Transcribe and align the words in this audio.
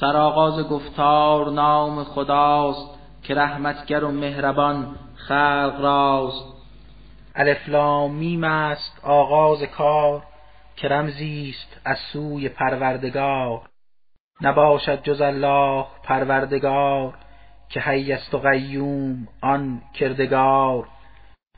سرآغاز 0.00 0.68
گفتار 0.68 1.50
نام 1.50 2.04
خداست 2.04 2.98
که 3.22 3.34
رحمتگر 3.34 4.04
و 4.04 4.10
مهربان 4.10 4.96
خلق 5.14 5.80
راست. 5.80 6.44
الف 7.34 7.68
لام 7.68 8.14
میم 8.14 8.44
است 8.44 9.00
آغاز 9.04 9.62
کار 9.62 10.22
که 10.76 10.88
رمزی 10.88 11.54
است 11.54 11.80
از 11.84 11.98
سوی 12.12 12.48
پروردگار. 12.48 13.68
نباشد 14.40 15.02
جز 15.02 15.20
الله 15.20 15.84
پروردگار 16.02 17.14
که 17.68 17.80
حی 17.80 18.12
و 18.32 18.36
قیوم 18.36 19.28
آن 19.42 19.82
کردگار. 19.94 20.88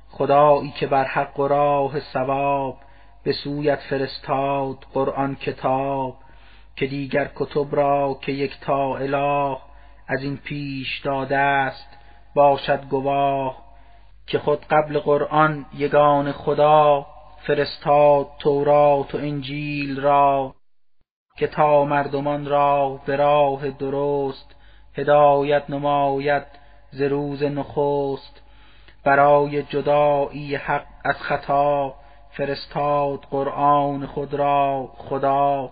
خدایی 0.09 0.71
که 0.71 0.87
بر 0.87 1.05
حق 1.05 1.41
و 1.41 1.49
راه 1.49 2.01
ثواب 2.01 2.77
به 3.25 3.33
سویت 3.33 3.81
فرستاد 3.81 4.77
قرآن 4.95 5.35
کتاب. 5.35 6.17
که 6.79 6.87
دیگر 6.87 7.31
کتب 7.37 7.77
را 7.77 8.19
که 8.23 8.33
یک 8.33 8.61
تا 8.61 8.97
اله 8.97 9.57
از 10.09 10.23
این 10.23 10.37
پیش 10.37 11.01
داده 11.01 11.37
است 11.37 11.89
باشد 12.35 12.85
گواه 12.85 13.65
که 14.27 14.39
خود 14.39 14.67
قبل 14.71 14.99
قرآن 14.99 15.67
یگان 15.75 16.33
خدا 16.33 17.07
فرستاد 17.39 18.27
تورات 18.39 19.15
و 19.15 19.19
انجیل 19.19 20.01
را 20.01 20.55
که 21.37 21.47
تا 21.47 21.85
مردمان 21.85 22.47
را 22.47 23.01
به 23.07 23.17
راه 23.17 23.71
درست 23.71 24.57
هدایت 24.95 25.71
نماید 25.71 26.47
ز 26.91 27.03
روز 27.03 27.43
نخست. 27.43 28.43
برای 29.05 29.63
جدایی 29.63 30.55
حق 30.55 30.87
از 31.05 31.17
خطا 31.17 31.95
فرستاد 32.31 33.19
قرآن 33.31 34.07
خود 34.07 34.35
را 34.35 34.91
خدا. 34.97 35.71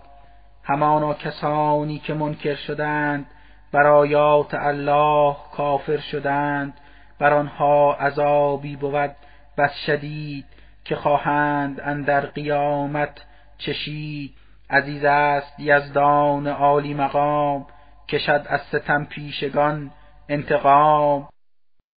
همانا 0.67 1.13
کسانی 1.13 1.99
که 1.99 2.13
منکر 2.13 2.55
شدند 2.55 3.25
بر 3.71 3.87
آیات 3.87 4.53
الله 4.53 5.35
کافر 5.53 5.97
شدند. 5.97 6.73
بر 7.19 7.33
آنها 7.33 7.93
عذابی 7.93 8.75
بود 8.75 9.15
بس 9.57 9.73
شدید 9.85 10.45
که 10.85 10.95
خواهند 10.95 11.81
اندر 11.81 12.25
قیامت 12.25 13.25
چشید. 13.57 14.33
عزیز 14.69 15.03
است 15.03 15.59
یزدان 15.59 16.47
عالی 16.47 16.93
مقام 16.93 17.65
کشد 18.09 18.45
از 18.49 18.61
ستم 18.61 19.05
پیشگان 19.05 19.91
انتقام. 20.29 21.29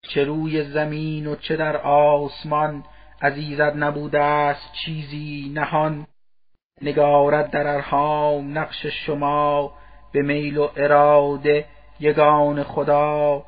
چه 0.03 0.25
روی 0.25 0.65
زمین 0.65 1.27
و 1.27 1.37
چه 1.37 1.57
در 1.57 1.77
آسمان 1.77 2.85
از 3.21 3.39
نبوده 3.61 4.21
است 4.21 4.73
چیزی 4.73 5.53
نهان. 5.55 6.07
نگارد 6.83 7.51
در 7.51 7.67
ارحام 7.67 8.59
نقش 8.59 8.87
شما 8.87 9.73
به 10.13 10.23
میل 10.23 10.59
و 10.59 10.69
اراده 10.77 11.65
یگان 12.01 12.63
خدا 12.63 13.43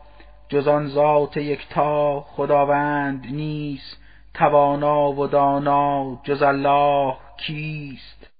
جز 0.48 0.68
آن 0.68 0.88
ذات 0.88 1.36
یکتا 1.36 2.20
خداوند 2.20 3.26
نیست 3.26 4.02
توانا 4.34 5.12
و 5.12 5.26
دانا 5.26 6.20
جز 6.24 6.42
الله 6.42 7.14
کیست؟ 7.36 8.30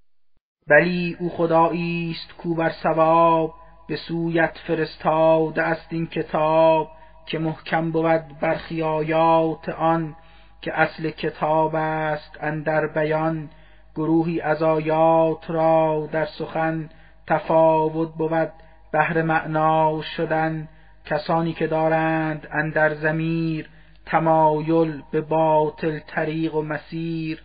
بلی 0.69 1.17
او 1.21 1.31
خدایی 1.31 2.17
است 2.17 2.37
کو 2.39 2.55
بر 2.55 2.73
ثواب 2.83 3.55
به 3.89 3.97
سویت 3.97 4.59
فرستاده 4.67 5.62
است 5.62 5.87
این 5.91 6.06
کتاب 6.06 6.91
که 7.27 7.39
محکم 7.39 7.91
بود 7.91 8.41
برخی 8.41 8.83
آیات 8.83 9.69
آن 9.69 10.17
که 10.61 10.81
اصل 10.81 11.11
کتاب 11.11 11.75
است 11.75 12.39
اندر 12.41 12.87
بیان. 12.87 13.51
گروهی 13.95 14.41
از 14.41 14.62
آیات 14.62 15.51
را 15.51 16.09
در 16.12 16.27
سخن 16.27 16.91
تفاوت 17.27 18.15
بود 18.15 18.53
بهر 18.93 19.23
معنا 19.23 20.03
شدن. 20.03 20.69
کسانی 21.05 21.53
که 21.53 21.67
دارند 21.67 22.49
اندر 22.53 22.95
زمیر 22.95 23.69
تمایل 24.07 25.03
به 25.12 25.21
باطل 25.21 25.99
طریق 25.99 26.55
و 26.55 26.62
مسیر 26.62 27.43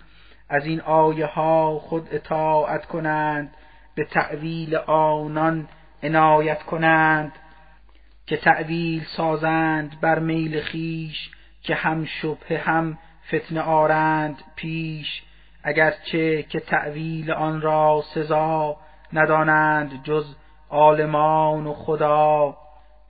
از 0.49 0.66
این 0.66 0.81
آیه 0.81 1.25
ها 1.25 1.79
خود 1.79 2.07
اطاعت 2.11 2.85
کنند 2.85 3.53
به 3.95 4.03
تعویل 4.03 4.75
آنان 4.88 5.67
عنایت 6.03 6.63
کنند 6.63 7.31
که 8.25 8.38
تعویل 8.38 9.03
سازند 9.03 10.01
بر 10.01 10.19
میل 10.19 10.61
خیش 10.61 11.29
که 11.61 11.75
هم 11.75 12.05
شبه 12.05 12.59
هم 12.59 12.97
فتنه 13.27 13.61
آرند 13.61 14.44
پیش. 14.55 15.23
اگرچه 15.67 16.44
که 16.44 16.59
تعویل 16.59 17.31
آن 17.31 17.61
را 17.61 18.03
سزا 18.13 18.78
ندانند 19.13 20.03
جز 20.03 20.35
عالمان 20.69 21.67
و 21.67 21.73
خدا 21.73 22.57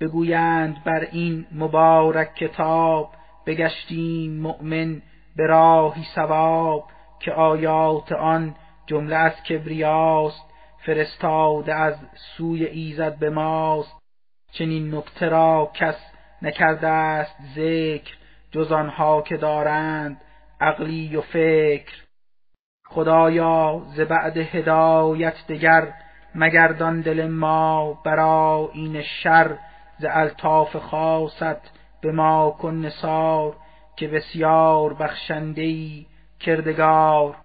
بگویند 0.01 0.83
بر 0.83 1.07
این 1.11 1.45
مبارک 1.51 2.35
کتاب 2.35 3.09
بگشتیم 3.45 4.41
مؤمن 4.41 5.01
به 5.35 5.47
راهی 5.47 6.03
ثواب 6.15 6.83
که 7.19 7.31
آیات 7.31 8.11
آن 8.11 8.55
جمله 8.85 9.15
از 9.15 9.43
کبریاست 9.43 10.45
فرستاده 10.85 11.73
از 11.73 11.95
سوی 12.37 12.65
ایزد 12.65 13.19
به 13.19 13.29
ماست. 13.29 13.99
چنین 14.51 14.95
نکته 14.95 15.29
را 15.29 15.71
کس 15.73 16.11
نکرده 16.41 16.87
است 16.87 17.35
ذکر 17.55 18.17
جز 18.51 18.71
آنها 18.71 19.21
که 19.21 19.37
دارند 19.37 20.21
عقلی 20.61 21.15
و 21.15 21.21
فکر. 21.21 22.06
خدایا 22.89 23.81
ز 23.95 23.99
بعد 23.99 24.37
هدایت 24.37 25.47
دگر 25.47 25.93
مگردان 26.35 27.01
دل 27.01 27.27
ما 27.27 27.93
برا 28.05 28.69
این 28.73 29.01
شر 29.01 29.57
ز 29.99 30.05
الطاف 30.09 30.75
خاصت 30.75 31.77
به 32.01 32.11
ما 32.11 32.55
کن 32.59 32.75
نثار 32.75 33.55
که 33.95 34.07
بسیار 34.07 34.93
بخشنده 34.93 35.87
کردگار. 36.39 37.35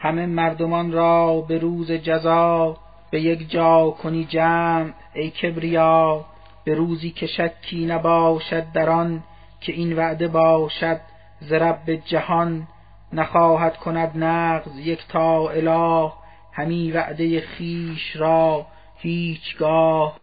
همه 0.00 0.26
مردمان 0.26 0.92
را 0.92 1.40
به 1.40 1.58
روز 1.58 1.92
جزا 1.92 2.76
به 3.10 3.20
یک 3.20 3.50
جا 3.50 3.90
کنی 3.90 4.24
جمع 4.24 4.92
ای 5.14 5.30
کبریا 5.30 6.24
به 6.64 6.74
روزی 6.74 7.10
که 7.10 7.26
شکی 7.26 7.86
نباشد 7.86 8.72
در 8.72 8.90
آن 8.90 9.22
که 9.60 9.72
این 9.72 9.96
وعده 9.96 10.28
باشد 10.28 11.00
ز 11.40 11.52
رب 11.52 11.90
جهان. 11.90 12.68
نخواهد 13.16 13.76
کند 13.76 14.24
نقض 14.24 14.78
یک 14.78 15.08
تا 15.08 15.50
اله 15.50 16.12
همی 16.52 16.92
وعده 16.92 17.40
خیش 17.40 18.16
را 18.16 18.66
هیچگاه. 18.96 20.20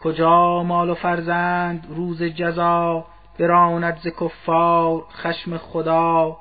کجا 0.00 0.62
مال 0.62 0.90
و 0.90 0.94
فرزند 0.94 1.86
روز 1.88 2.22
جزا 2.22 3.06
براند 3.38 3.96
ز 3.96 4.08
کفار 4.20 5.04
خشم 5.10 5.56
خدا؟ 5.56 6.36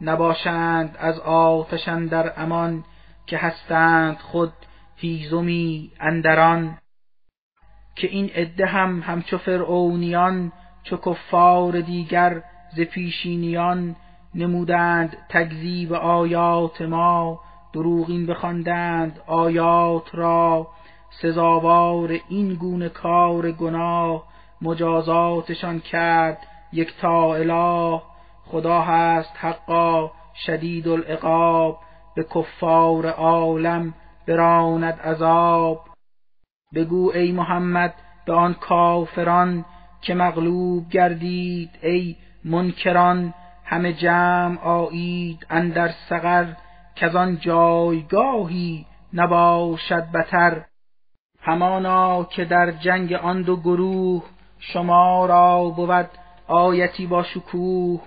نباشند 0.00 0.96
از 0.98 1.18
آتش 1.20 1.88
در 1.88 2.32
امان 2.36 2.84
که 3.26 3.38
هستند 3.38 4.18
خود 4.18 4.52
هیزمی 4.96 5.90
اندران. 6.00 6.78
که 7.96 8.06
این 8.06 8.30
عده 8.30 8.66
هم 8.66 9.00
همچو 9.00 9.38
فرعونیان 9.38 10.52
چو 10.82 10.96
کفار 10.96 11.80
دیگر 11.80 12.42
ز 12.76 12.80
پیشینیان 12.80 13.96
نمودند 14.36 15.16
تکذیب 15.28 15.92
آیات 15.92 16.82
ما 16.82 17.40
دروغین 17.72 18.26
بخواندند 18.26 19.20
آیات 19.26 20.14
را. 20.14 20.66
سزاوار 21.22 22.18
این 22.28 22.54
گونه 22.54 22.88
کار 22.88 23.52
گناه 23.52 24.22
مجازاتشان 24.62 25.80
کرد 25.80 26.38
یک 26.72 26.96
تا 27.00 27.34
اله. 27.34 28.02
خدا 28.44 28.80
هست 28.80 29.32
حقا 29.36 30.10
شدید 30.46 30.88
العقاب 30.88 31.78
به 32.16 32.26
کفار 32.34 33.06
عالم 33.06 33.94
براند 34.28 35.00
عذاب. 35.00 35.80
بگو 36.74 37.12
ای 37.14 37.32
محمد 37.32 37.94
به 38.26 38.32
آن 38.32 38.54
کافران 38.54 39.64
که 40.02 40.14
مغلوب 40.14 40.88
گردید 40.88 41.70
ای 41.82 42.16
منکران 42.44 43.34
همه 43.68 43.92
جمع 43.92 44.60
آیید 44.60 45.46
اندر 45.50 45.90
سقر 46.08 46.46
که 46.94 47.08
آن 47.08 47.38
جایگاهی 47.38 48.86
نباشد 49.12 50.04
بتر. 50.14 50.64
همانا 51.40 52.24
که 52.24 52.44
در 52.44 52.70
جنگ 52.70 53.12
آن 53.12 53.42
دو 53.42 53.56
گروه 53.56 54.24
شما 54.58 55.26
را 55.26 55.64
بود 55.70 56.08
آیتی 56.46 57.06
با 57.06 57.22
شکوه. 57.22 58.00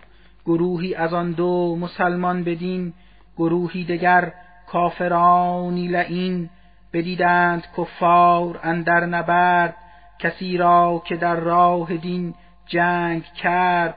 گروهی 0.45 0.95
از 0.95 1.13
آن 1.13 1.31
دو 1.31 1.75
مسلمان 1.75 2.43
بدین 2.43 2.93
گروهی 3.37 3.83
دگر 3.83 4.33
کافرانی 4.67 5.87
لعین. 5.87 6.49
بدیدند 6.93 7.67
کفار 7.77 8.59
اندر 8.63 9.05
نبرد 9.05 9.75
کسی 10.19 10.57
را 10.57 11.01
که 11.05 11.15
در 11.15 11.35
راه 11.35 11.97
دین 11.97 12.33
جنگ 12.65 13.23
کرد 13.23 13.95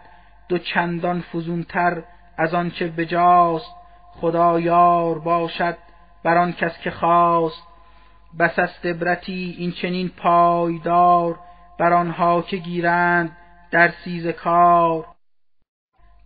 دو 0.52 0.58
چندان 0.58 1.20
فزونتر 1.20 2.02
از 2.38 2.54
آنچه 2.54 2.88
بجاست 2.88 3.74
خدا 4.20 4.60
یار 4.60 5.18
باشد 5.18 5.76
بر 6.24 6.38
آن 6.38 6.52
کس 6.52 6.78
که 6.80 6.90
خواست. 6.90 7.62
بس 8.38 8.58
است 8.58 8.86
عبرتی 8.86 9.56
این 9.58 9.72
چنین 9.72 10.08
پایدار 10.08 11.38
بر 11.78 11.92
آنها 11.92 12.42
که 12.42 12.56
گیرند 12.56 13.36
در 13.70 13.90
سیز 14.04 14.26
کار. 14.26 15.06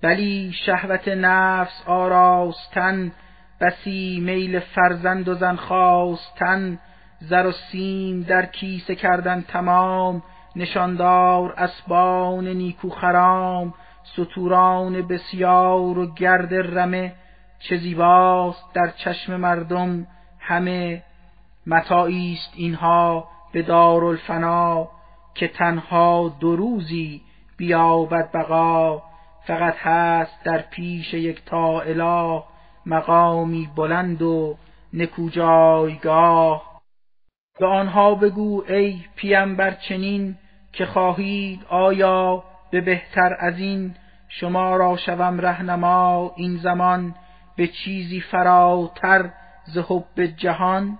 بلی 0.02 0.52
شهوت 0.66 1.08
نفس 1.08 1.82
آراستن 1.86 3.12
بسی 3.60 4.20
میل 4.22 4.58
فرزند 4.58 5.28
و 5.28 5.34
زن 5.34 5.56
خواستن 5.56 6.78
زر 7.20 7.46
و 7.46 7.52
سیم 7.52 8.22
در 8.22 8.46
کیسه 8.46 8.94
کردن 8.94 9.44
تمام 9.48 10.22
نشاندار 10.56 11.54
اسبان 11.56 12.48
نیکو 12.48 12.90
خرام. 12.90 13.74
ستوران 14.12 15.02
بسیار 15.02 15.98
و 15.98 16.14
گرد 16.14 16.54
رمه 16.54 17.14
چه 17.58 17.76
زیباست 17.76 18.74
در 18.74 18.90
چشم 18.90 19.36
مردم 19.36 20.06
همه. 20.40 21.02
متاعی 21.66 22.32
است 22.32 22.52
اینها 22.56 23.28
به 23.52 23.62
دارالفنا 23.62 24.88
که 25.34 25.48
تنها 25.48 26.36
دو 26.40 26.56
روزی 26.56 27.22
بیابد 27.56 28.32
بقا. 28.32 29.02
فقط 29.46 29.74
هست 29.78 30.44
در 30.44 30.58
پیش 30.58 31.14
یک 31.14 31.44
تا 31.44 31.80
اله 31.80 32.42
مقامی 32.86 33.68
بلند 33.76 34.22
و 34.22 34.56
نکو 34.92 35.28
جایگاه 35.28 36.80
به 37.58 37.66
آنها 37.66 38.14
بگو 38.14 38.64
ای 38.68 39.00
پیامبر 39.16 39.70
چنین 39.70 40.38
که 40.72 40.86
خواهید 40.86 41.64
آیا 41.68 42.44
به 42.70 42.80
بهتر 42.80 43.36
از 43.40 43.58
این 43.58 43.94
شما 44.28 44.76
را 44.76 44.96
شوم 44.96 45.40
رهنما 45.40 46.32
این 46.36 46.56
زمان 46.56 47.14
به 47.56 47.66
چیزی 47.66 48.20
فراتر 48.20 49.30
ز 49.64 49.78
حب 49.78 50.26
جهان. 50.36 50.98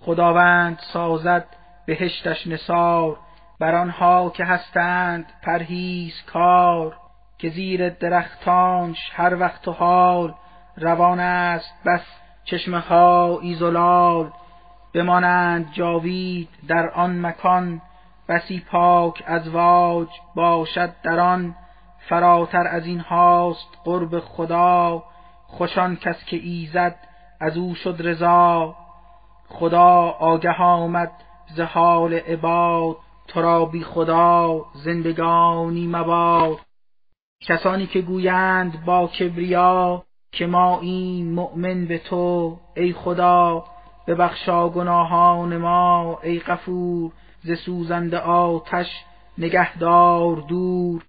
خداوند 0.00 0.78
سازد 0.92 1.46
بهشتش 1.86 2.46
نثار 2.46 3.16
بر 3.60 3.74
آنها 3.74 4.30
که 4.30 4.44
هستند 4.44 5.32
پرهیز 5.42 6.22
کار 6.26 6.96
که 7.38 7.50
زیر 7.50 7.88
درختانش 7.88 9.10
هر 9.14 9.40
وقت 9.40 9.68
و 9.68 9.72
حال 9.72 10.34
روان 10.76 11.20
است 11.20 11.74
بس 11.86 12.04
چشمه 12.44 12.78
ها 12.78 13.38
ایزولال. 13.42 14.30
بمانند 14.94 15.72
جاوید 15.72 16.48
در 16.68 16.90
آن 16.90 17.26
مکان 17.26 17.80
بسی 18.28 18.60
پاک 18.70 19.22
از 19.26 19.48
واج 19.48 20.08
باشد 20.34 20.92
در 21.02 21.20
آن. 21.20 21.54
فراتر 22.08 22.66
از 22.66 22.86
این 22.86 23.00
هاست 23.00 23.68
قرب 23.84 24.20
خدا. 24.20 25.02
خوشان 25.46 25.96
کس 25.96 26.24
که 26.24 26.36
ایزد 26.36 26.96
از 27.40 27.56
او 27.56 27.74
شد 27.74 27.96
رضا. 27.98 28.76
خدا 29.48 30.16
آگه 30.18 30.62
آمد 30.62 31.12
ز 31.54 31.60
حال 31.60 32.14
عباد. 32.14 32.96
تو 33.28 33.42
را 33.42 33.64
بی 33.64 33.84
خدا 33.84 34.64
زندگانی 34.74 35.86
مباد. 35.86 36.56
کسانی 37.46 37.86
که 37.86 38.00
گویند 38.00 38.84
با 38.84 39.06
کبریا 39.06 40.02
که 40.32 40.46
ما 40.46 40.80
این 40.80 41.34
مؤمن 41.34 41.86
به 41.86 41.98
تو 41.98 42.56
ای 42.76 42.92
خدا. 42.92 43.64
ببخشا 44.06 44.68
گناهان 44.68 45.56
ما 45.56 46.18
ای 46.22 46.40
غفور. 46.40 47.12
ز 47.46 47.52
سوزنده 47.52 48.18
آتش 48.18 49.04
نگهدار 49.38 50.36
دور. 50.36 51.04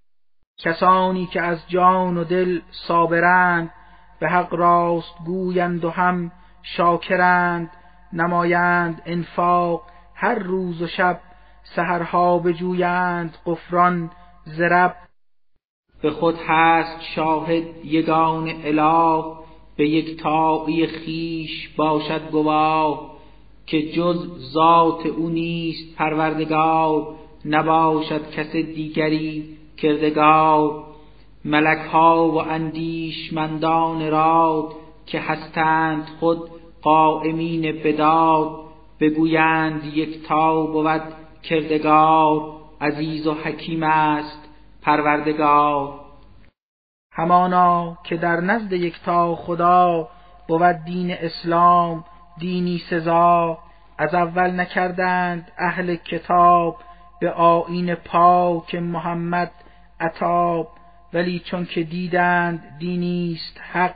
کسانی 0.59 1.25
که 1.25 1.41
از 1.41 1.69
جان 1.69 2.17
و 2.17 2.23
دل 2.23 2.61
صابرند 2.87 3.71
به 4.19 4.29
حق 4.29 4.53
راست 4.53 5.17
گویند 5.25 5.85
و 5.85 5.89
هم 5.89 6.31
شاکرند 6.63 7.69
نمایند 8.13 9.01
انفاق. 9.05 9.81
هر 10.15 10.35
روز 10.35 10.81
و 10.81 10.87
شب 10.87 11.19
سهرها 11.63 12.39
بجویند 12.39 13.37
قفران 13.45 14.11
زرب 14.45 14.95
به 16.01 16.11
خود 16.11 16.35
هست 16.47 17.01
شاهد 17.15 17.85
یگان 17.85 18.49
اله 18.63 19.23
به 19.77 19.89
یک 19.89 20.21
تاقی 20.21 20.87
خیش 20.87 21.69
باشد 21.77 22.29
گواه. 22.31 23.16
که 23.67 23.91
جز 23.91 24.27
ذات 24.53 25.05
او 25.05 25.29
نیست 25.29 25.95
پروردگار 25.95 27.07
نباشد 27.45 28.31
کس 28.31 28.51
دیگری 28.51 29.57
کردگار. 29.77 30.83
ملک 31.45 31.85
ها 31.91 32.27
و 32.31 32.37
اندیشمندان 32.37 34.11
راد 34.11 34.73
که 35.05 35.19
هستند 35.19 36.07
خود 36.19 36.49
قائمین 36.81 37.61
بداد 37.83 38.59
بگویند 38.99 39.85
یک 39.85 40.27
تا 40.27 40.65
بود 40.65 41.01
کردگار. 41.43 42.53
عزیز 42.81 43.27
و 43.27 43.33
حکیم 43.33 43.83
است 43.83 44.49
پروردگار. 44.81 45.99
همانا 47.11 47.97
که 48.03 48.17
در 48.17 48.41
نزد 48.41 48.73
یکتا 48.73 49.35
خدا 49.35 50.07
بود 50.47 50.75
دین 50.85 51.11
اسلام 51.11 52.03
دینی 52.39 52.81
سزا 52.89 53.57
از 53.97 54.15
اول 54.15 54.51
نکردند 54.51 55.51
اهل 55.57 55.95
کتاب 55.95 56.77
به 57.19 57.31
آیین 57.31 57.95
پاک 57.95 58.75
محمد 58.75 59.51
عطاب. 59.99 60.69
ولی 61.13 61.39
چون 61.39 61.65
که 61.65 61.83
دیدند 61.83 62.77
دینیست 62.79 63.61
حق 63.73 63.95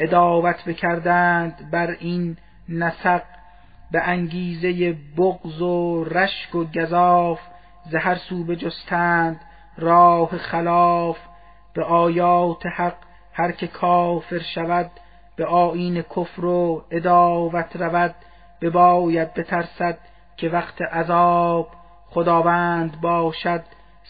اداوت 0.00 0.64
بکردند 0.64 1.70
بر 1.70 1.96
این 2.00 2.36
نسق. 2.68 3.22
به 3.90 4.08
انگیزه 4.08 4.96
بغض 5.18 5.62
و 5.62 6.04
رشک 6.04 6.54
و 6.54 6.64
گذاف 6.64 7.40
زهر 7.90 8.14
سو 8.14 8.44
بجستند 8.44 9.40
راه 9.78 10.38
خلاف. 10.38 11.18
به 11.74 11.84
آیات 11.84 12.66
حق 12.66 12.96
هر 13.32 13.52
که 13.52 13.66
کافر 13.66 14.38
شود 14.38 14.90
به 15.36 15.46
آیین 15.46 16.02
کفر 16.02 16.44
و 16.44 16.84
اداوت 16.90 17.76
رود 17.76 18.14
بباید 18.60 19.34
بترسد 19.34 19.98
که 20.36 20.48
وقت 20.48 20.82
عذاب 20.82 21.68
خداوند 22.10 23.00
باشد 23.00 23.62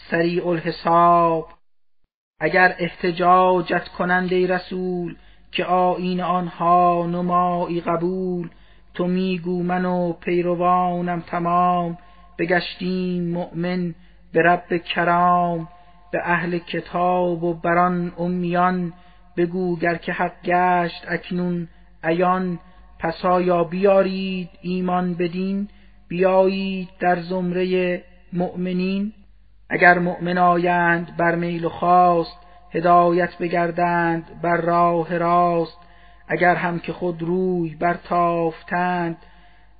سریع 0.09 0.47
الحساب. 0.47 1.47
اگر 2.39 2.75
احتجاجت 2.79 3.87
کنند 3.87 4.33
ای 4.33 4.47
رسول 4.47 5.15
که 5.51 5.65
آیین 5.65 6.21
آنها 6.21 7.05
نمایی 7.05 7.81
قبول 7.81 8.49
تو 8.93 9.07
میگو 9.07 9.63
من 9.63 9.85
و 9.85 10.13
پیروانم 10.13 11.21
تمام 11.21 11.97
بگشتیم 12.39 13.23
مؤمن 13.23 13.95
به 14.33 14.41
رب 14.41 14.77
کرام 14.77 15.67
به 16.11 16.19
اهل 16.23 16.57
کتاب 16.57 17.43
و 17.43 17.53
بران 17.53 18.13
امیان 18.17 18.93
بگو 19.37 19.75
گر 19.75 19.95
که 19.95 20.11
حق 20.11 20.33
گشت 20.43 21.05
اکنون 21.07 21.67
عیان 22.03 22.59
پس 22.99 23.25
آیا 23.25 23.63
بیارید 23.63 24.49
ایمان 24.61 25.13
بدین 25.13 25.67
بیایید 26.07 26.89
در 26.99 27.21
زمره 27.21 28.03
مؤمنین. 28.33 29.13
اگر 29.69 29.99
مؤمن 29.99 30.37
آیند 30.37 31.17
بر 31.17 31.35
میل 31.35 31.65
و 31.65 31.69
خواست 31.69 32.37
هدایت 32.71 33.37
بگردند 33.37 34.41
بر 34.41 34.57
راه 34.57 35.17
راست. 35.17 35.77
اگر 36.27 36.55
هم 36.55 36.79
که 36.79 36.93
خود 36.93 37.21
روی 37.21 37.75
برتافتند 37.75 39.17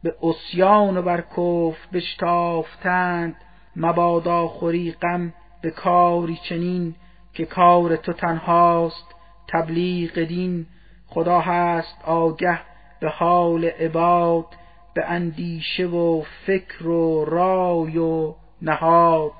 به 0.03 0.15
اسیان 0.23 0.97
و 0.97 1.01
بر 1.01 1.21
کفر 1.21 1.87
بشتافتند 1.93 3.35
مبادا 3.75 4.47
خوری 4.47 4.91
غم 4.91 5.33
به 5.61 5.71
کاری 5.71 6.39
چنین 6.49 6.95
که 7.33 7.45
کار 7.45 7.95
تو 7.95 8.13
تنهاست. 8.13 9.15
تبلیغ 9.51 10.23
دین 10.23 10.65
خدا 11.07 11.39
هست 11.39 11.97
آگه 12.05 12.59
به 12.99 13.09
حال 13.09 13.65
عباد 13.65 14.45
به 14.93 15.05
اندیشه 15.05 15.85
و 15.85 16.23
فکر 16.45 16.87
و 16.87 17.25
رای 17.25 17.97
و 17.97 18.35
نهاد. 18.61 19.31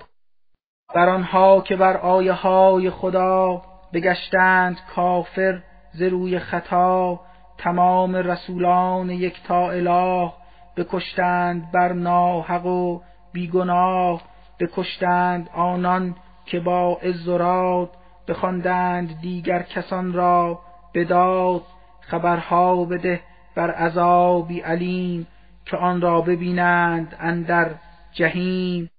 بر 0.95 1.09
آنها 1.09 1.61
که 1.61 1.75
بر 1.75 1.97
آیه 1.97 2.33
های 2.33 2.89
خدا 2.89 3.61
بگشتند 3.93 4.77
کافر 4.95 5.61
ز 5.93 6.01
روی 6.01 6.39
خطا 6.39 7.19
تمام 7.57 8.15
رسولان 8.15 9.09
یکتا 9.09 9.71
اله 9.71 10.31
بکشتند 10.77 11.71
بر 11.71 11.93
ناحق 11.93 12.65
و 12.65 12.99
بیگناه 13.33 14.21
بکشتند 14.59 15.49
آنان 15.53 16.15
که 16.45 16.59
با 16.59 16.99
عز 17.01 17.27
و 17.27 17.37
راد 17.37 17.89
بخواندند 18.31 19.21
دیگر 19.21 19.61
کسان 19.61 20.13
را 20.13 20.59
بداد 20.93 21.63
خبرها 22.01 22.85
بده 22.85 23.21
بر 23.55 23.71
عذابی 23.71 24.59
علیم 24.59 25.27
که 25.65 25.77
آن 25.77 26.01
را 26.01 26.21
ببینند 26.21 27.15
اندر 27.19 27.71
جهیم. 28.13 28.89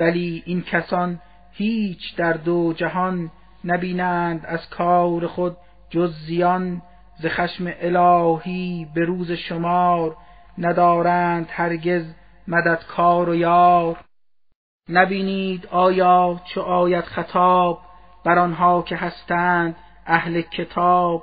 ولی 0.00 0.42
این 0.46 0.62
کسان 0.62 1.20
هیچ 1.52 2.16
در 2.16 2.32
دو 2.32 2.72
جهان 2.72 3.30
نبینند 3.64 4.46
از 4.46 4.70
کار 4.70 5.26
خود 5.26 5.56
جز 5.90 6.14
زیان. 6.26 6.82
ز 7.22 7.26
خشم 7.26 7.72
الهی 7.80 8.86
به 8.94 9.04
روز 9.04 9.32
شمار 9.32 10.16
ندارند 10.58 11.46
هرگز 11.50 12.04
مددکار 12.48 13.28
و 13.28 13.34
یار. 13.34 13.96
نبینید 14.88 15.66
آیا 15.66 16.40
چو 16.44 16.60
آید 16.60 17.04
خطاب؟ 17.04 17.87
بر 18.28 18.38
آنها 18.38 18.82
که 18.82 18.96
هستند 18.96 19.76
اهل 20.06 20.40
کتاب 20.40 21.22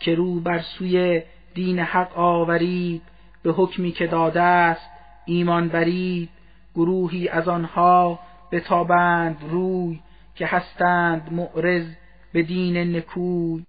که 0.00 0.14
رو 0.14 0.40
بر 0.40 0.60
سوی 0.60 1.22
دین 1.54 1.78
حق 1.78 2.18
آورید 2.18 3.02
به 3.42 3.52
حکمی 3.52 3.92
که 3.92 4.06
داده 4.06 4.42
است 4.42 4.90
ایمان 5.24 5.68
برید 5.68 6.28
گروهی 6.74 7.28
از 7.28 7.48
آنها 7.48 8.18
بتابند 8.52 9.36
روی 9.50 10.00
که 10.34 10.46
هستند 10.46 11.32
معرض 11.32 11.86
به 12.32 12.42
دین 12.42 12.96
نکوی. 12.96 13.64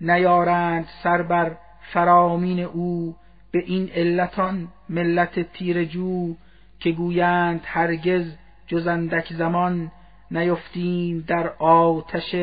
نیارند 0.00 0.88
سر 1.02 1.22
بر 1.22 1.56
فرامین 1.92 2.60
او 2.60 3.16
به 3.52 3.58
این 3.66 3.90
علتان 3.94 4.68
ملت 4.88 5.52
تیرجو 5.52 6.34
که 6.80 6.90
گویند 6.92 7.60
هرگز 7.64 8.36
جز 8.66 8.86
اندک 8.86 9.32
زمان 9.32 9.90
نیفتیم 10.32 11.24
در 11.28 11.48
آتش 11.58 12.34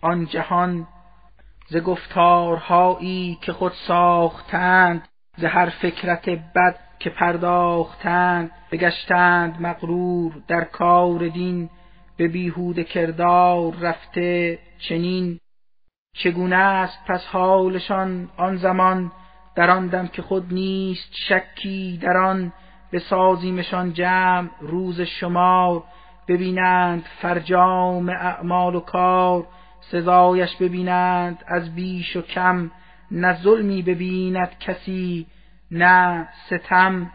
آن 0.00 0.26
جهان 0.26 0.86
ز 1.68 1.76
گفتارهایی 1.76 3.38
که 3.42 3.52
خود 3.52 3.72
ساختند 3.72 5.08
ز 5.36 5.44
هر 5.44 5.68
فکرت 5.68 6.28
بد 6.28 6.76
که 6.98 7.10
پرداختند 7.10 8.50
بگشتند 8.72 9.60
مغرور 9.60 10.32
در 10.48 10.64
کار 10.64 11.28
دین 11.28 11.70
به 12.16 12.28
بیهود 12.28 12.82
کردار 12.82 13.74
رفته 13.74 14.58
چنین. 14.78 15.40
چگونه 16.16 16.56
است 16.56 16.98
پس 17.06 17.26
حالشان 17.26 18.30
آن 18.36 18.56
زمان؟ 18.56 19.12
در 19.56 19.70
آن 19.70 19.86
دم 19.86 20.06
که 20.06 20.22
خود 20.22 20.52
نیست 20.54 21.10
شکی 21.12 21.98
در 22.02 22.16
آن 22.16 22.52
بسازیمشان 22.92 23.92
جمع 23.92 24.48
روز 24.60 25.00
شمار. 25.00 25.84
ببینند 26.28 27.04
فرجام 27.22 28.08
اعمال 28.08 28.74
و 28.74 28.80
کار 28.80 29.46
سزایش 29.80 30.56
ببینند 30.56 31.44
از 31.46 31.74
بیش 31.74 32.16
و 32.16 32.22
کم 32.22 32.70
نه 33.10 33.42
ظلمی 33.42 33.82
ببیند 33.82 34.58
کسی 34.58 35.26
نه 35.70 36.28
ستم. 36.46 37.10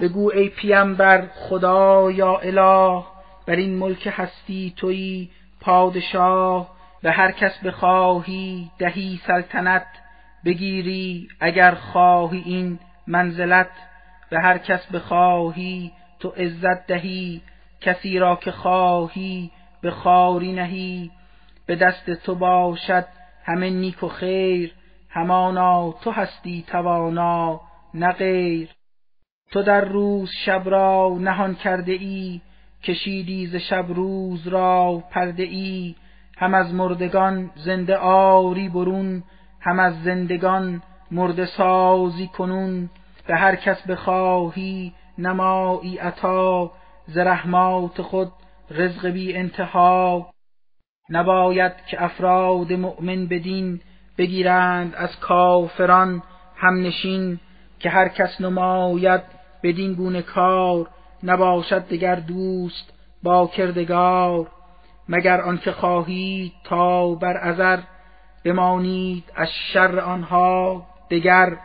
بگو 0.00 0.32
ای 0.32 0.52
بر 0.84 1.26
خدا 1.26 2.10
یا 2.10 2.36
اله 2.36 3.04
بر 3.46 3.54
این 3.54 3.78
ملک 3.78 4.12
هستی 4.16 4.74
توی 4.76 5.30
پادشاه 5.60 6.74
به 7.02 7.12
هر 7.12 7.30
کس 7.30 7.58
بخواهی 7.58 8.70
دهی 8.78 9.20
سلطنت 9.26 9.86
بگیری 10.44 11.28
اگر 11.40 11.74
خواهی 11.74 12.42
این 12.46 12.78
منزلت 13.06 13.70
به 14.30 14.40
هر 14.40 14.58
کس 14.58 14.86
بخواهی 14.86 15.92
تو 16.20 16.28
عزت 16.28 16.86
دهی 16.86 17.42
کسی 17.84 18.18
را 18.18 18.36
که 18.36 18.50
خواهی 18.50 19.50
به 19.80 19.90
خاری 19.90 20.52
نهی. 20.52 21.10
به 21.66 21.76
دست 21.76 22.10
تو 22.10 22.34
باشد 22.34 23.04
همه 23.44 23.70
نیک 23.70 24.02
و 24.02 24.08
خیر 24.08 24.72
همانا 25.08 25.92
تو 25.92 26.10
هستی 26.10 26.64
توانا 26.66 27.60
نه 27.94 28.12
غیر. 28.12 28.70
تو 29.50 29.62
در 29.62 29.84
روز 29.84 30.30
شب 30.44 30.62
را 30.64 31.16
نهان 31.20 31.54
کرده 31.54 31.92
ای 31.92 32.40
کشیدی 32.82 33.46
ز 33.46 33.56
شب 33.56 33.86
روز 33.88 34.48
را 34.48 35.02
پرده 35.10 35.42
ای. 35.42 35.94
هم 36.38 36.54
از 36.54 36.74
مردگان 36.74 37.50
زنده 37.54 37.96
آری 37.96 38.68
برون 38.68 39.22
هم 39.60 39.80
از 39.80 40.02
زندگان 40.02 40.82
مرده 41.10 41.46
سازی 41.46 42.26
کنون. 42.26 42.90
به 43.26 43.36
هر 43.36 43.56
کس 43.56 43.86
بخواهی 43.86 44.92
نمایی 45.18 45.98
عطا 45.98 46.70
ز 47.06 47.18
رحمات 47.18 48.02
خود 48.02 48.32
رزق 48.70 49.06
بی 49.06 49.36
انتها. 49.36 50.30
نباید 51.10 51.72
که 51.86 52.04
افراد 52.04 52.72
مؤمن 52.72 53.26
بدین 53.26 53.80
بگیرند 54.18 54.94
از 54.94 55.20
کافران 55.20 56.22
هم 56.56 56.82
نشین 56.82 57.40
که 57.80 57.90
هر 57.90 58.08
کس 58.08 58.40
نماید 58.40 59.22
بدین 59.62 59.94
گونه 59.94 60.22
کار. 60.22 60.90
نباشد 61.22 61.88
دگر 61.88 62.14
دوست 62.14 62.92
با 63.22 63.46
کردگار. 63.46 64.50
مگر 65.08 65.40
آنکه 65.40 65.72
خواهید 65.72 66.52
تا 66.64 67.14
بر 67.14 67.36
ازر 67.36 67.78
بمانید 68.44 69.24
از 69.34 69.48
شر 69.72 69.98
آنها 69.98 70.86
دگر. 71.10 71.56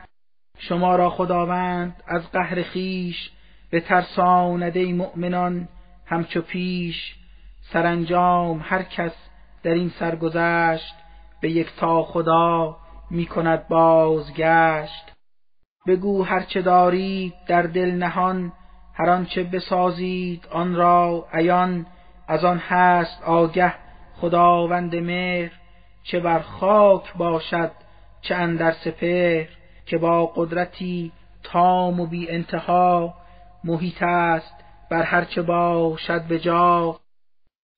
شما 0.58 0.96
را 0.96 1.10
خداوند 1.10 2.04
از 2.08 2.32
قهر 2.32 2.62
خیش 2.64 3.32
به 3.72 3.80
ترسانده 3.80 4.94
مؤمنان 4.94 5.68
همچو 6.06 6.42
پیش 6.42 7.16
سرانجام 7.62 8.62
هر 8.64 8.84
کس 8.84 9.14
در 9.64 9.72
این 9.72 9.90
سرگذشت 9.90 10.96
به 11.42 11.52
یک 11.52 11.76
تا 11.78 12.04
خدا 12.04 12.78
می 13.12 13.26
کند 13.26 13.68
بازگشت. 13.68 15.12
بگو 15.88 16.24
هرچه 16.24 16.62
دارید 16.62 17.34
در 17.48 17.62
دل 17.62 17.92
نهان 17.92 18.52
هر 18.94 19.10
آنچه 19.10 19.44
بسازید 19.44 20.48
آن 20.52 20.76
را 20.76 21.28
عیان. 21.34 21.86
از 22.28 22.46
آن 22.46 22.58
هست 22.58 23.24
آگه 23.24 23.74
خداوند 24.22 24.96
مهر 24.96 25.52
چه 26.04 26.20
بر 26.20 26.40
خاک 26.40 27.14
باشد 27.14 27.72
چه 28.22 28.36
اندر 28.36 28.72
سپهر 28.72 29.48
که 29.86 29.98
با 29.98 30.26
قدرتی 30.26 31.12
تام 31.44 32.00
و 32.00 32.06
بی 32.06 32.30
انتها 32.30 33.14
محیط 33.64 34.04
است 34.04 34.56
بر 34.90 35.04
هرچه 35.04 35.42
باشد 35.42 36.24
به 36.24 36.40
جا. 36.40 37.00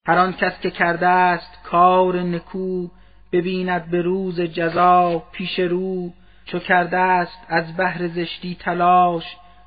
هر 0.08 0.18
آن 0.18 0.34
کس 0.34 0.60
که 0.60 0.72
کرده 0.72 1.08
است 1.08 1.64
کار 1.64 2.22
نکو 2.22 2.88
ببیند 3.32 3.92
به 3.92 4.02
روز 4.02 4.42
جزا 4.42 5.24
پیش 5.32 5.60
رو. 5.60 6.14
چو 6.46 6.60
کرده 6.60 6.98
است 6.98 7.40
از 7.48 7.76
بهر 7.76 8.08
زشتی 8.08 8.56
تلاش 8.56 9.24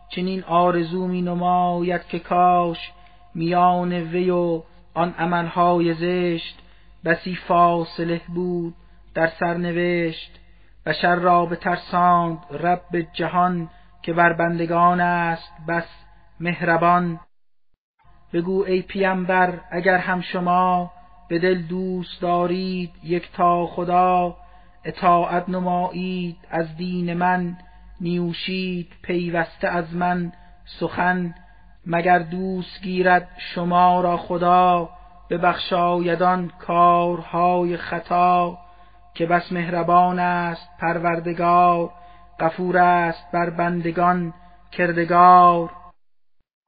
چنین 0.09 0.45
آرزو 0.45 1.07
می 1.07 1.23
نماید 1.23 2.07
که 2.07 2.19
کاش. 2.19 2.93
میان 3.35 3.93
وی 3.93 4.31
و 4.31 4.63
آن 4.95 5.15
عملهای 5.19 5.95
زشت 5.95 6.59
بسی 7.05 7.37
فاصله 7.37 8.21
بود 8.35 8.75
در 9.15 9.27
سرنوشت. 9.27 10.41
بشر 10.87 11.15
را 11.15 11.47
به 11.47 11.57
ترساند 11.57 12.39
رب 12.51 13.07
جهان 13.13 13.71
که 14.03 14.13
بر 14.13 14.33
بندگان 14.33 15.01
است 15.01 15.53
بس. 15.69 16.04
مهربان 16.41 17.21
بگو 18.33 18.65
ای 18.65 18.83
پیامبر 18.83 19.61
اگر 19.71 19.97
هم 19.97 20.21
شما 20.21 20.93
به 21.29 21.39
دل 21.39 21.63
دوست 21.63 22.21
دارید 22.21 22.91
یک 23.03 23.33
تا 23.33 23.67
خدا 23.67 24.37
اطاعت 24.85 25.49
نمایید 25.49 26.37
از 26.51 26.77
دین 26.77 27.15
من 27.15 27.57
نیوشید 28.01 28.93
پیوسته 29.03 29.69
از 29.69 29.95
من 29.95 30.33
سخن 30.81 31.35
مگر 31.87 32.19
دوست 32.19 32.83
گیرد 32.83 33.29
شما 33.39 34.01
را 34.01 34.17
خدا؟ 34.17 34.89
ببخشایدان 35.31 36.53
کارهای 36.59 37.77
خطا 37.77 38.59
که 39.15 39.27
بس 39.27 39.53
مهربان 39.53 40.19
است 40.19 40.69
پروردگار 40.81 41.91
غفور 42.41 42.79
است 42.79 43.33
بر 43.33 43.51
بندگان 43.51 44.35
کردگار. 44.73 45.71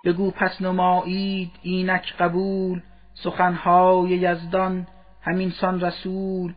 بگو 0.05 0.31
پس 0.31 0.62
نمایید 0.62 1.50
اینک 1.62 2.17
قبول 2.19 2.83
سخنهای 3.15 4.09
یزدان 4.09 4.87
همین 5.23 5.50
سان 5.50 5.81
رسول. 5.81 6.55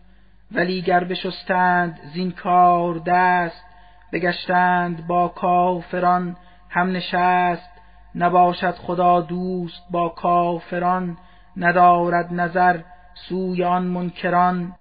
ولی 0.52 0.82
گر 0.82 1.04
بشستند 1.04 2.00
زین 2.14 2.32
کار 2.32 3.02
دست 3.06 3.66
بگشتند 4.14 5.08
با 5.08 5.28
کافران 5.28 6.38
هم 6.70 6.92
نشست. 6.92 7.70
نباشد 8.16 8.76
خدا 8.76 9.22
دوست 9.22 9.84
با 9.92 10.10
کافران 10.10 11.18
ندارد 11.58 12.34
نظر 12.34 12.80
سوی 13.14 13.64
آن 13.64 13.84
منکران. 13.84 14.76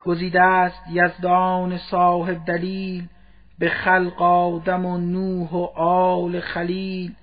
گزیده 0.00 0.42
است 0.42 0.82
یزدان 0.90 1.78
صاحب 1.78 2.44
دلیل 2.44 3.08
به 3.58 3.68
خلق 3.68 4.22
آدم 4.22 4.86
و 4.86 4.98
نوح 4.98 5.50
و 5.50 5.64
آل 5.80 6.40
خلیل. 6.40 7.14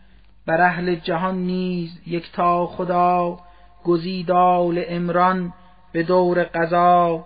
بر 0.48 0.62
اهل 0.62 0.96
جهان 0.96 1.38
نیز 1.38 2.02
یکتا 2.08 2.66
خدا 2.66 3.38
گزید 3.84 4.32
آل 4.32 4.78
عمران 4.78 5.54
به 5.92 6.04
دور 6.04 6.44
قضا. 6.44 7.26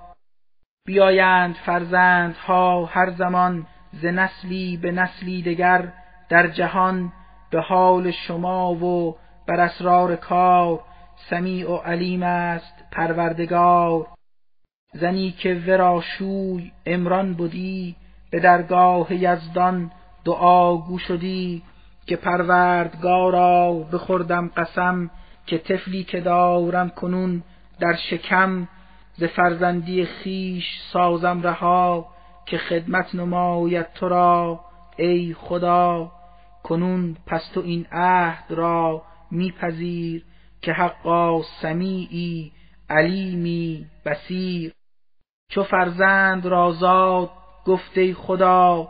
بیایند 0.85 1.55
فرزندها 1.65 2.85
هر 2.85 3.09
زمان 3.11 3.67
ز 3.93 4.05
نسلی 4.05 4.77
به 4.77 4.91
نسلی 4.91 5.41
دگر 5.41 5.93
در 6.29 6.47
جهان 6.47 7.11
به 7.51 7.61
حال 7.61 8.11
شما 8.11 8.73
و 8.73 9.15
بر 9.47 9.59
اسرار 9.59 10.15
کار 10.15 10.79
سمیع 11.29 11.71
و 11.71 11.75
علیم 11.75 12.23
است 12.23 12.73
پروردگار. 12.91 14.07
زنی 14.93 15.31
که 15.31 15.63
ورا 15.67 16.01
شوی 16.01 16.71
امران 16.85 17.33
بودی 17.33 17.95
به 18.31 18.39
درگاه 18.39 19.13
یزدان 19.13 19.91
دعا 20.25 20.77
گو 20.77 20.97
شدی. 20.97 21.63
که 22.09 22.15
پروردگارا 22.15 23.73
بخوردم 23.73 24.51
قسم 24.57 25.09
که 25.45 25.57
طفلی 25.57 26.03
که 26.03 26.21
دارم 26.21 26.89
کنون 26.89 27.43
در 27.79 27.95
شکم 28.09 28.67
ز 29.13 29.23
فرزندی 29.23 30.05
خیش 30.05 30.65
سازم 30.93 31.41
رها 31.41 32.07
که 32.45 32.57
خدمت 32.57 33.15
نماید 33.15 33.85
تو 33.93 34.09
را 34.09 34.59
ای 34.97 35.35
خدا. 35.39 36.11
کنون 36.63 37.17
پس 37.27 37.49
تو 37.53 37.59
این 37.59 37.85
عهد 37.91 38.51
را 38.51 39.01
میپذیر 39.31 40.23
که 40.61 40.73
حقا 40.73 41.41
سمیعی 41.61 42.51
علیمی 42.89 43.85
بسیر 44.05 44.73
چو 45.51 45.63
فرزند 45.63 46.45
را 46.45 46.71
زاد 46.71 47.29
گفته 47.65 48.13
خدا 48.13 48.87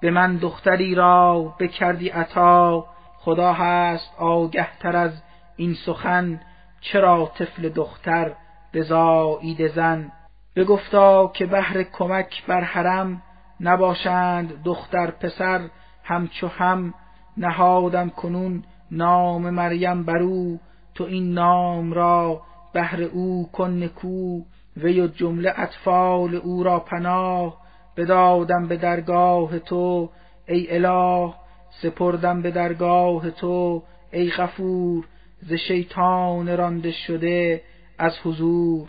به 0.00 0.10
من 0.10 0.36
دختری 0.36 0.94
را 0.94 1.54
بکردی 1.58 2.08
عطا 2.08 2.86
خدا 3.18 3.52
هست 3.52 4.14
آگه 4.18 4.78
تر 4.78 4.96
از 4.96 5.22
این 5.56 5.74
سخن 5.74 6.40
چرا 6.80 7.32
طفل 7.38 7.68
دختر 7.68 8.32
بزایید 8.74 9.68
زن؟ 9.68 10.12
بگفتا 10.56 11.26
که 11.34 11.46
بهر 11.46 11.82
کمک 11.82 12.46
بر 12.46 12.60
حرم 12.60 13.22
نباشند 13.60 14.62
دختر 14.62 15.10
پسر 15.10 15.70
همچو 16.04 16.48
هم 16.48 16.94
نهادم 17.36 18.10
کنون 18.10 18.64
نام 18.90 19.50
مریم 19.50 20.02
برو 20.02 20.58
تو 20.94 21.04
این 21.04 21.32
نام 21.32 21.92
را 21.92 22.42
بهر 22.72 23.02
او 23.02 23.50
کن 23.52 23.70
نکو 23.70 24.40
وی 24.76 25.00
و 25.00 25.06
جمله 25.06 25.54
اطفال 25.56 26.34
او 26.34 26.62
را 26.62 26.80
پناه. 26.80 27.67
بدادم 27.98 28.68
به 28.68 28.76
درگاه 28.76 29.58
تو 29.58 30.10
ای 30.48 30.76
اله 30.76 31.34
سپردم 31.82 32.42
به 32.42 32.50
درگاه 32.50 33.30
تو 33.30 33.82
ای 34.12 34.30
غفور 34.30 35.04
ز 35.42 35.52
شیطان 35.52 36.56
رانده 36.56 36.90
شده 36.90 37.62
از 37.98 38.18
حضور. 38.24 38.88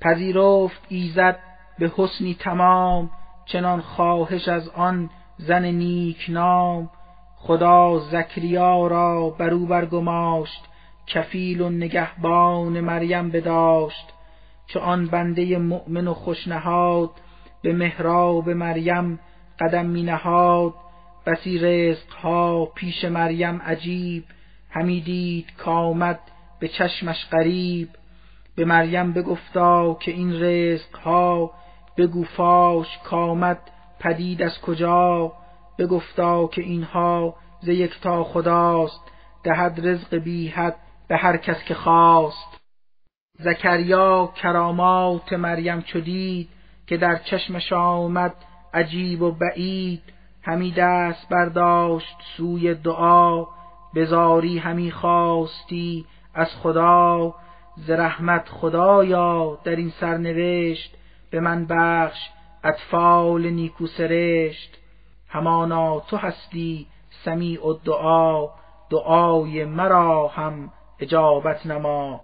پذیرفت 0.00 0.82
ایزد 0.88 1.38
به 1.78 1.92
حسنی 1.96 2.36
تمام 2.40 3.10
چنان 3.46 3.80
خواهش 3.80 4.48
از 4.48 4.68
آن 4.68 5.10
زن 5.38 5.64
نیک 5.64 6.26
نام. 6.28 6.90
خدا 7.36 7.98
زکریا 7.98 8.86
را 8.86 9.30
برو 9.30 9.66
برگماشت 9.66 10.64
کفیل 11.06 11.60
و 11.60 11.70
نگهبان 11.70 12.80
مریم 12.80 13.30
بداشت. 13.30 14.12
چو 14.66 14.78
آن 14.78 15.06
بنده 15.06 15.58
مؤمن 15.58 16.08
و 16.08 16.14
خوشنهاد 16.14 17.10
به 17.64 17.72
محراب 17.72 18.50
مریم 18.50 19.20
قدم 19.60 19.86
می 19.86 20.02
نهاد 20.02 20.74
بسی 21.26 21.58
رزقها 21.58 22.66
پیش 22.66 23.04
مریم 23.04 23.62
عجیب. 23.62 24.24
همی 24.70 25.00
دید 25.00 25.56
کامد 25.56 26.20
به 26.60 26.68
چشمش 26.68 27.26
قریب 27.30 27.88
به 28.56 28.64
مریم 28.64 29.12
بگفتا 29.12 29.94
که 29.94 30.10
این 30.10 30.42
رزقها 30.42 31.50
بگو 31.96 32.24
فاش 32.24 32.98
کامد 33.04 33.58
پدید 34.00 34.42
از 34.42 34.60
کجا. 34.60 35.32
بگفتا 35.78 36.46
که 36.46 36.62
اینها 36.62 37.34
ز 37.60 37.68
یکتا 37.68 38.24
خداست. 38.24 39.00
دهد 39.44 39.80
رزق 39.88 40.14
بی 40.14 40.48
حد 40.48 40.76
به 41.08 41.16
هر 41.16 41.36
کس 41.36 41.64
که 41.64 41.74
خواست. 41.74 42.60
زکریا 43.38 44.32
کرامات 44.36 45.32
مریم 45.32 45.82
چو 45.82 46.00
دید. 46.00 46.48
که 46.86 46.96
در 46.96 47.16
چشمش 47.16 47.72
آمد 47.72 48.34
عجیب 48.74 49.22
و 49.22 49.32
بعید 49.32 50.02
همی 50.42 50.72
دست 50.72 51.28
برداشت 51.28 52.16
سوی 52.36 52.74
دعا 52.74 53.46
بزاری 53.94 54.58
همی 54.58 54.90
خواستی 54.90 56.06
از 56.34 56.48
خدا. 56.62 57.34
ز 57.76 57.90
رحمت 57.90 58.48
خدایا 58.48 59.58
در 59.64 59.76
این 59.76 59.90
سرنوشت 60.00 60.96
به 61.30 61.40
من 61.40 61.66
بخش 61.66 62.18
اطفال 62.64 63.50
نیکو 63.50 63.86
سرشت. 63.86 64.78
همانا 65.28 66.00
تو 66.00 66.16
هستی 66.16 66.86
سمیع 67.24 67.66
و 67.66 67.72
دعا 67.72 68.48
دعای 68.90 69.64
مرا 69.64 70.28
هم 70.28 70.70
اجابت 71.00 71.66
نما. 71.66 72.20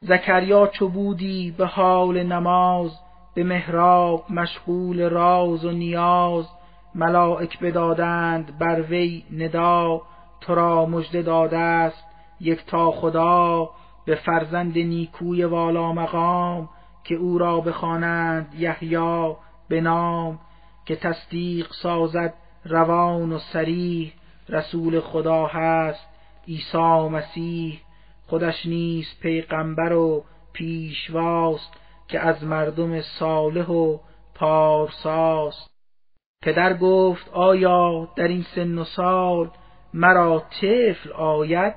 زکریا 0.00 0.66
چو 0.66 0.88
بودی 0.88 1.54
به 1.58 1.66
حال 1.66 2.22
نماز 2.22 2.90
به 3.34 3.44
محراب 3.44 4.24
مشغول 4.30 5.08
راز 5.08 5.64
و 5.64 5.70
نیاز 5.70 6.48
ملائک 6.94 7.58
بدادند 7.58 8.58
بر 8.58 8.82
وی 8.82 9.24
ندا 9.32 10.02
تو 10.40 10.54
را 10.54 10.86
مژده 10.86 11.22
داده 11.22 11.58
است 11.58 12.04
یکتا 12.40 12.90
خدا 12.90 13.70
به 14.04 14.14
فرزند 14.14 14.78
نیکوی 14.78 15.44
والا 15.44 15.92
مقام 15.92 16.68
که 17.04 17.14
او 17.14 17.38
را 17.38 17.60
بخوانند 17.60 18.54
یحیی 18.58 19.34
به 19.68 19.80
نام 19.80 20.38
که 20.86 20.96
تصدیق 20.96 21.72
سازد 21.82 22.34
روان 22.64 23.32
و 23.32 23.38
سریح 23.38 24.12
رسول 24.48 25.00
خدا 25.00 25.46
هست 25.46 26.06
عیسی 26.48 27.08
مسیح 27.08 27.80
خودش 28.26 28.66
نیز 28.66 29.06
پیغمبر 29.20 29.92
و 29.92 30.24
پیشواست 30.52 31.72
که 32.08 32.20
از 32.20 32.44
مردم 32.44 33.00
صالح 33.00 33.66
و 33.66 33.98
پارساست. 34.34 35.70
پدر 36.42 36.74
گفت 36.76 37.28
آیا 37.32 38.08
در 38.16 38.28
این 38.28 38.46
سن 38.54 38.78
و 38.78 38.84
سال 38.84 39.50
مرا 39.94 40.42
طفل 40.60 41.12
آید؟ 41.12 41.74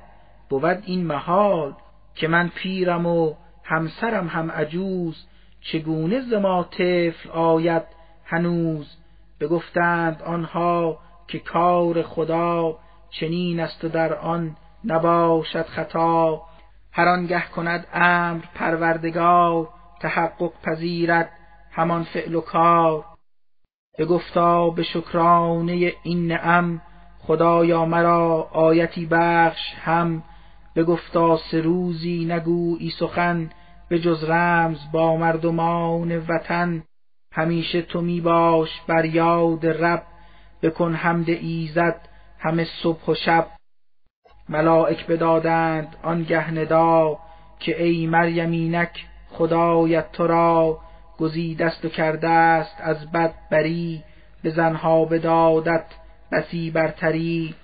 بود 0.48 0.82
این 0.84 1.06
محال 1.06 1.74
که 2.14 2.28
من 2.28 2.48
پیرم 2.48 3.06
و 3.06 3.34
همسرم 3.64 4.28
هم 4.28 4.50
عجوز 4.50 5.26
چگونه 5.60 6.20
ز 6.20 6.32
ما 6.32 6.64
طفل 6.64 7.30
آید 7.30 7.82
هنوز؟ 8.24 8.96
بگفتند 9.40 10.22
آنها 10.22 10.98
که 11.28 11.38
کار 11.38 12.02
خدا 12.02 12.78
چنین 13.10 13.60
است 13.60 13.84
و 13.84 13.88
در 13.88 14.14
آن 14.14 14.56
نباشد 14.84 15.66
خطا. 15.66 16.42
هر 16.92 17.08
آنگه 17.08 17.48
کند 17.48 17.86
امر 17.92 18.42
پروردگار 18.54 19.68
تحقق 20.00 20.52
پذیرد 20.62 21.30
همان 21.70 22.04
فعل 22.04 22.34
و 22.34 22.40
کار. 22.40 23.04
بگفتا 23.98 24.70
به 24.70 24.82
شکرانه 24.82 25.92
این 26.02 26.26
نعم 26.26 26.82
خدایا 27.18 27.84
مرا 27.84 28.48
آیتی 28.52 29.06
بخش 29.06 29.74
هم. 29.80 30.22
بگفتا 30.76 31.36
سه 31.36 31.60
روزی 31.60 32.24
نگویی 32.24 32.90
سخن 32.90 33.50
به 33.88 33.98
جز 33.98 34.24
رمز 34.24 34.78
با 34.92 35.16
مردمان 35.16 36.18
وطن. 36.18 36.82
همیشه 37.32 37.82
تو 37.82 38.00
می 38.00 38.20
باش 38.20 38.80
بر 38.88 39.04
یاد 39.04 39.66
رب 39.66 40.02
بکن 40.62 40.94
حمد 40.94 41.30
ایزد 41.30 42.08
همه 42.38 42.66
صبح 42.82 43.06
و 43.06 43.14
شب. 43.14 43.46
ملائک 44.48 45.06
بدادند 45.06 45.96
آنگه 46.02 46.50
ندا 46.50 47.18
که 47.60 47.82
ای 47.82 48.06
مریم 48.06 48.50
اینک 48.50 49.07
خدایت 49.38 50.12
تو 50.12 50.26
را 50.26 50.78
گزیدست 51.18 51.84
و 51.84 51.88
کرده 51.88 52.28
است 52.28 52.76
از 52.80 53.10
بد 53.12 53.34
بری 53.50 54.02
به 54.42 54.50
زنها 54.50 55.04
بدادت 55.04 55.84
بسی 56.32 56.70
برتری. 56.70 57.54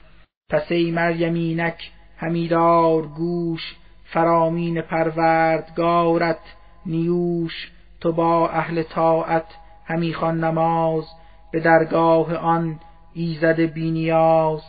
پس 0.50 0.72
ای 0.72 0.90
مریم 0.90 1.34
اینک 1.34 1.92
همی 2.16 2.48
دار 2.48 3.02
گوش 3.02 3.76
فرامین 4.04 4.80
پروردگارت 4.80 6.38
نیوش. 6.86 7.70
تو 8.00 8.12
با 8.12 8.48
اهل 8.48 8.82
طاعت 8.82 9.46
همی 9.86 10.14
خوان 10.14 10.44
نماز 10.44 11.04
به 11.52 11.60
درگاه 11.60 12.36
آن 12.36 12.80
ایزد 13.14 13.60
بینیاز 13.60 14.62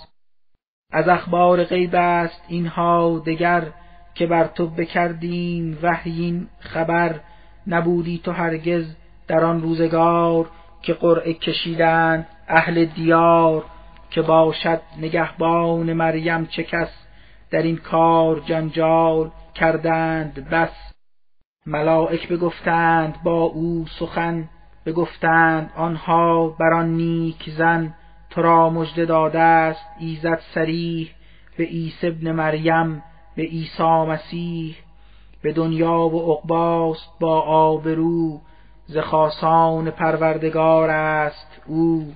از 0.92 1.08
اخبار 1.08 1.64
غیب 1.64 1.96
است 1.96 2.42
اینها 2.48 3.20
دگر 3.26 3.72
که 4.16 4.28
بر 4.28 4.48
تو 4.48 4.68
بکردیم 4.68 5.78
وحیین 5.82 6.48
خبر 6.60 7.20
نبودی 7.68 8.22
تو 8.24 8.32
هرگز 8.32 8.86
در 9.28 9.44
آن 9.44 9.62
روزگار 9.62 10.50
که 10.82 10.94
قرعه 10.94 11.34
کشیدند 11.34 12.28
اهل 12.48 12.86
دیار 12.86 13.64
که 14.10 14.22
باشد 14.22 14.82
نگهبان 15.02 15.94
مریم 15.94 16.46
چه 16.46 16.64
کس 16.64 16.90
در 17.52 17.62
این 17.62 17.78
کار 17.78 18.40
جنجال 18.40 19.32
کردند 19.56 20.50
بس. 20.50 20.94
ملائک 21.66 22.28
بگفتند 22.28 23.16
با 23.24 23.42
او 23.42 23.86
سخن 24.00 24.50
بگفتند 24.86 25.72
آنها 25.76 26.48
بر 26.50 26.74
آن 26.74 26.90
نیک 26.90 27.50
زن 27.50 27.94
تو 28.30 28.42
را 28.42 28.70
مژده 28.70 29.06
داده 29.06 29.40
است 29.40 29.86
ایزد 30.00 30.40
سریح 30.54 31.12
به 31.58 31.64
عیسی 31.64 32.08
ابن 32.08 32.32
مریم. 32.32 33.04
به 33.36 33.44
عیسی 33.44 33.84
مسیح 33.84 34.76
به 35.42 35.54
دنیا 35.54 36.00
و 36.00 36.34
عقباست 36.34 37.10
با 37.20 37.42
آبرو 37.42 38.42
ز 38.86 38.98
خاصان 38.98 39.92
پروردگار 39.92 40.90
است 40.90 41.62
او. 41.68 42.14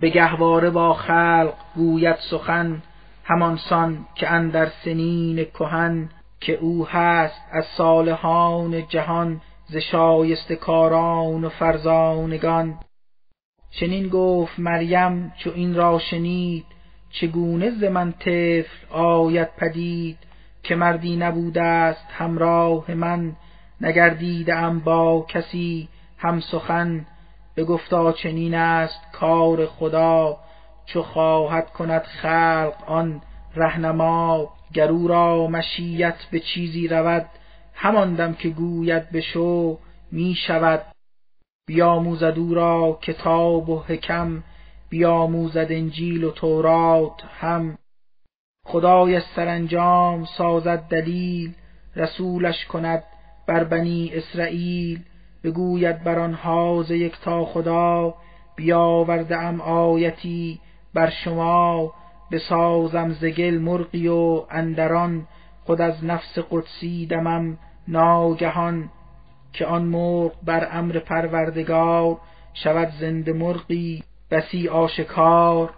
به 0.00 0.10
گهواره 0.10 0.70
با 0.70 0.94
خلق 0.94 1.54
گوید 1.74 2.16
سخن 2.30 2.82
همانسان 3.24 4.06
که 4.14 4.30
اندر 4.30 4.68
سنین 4.84 5.44
کهن 5.44 6.10
که 6.40 6.52
او 6.52 6.86
هست 6.86 7.40
از 7.52 7.64
صالحان 7.76 8.88
جهان 8.88 9.40
ز 9.66 9.76
شایسته 9.76 10.56
کاران 10.56 11.44
و 11.44 11.48
فرزانگان. 11.48 12.78
چنین 13.70 14.08
گفت 14.08 14.58
مریم 14.58 15.32
چو 15.38 15.50
این 15.54 15.74
را 15.74 15.98
شنید 15.98 16.64
چگونه 17.12 17.70
ز 17.70 17.84
من 17.84 18.12
طفل 18.12 18.86
آید 18.90 19.48
پدید 19.56 20.18
که 20.62 20.74
مردی 20.74 21.16
نبوده 21.16 21.62
است 21.62 22.06
همراه 22.10 22.90
من 22.90 23.32
نگردیده 23.80 24.54
ام 24.54 24.78
با 24.78 25.26
کسی 25.28 25.88
هم 26.18 26.40
سخن 26.40 27.06
بگفتا 27.56 28.12
چنین 28.12 28.54
است 28.54 29.12
کار 29.12 29.66
خدا 29.66 30.36
چو 30.86 31.02
خواهد 31.02 31.70
کند 31.70 32.02
خلق 32.02 32.74
آن 32.86 33.22
رهنما. 33.56 34.48
گر 34.74 34.88
او 34.88 35.08
را 35.08 35.46
مشیت 35.46 36.14
به 36.30 36.40
چیزی 36.40 36.88
رود 36.88 37.26
همان 37.74 38.14
دم 38.14 38.34
که 38.34 38.48
گوید 38.48 39.10
بشو 39.10 39.78
می 40.12 40.34
شود 40.46 40.82
بیاموزد 41.66 42.34
او 42.38 42.54
را 42.54 42.98
کتاب 43.02 43.68
و 43.68 43.78
حکم 43.78 44.42
بیاموزد 44.92 45.66
انجیل 45.70 46.24
و 46.24 46.30
تورات 46.30 47.22
هم. 47.40 47.78
خدای 48.66 49.20
سرانجام 49.20 50.24
سازد 50.24 50.78
دلیل 50.78 51.54
رسولش 51.96 52.66
کند 52.66 53.02
بر 53.46 53.64
بنی 53.64 54.10
اسرائیل. 54.14 55.00
بگوید 55.44 56.04
بر 56.04 56.18
آنها 56.18 56.82
ز 56.82 56.90
یکتا 56.90 57.44
خدا 57.44 58.14
بیاورده 58.56 59.36
ام 59.36 59.60
آیتی 59.60 60.60
بر 60.94 61.10
شما. 61.10 61.92
بسازم 62.32 63.12
ز 63.12 63.24
گل 63.24 63.58
مرغی 63.58 64.08
و 64.08 64.44
اندران 64.50 65.26
خود 65.64 65.80
از 65.80 66.04
نفس 66.04 66.38
قدسی 66.50 67.06
دمم 67.06 67.58
ناگهان. 67.88 68.90
که 69.52 69.66
آن 69.66 69.84
مرغ 69.84 70.32
بر 70.42 70.68
امر 70.72 70.98
پروردگار 70.98 72.18
شود 72.54 72.88
زنده 73.00 73.32
مرغی. 73.32 74.02
بسی 74.32 74.68
آشکار 74.68 75.70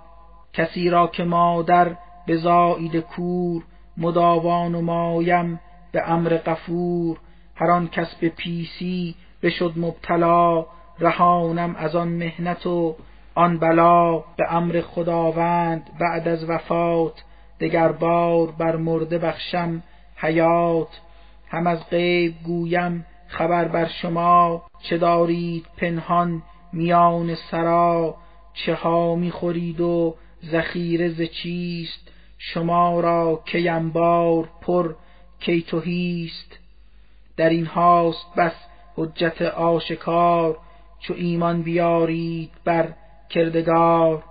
کسی 0.52 0.90
را 0.90 1.06
که 1.06 1.24
مادر 1.24 1.96
بزایید 2.28 2.96
کور 2.96 3.62
مداوان 3.96 4.74
و 4.74 5.56
به 5.92 6.10
امر 6.10 6.36
غفور. 6.36 7.18
هر 7.56 7.70
آن 7.70 7.88
کس 7.88 8.14
به 8.14 8.28
پیسی 8.28 9.14
بشد 9.42 9.72
مبتلا 9.76 10.66
رهانم 10.98 11.76
از 11.76 11.96
آن 11.96 12.08
مهنت 12.08 12.66
و 12.66 12.96
آن 13.34 13.58
بلا 13.58 14.18
به 14.18 14.52
امر 14.54 14.80
خداوند 14.80 15.90
بعد 16.00 16.28
از 16.28 16.50
وفات. 16.50 17.24
دگر 17.60 17.92
بار 17.92 18.50
بر 18.50 18.76
مرده 18.76 19.18
بخشم 19.18 19.82
حیات. 20.16 21.00
هم 21.48 21.66
از 21.66 21.90
غیب 21.90 22.34
گویم 22.46 23.06
خبر 23.26 23.64
بر 23.64 23.88
شما 24.02 24.62
چه 24.82 24.98
دارید 24.98 25.66
پنهان 25.76 26.42
میان 26.72 27.34
سرا؟ 27.34 28.16
چه 28.54 28.74
ها 28.74 29.14
می‌خورید 29.14 29.80
و 29.80 30.16
ذخیره 30.50 31.08
ز 31.08 31.22
چیست؟ 31.22 32.10
شما 32.38 33.00
را 33.00 33.42
کی 33.46 33.68
انبار 33.68 34.48
پر 34.60 34.94
کی 35.40 35.62
تهیست 35.62 36.58
در 37.36 37.48
این 37.48 37.66
هاست 37.66 38.34
بس 38.36 38.54
حجت 38.96 39.42
آشکار 39.42 40.58
چو 41.00 41.14
ایمان 41.14 41.62
بیارید 41.62 42.50
بر 42.64 42.94
کردگار. 43.30 44.22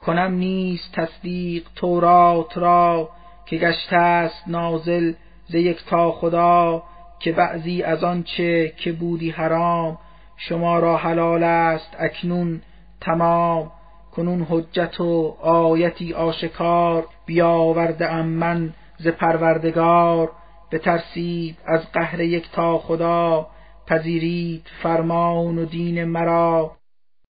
کنم 0.00 0.34
نیست 0.34 0.92
تصدیق 0.92 1.68
تورات 1.76 2.58
را 2.58 3.10
که 3.46 3.56
گشته 3.56 3.96
است 3.96 4.48
نازل 4.48 5.12
ز 5.48 5.54
یکتا 5.54 6.12
خدا 6.12 6.82
که 7.20 7.32
بعضی 7.32 7.82
از 7.82 8.04
آنچه 8.04 8.72
که 8.76 8.92
بودی 8.92 9.30
حرام 9.30 9.98
شما 10.36 10.78
را 10.78 10.96
حلال 10.96 11.42
است 11.42 11.96
اکنون 11.98 12.62
تمام 13.04 13.70
کنون 14.16 14.46
حجت 14.50 15.00
و 15.00 15.36
آیتی 15.40 16.12
آشکار 16.12 17.06
بیاورده 17.26 18.12
ام 18.12 18.26
من 18.26 18.74
ز 18.98 19.08
پروردگار. 19.08 20.30
بترسید 20.72 21.58
از 21.66 21.92
قهر 21.92 22.20
یکتا 22.20 22.78
خدا 22.78 23.46
پذیرید 23.86 24.66
فرمان 24.82 25.58
و 25.58 25.64
دین 25.64 26.04
مرا. 26.04 26.76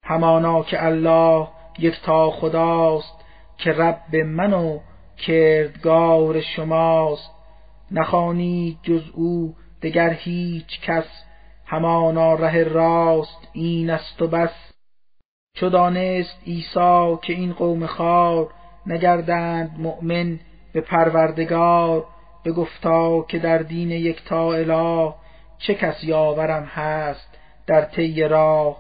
همانا 0.04 0.62
که 0.62 0.84
الله 0.84 1.48
یکتا 1.78 2.30
خداست 2.30 3.24
که 3.58 3.72
رب 3.72 4.16
من 4.16 4.52
و 4.52 4.78
کردگار 5.26 6.40
شماست. 6.40 7.30
نخوانید 7.90 8.78
جز 8.82 9.02
او 9.14 9.54
دگر 9.82 10.10
هیچ 10.10 10.80
کس 10.80 11.24
همانا 11.66 12.34
ره 12.34 12.64
راست 12.64 13.48
این 13.52 13.90
است 13.90 14.22
و 14.22 14.28
بس. 14.28 14.73
چو 15.56 15.68
دانست 15.68 16.38
عیسی 16.46 17.16
که 17.22 17.32
این 17.32 17.52
قوم 17.52 17.86
خار 17.86 18.48
نگردند 18.86 19.76
مؤمن 19.78 20.40
به 20.72 20.80
پروردگار 20.80 22.04
بگفتا 22.44 23.22
که 23.22 23.38
در 23.38 23.58
دین 23.58 23.90
یکتا 23.90 24.54
اله 24.54 25.14
چه 25.58 25.74
کس 25.74 26.04
یاورم 26.04 26.64
هست 26.64 27.38
در 27.66 27.84
طی 27.84 28.22
راه. 28.22 28.76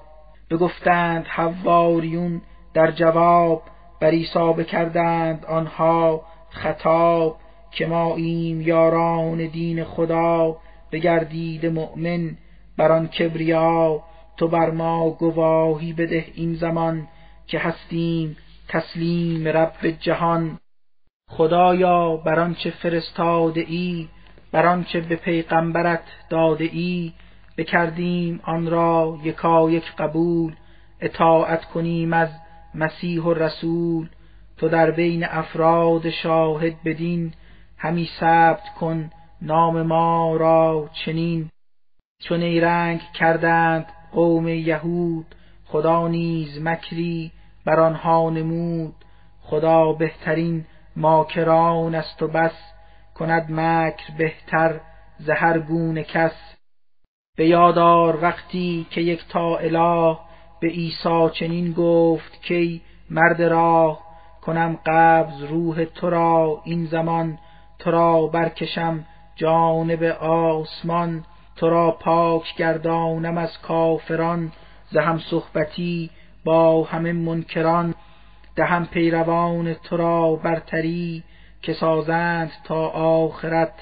بگفتند 0.50 1.26
حواریون 1.26 2.42
در 2.74 2.90
جواب 2.90 3.62
بر 4.00 4.10
عیسی 4.10 4.52
بکردند 4.58 5.44
آنها 5.44 6.22
خطاب 6.50 7.36
که 7.70 7.86
ما 7.86 8.16
ایم 8.16 8.60
یاران 8.60 9.46
دین 9.46 9.84
خدا 9.84 10.56
بگردید 10.92 11.66
مؤمن 11.66 12.36
بر 12.76 12.92
آن 12.92 13.08
کبریا. 13.08 14.02
تو 14.36 14.48
بر 14.48 14.70
ما 14.70 15.10
گواهی 15.10 15.92
بده 15.92 16.24
این 16.34 16.54
زمان 16.54 17.08
که 17.46 17.58
هستیم 17.58 18.36
تسلیم 18.68 19.48
رب 19.48 19.90
جهان. 20.00 20.58
خدایا 21.28 22.16
بر 22.16 22.40
آنچه 22.40 22.70
فرستاده 22.70 23.60
ای 23.60 24.08
بر 24.52 24.66
آنچه 24.66 25.00
به 25.00 25.16
پیغمبرت 25.16 26.02
داده 26.30 26.64
ای 26.64 27.12
بکردیم 27.56 28.40
آن 28.44 28.70
را 28.70 29.18
یکا 29.22 29.70
یک 29.70 29.92
قبول 29.98 30.54
اطاعت 31.00 31.64
کنیم 31.64 32.12
از 32.12 32.28
مسیح 32.74 33.22
و 33.22 33.34
رسول. 33.34 34.08
تو 34.56 34.68
در 34.68 34.90
بین 34.90 35.24
افراد 35.24 36.10
شاهد 36.10 36.82
بدین 36.84 37.32
همی 37.78 38.08
ثبت 38.20 38.74
کن 38.80 39.10
نام 39.42 39.82
ما 39.82 40.36
را 40.36 40.90
چنین. 41.04 41.50
چون 42.18 42.40
نیرنگ 42.40 43.00
کردند 43.14 43.86
قوم 44.14 44.48
یهود 44.48 45.26
خدا 45.64 46.08
نیز 46.08 46.62
مکری 46.62 47.32
بر 47.64 47.80
آنها 47.80 48.30
نمود. 48.30 48.94
خدا 49.42 49.92
بهترین 49.92 50.64
ماکران 50.96 51.94
است 51.94 52.22
و 52.22 52.28
بس 52.28 52.72
کند 53.14 53.46
مکر 53.50 54.12
بهتر 54.18 54.80
ز 55.18 55.30
هر 55.30 55.58
گونه 55.58 56.02
کس. 56.02 56.56
به 57.36 57.46
یادار 57.46 58.22
وقتی 58.22 58.86
که 58.90 59.00
یک 59.00 59.28
تا 59.28 59.56
اله 59.56 60.18
به 60.60 60.68
عیسی 60.68 61.30
چنین 61.32 61.72
گفت 61.72 62.42
کی 62.42 62.82
مرد 63.10 63.42
راه 63.42 64.00
کنم 64.42 64.78
قبض 64.86 65.42
روح 65.42 65.84
تو 65.84 66.10
را 66.10 66.60
این 66.64 66.86
زمان 66.86 67.38
تو 67.78 67.90
را 67.90 68.26
برکشم 68.26 69.04
جانب 69.36 70.02
آسمان. 70.20 71.24
تو 71.56 71.70
را 71.70 71.90
پاک 71.90 72.56
گردانم 72.56 73.38
از 73.38 73.58
کافران 73.58 74.52
ز 74.90 74.96
هم 74.96 75.18
صحبتی 75.18 76.10
با 76.44 76.84
همه 76.84 77.12
منکران. 77.12 77.94
دهم 78.56 78.86
پیروان 78.86 79.74
تو 79.74 79.96
را 79.96 80.36
برتری 80.36 81.22
که 81.62 81.72
سازند 81.72 82.52
تا 82.64 82.88
آخرت 82.88 83.72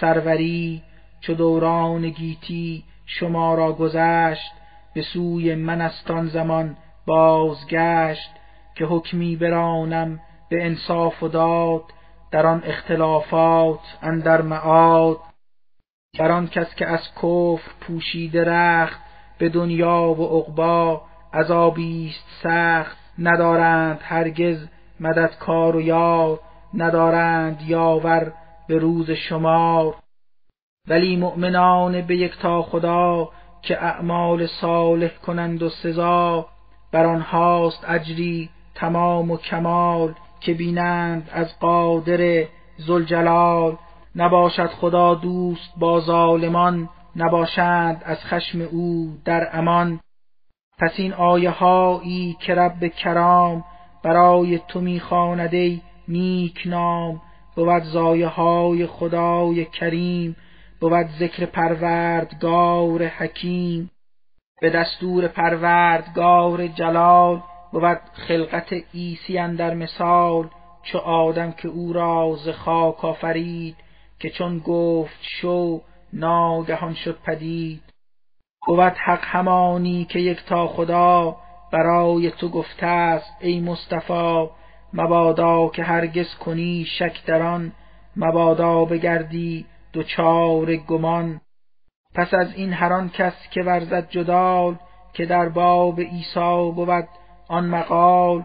سروری. 0.00 0.82
چو 1.20 1.34
دوران 1.34 2.10
گیتی 2.10 2.84
شما 3.06 3.54
را 3.54 3.72
گذشت 3.72 4.52
به 4.94 5.02
سوی 5.02 5.54
من 5.54 5.80
است 5.80 6.10
آن 6.10 6.26
زمان 6.26 6.76
بازگشت. 7.06 8.30
که 8.78 8.84
حکمی 8.84 9.36
برانم 9.36 10.20
به 10.48 10.66
انصاف 10.66 11.22
و 11.22 11.28
داد 11.28 11.82
در 12.30 12.46
آن 12.46 12.62
اختلافات 12.64 13.80
اندر 14.02 14.42
معاد. 14.42 15.16
بر 16.18 16.32
آن 16.32 16.48
کس 16.48 16.74
که 16.74 16.86
از 16.86 17.00
کفر 17.16 17.70
پوشیده 17.80 18.44
رخت 18.44 19.00
به 19.38 19.48
دنیا 19.48 20.14
و 20.18 20.38
عقبا 20.38 21.02
عذابی 21.34 22.08
است 22.08 22.42
سخت 22.42 22.96
ندارند 23.18 24.00
هرگز 24.02 24.66
مددکار 25.00 25.76
و 25.76 25.80
یار 25.80 26.40
ندارند 26.74 27.62
یاور 27.62 28.32
به 28.68 28.78
روز 28.78 29.10
شمار. 29.10 29.94
ولی 30.88 31.16
مؤمنان 31.16 32.00
به 32.00 32.16
یکتا 32.16 32.62
خدا 32.62 33.28
که 33.62 33.84
اعمال 33.84 34.46
صالح 34.46 35.10
کنند 35.26 35.62
و 35.62 35.68
سزا 35.68 36.46
بر 36.92 37.06
آنهاست 37.06 37.84
اجری 37.88 38.50
تمام 38.74 39.30
و 39.30 39.36
کمال 39.36 40.14
که 40.40 40.54
بینند 40.54 41.30
از 41.32 41.58
قادر 41.58 42.44
زلجلال 42.78 43.76
نباشد 44.16 44.66
خدا 44.66 45.14
دوست 45.14 45.72
با 45.76 46.00
ظالمان 46.00 46.88
نباشند 47.16 48.02
از 48.04 48.18
خشم 48.24 48.60
او 48.60 49.16
در 49.24 49.48
امان. 49.52 50.00
پس 50.78 50.92
این 50.96 51.12
آیه 51.12 51.50
هایی 51.50 52.36
که 52.40 52.54
رب 52.54 52.88
کرام 52.88 53.64
برای 54.04 54.60
تو 54.68 54.80
می‌خواند 54.80 55.54
ای 55.54 55.80
نیک 56.08 56.62
نام 56.66 57.20
بود 57.56 57.82
زایه 57.82 58.26
های 58.26 58.86
خدای 58.86 59.64
کریم 59.64 60.36
بود 60.80 61.08
ذکر 61.18 61.46
پروردگار 61.46 63.02
حکیم. 63.06 63.90
به 64.60 64.70
دستور 64.70 65.28
پروردگار 65.28 66.66
جلال 66.66 67.42
بود 67.72 68.00
خلقت 68.12 68.72
عیسی 68.94 69.56
در 69.56 69.74
مثال 69.74 70.48
چو 70.82 70.98
آدم 70.98 71.52
که 71.52 71.68
او 71.68 71.92
را 71.92 72.36
ز 72.44 72.48
خاک 72.48 73.04
آفرید. 73.04 73.76
که 74.20 74.30
چون 74.30 74.58
گفت 74.58 75.18
شو 75.20 75.80
ناگهان 76.12 76.94
شد 76.94 77.18
پدید. 77.26 77.82
بود 78.66 78.94
حق 79.04 79.20
همانی 79.22 80.04
که 80.04 80.18
یک 80.18 80.44
تا 80.44 80.68
خدا 80.68 81.36
برای 81.72 82.30
تو 82.30 82.48
گفته 82.48 82.86
است 82.86 83.36
ای 83.40 83.60
مصطفی. 83.60 84.46
مبادا 84.92 85.68
که 85.68 85.82
هرگز 85.82 86.34
کنی 86.34 86.84
شک 86.98 87.24
در 87.26 87.42
آن. 87.42 87.72
مبادا 88.16 88.84
بگردی 88.84 89.66
دچار 89.94 90.76
گمان. 90.76 91.40
پس 92.14 92.34
از 92.34 92.54
این 92.54 92.72
هر 92.72 92.92
آن 92.92 93.08
کس 93.08 93.34
که 93.50 93.62
ورزد 93.62 94.10
جدال 94.10 94.76
که 95.12 95.26
در 95.26 95.48
باب 95.48 96.00
عیسی 96.00 96.72
بود 96.74 97.08
آن 97.48 97.66
مقال. 97.66 98.44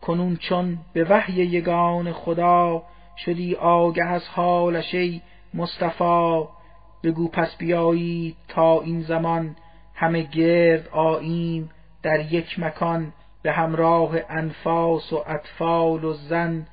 کنون 0.00 0.36
چون 0.36 0.78
به 0.92 1.04
وحی 1.04 1.32
یگان 1.32 2.12
خدا 2.12 2.82
شدی 3.16 3.54
آگه 3.54 4.04
از 4.04 4.28
حالش 4.28 4.94
ای 4.94 5.20
مصطفی. 5.54 6.42
بگو 7.04 7.28
پس 7.28 7.56
بیایید 7.56 8.36
تا 8.48 8.80
این 8.80 9.02
زمان 9.02 9.56
همه 9.94 10.22
گرد 10.22 10.88
آییم 10.88 11.70
در 12.02 12.32
یک 12.32 12.58
مکان 12.58 13.12
به 13.42 13.52
همراه 13.52 14.10
انفاس 14.28 15.12
و 15.12 15.24
اطفال 15.26 16.04
و 16.04 16.12
زن 16.12 16.66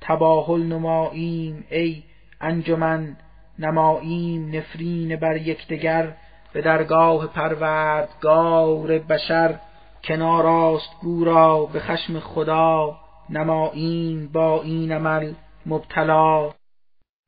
تباهل 0.00 0.62
نماییم. 0.62 1.64
ای 1.70 2.02
انجمن 2.40 3.16
نماییم 3.58 4.56
نفرین 4.56 5.16
بر 5.16 5.36
یکدیگر 5.36 6.12
به 6.52 6.62
درگاه 6.62 7.26
پروردگار 7.26 8.98
بشر. 8.98 9.58
کناراست 10.04 11.00
گورا 11.02 11.66
به 11.66 11.80
خشم 11.80 12.20
خدا 12.20 12.96
نماییم 13.30 14.30
با 14.32 14.62
این 14.62 14.92
عمل 14.92 15.32
مبتلا. 15.68 16.50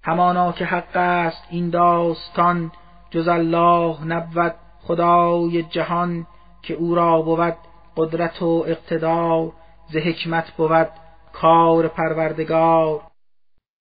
همانا 0.03 0.53
که 0.53 0.65
حق 0.65 0.97
است 0.97 1.47
این 1.51 1.71
داستان 1.71 2.73
جز 3.11 3.29
الله 3.29 4.05
نبود 4.05 4.55
خدای 4.83 5.63
جهان 5.63 6.27
که 6.63 6.75
او 6.75 6.95
را 6.95 7.23
بود 7.23 7.57
قدرت 7.97 8.43
و 8.43 8.65
اقتدار 8.67 9.53
ز 9.93 9.97
حکمت 9.97 10.51
بود 10.51 10.89
کار 11.33 11.89
پروردگار. 11.89 13.01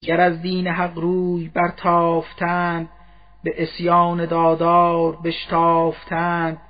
گر 0.02 0.20
از 0.20 0.42
دین 0.42 0.66
حق 0.66 0.98
روی 0.98 1.48
برتافتند 1.48 2.88
به 3.44 3.62
اسیان 3.62 4.26
دادار 4.26 5.16
بشتافتند 5.16 6.60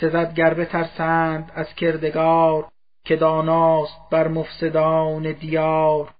سزد 0.00 0.34
گر 0.34 0.54
بترسند 0.54 1.52
از 1.54 1.74
کردگار 1.74 2.68
که 3.04 3.16
داناست 3.16 4.00
بر 4.10 4.28
مفسدان 4.28 5.32
دیار. 5.32 6.14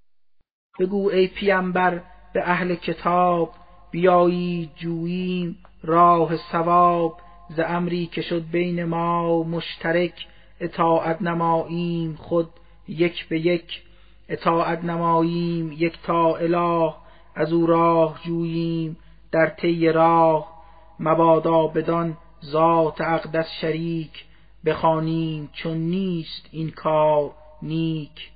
بگو 0.78 1.10
ای 1.10 1.26
پیامبر 1.26 2.02
به 2.32 2.50
اهل 2.50 2.74
کتاب 2.74 3.50
بیایی 3.90 4.70
جوییم 4.76 5.58
راه 5.82 6.36
ثواب 6.36 7.16
ز 7.56 7.60
امری 7.66 8.06
که 8.06 8.22
شد 8.22 8.44
بین 8.52 8.84
ما 8.84 9.42
مشترک 9.42 10.26
اطاعت 10.60 11.22
نماییم 11.22 12.16
خود 12.16 12.48
یک 12.88 13.28
به 13.28 13.40
یک 13.40 13.82
اطاعت 14.28 14.84
نماییم 14.84 15.72
یک 15.72 16.02
تا 16.02 16.36
اله 16.36 16.94
از 17.34 17.52
او 17.52 17.66
راه 17.66 18.20
جوییم 18.24 18.96
در 19.32 19.46
طی 19.46 19.88
راه 19.88 20.54
مبادا 21.00 21.66
بدان 21.66 22.16
ذات 22.44 23.00
اقدس 23.00 23.46
شریک 23.60 24.24
بخوانیم 24.66 25.50
چون 25.52 25.76
نیست 25.76 26.48
این 26.52 26.70
کار 26.70 27.30
نیک 27.62 28.33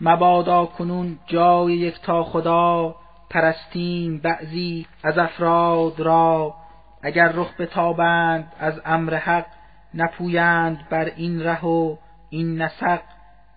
مبادا 0.00 0.66
کنون 0.66 1.18
جای 1.26 1.72
یک 1.72 2.00
تا 2.00 2.24
خدا 2.24 2.94
پرستیم 3.30 4.18
بعضی 4.18 4.86
از 5.04 5.18
افراد 5.18 6.00
را. 6.00 6.54
اگر 7.02 7.32
رخ 7.32 7.60
بتابند 7.60 8.52
از 8.58 8.80
امر 8.84 9.14
حق 9.14 9.46
نپویند 9.94 10.88
بر 10.90 11.04
این 11.04 11.40
ره 11.42 11.64
و 11.64 11.96
این 12.30 12.62
نسق. 12.62 13.00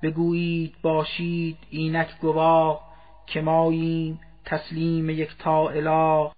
بگویید 0.02 0.76
باشید 0.82 1.58
اینک 1.70 2.20
گواه 2.22 2.82
که 3.28 3.42
ماییم 3.42 4.20
تسلیم 4.46 5.10
یک 5.10 5.38
تا 5.40 5.70
اله. 5.70 6.32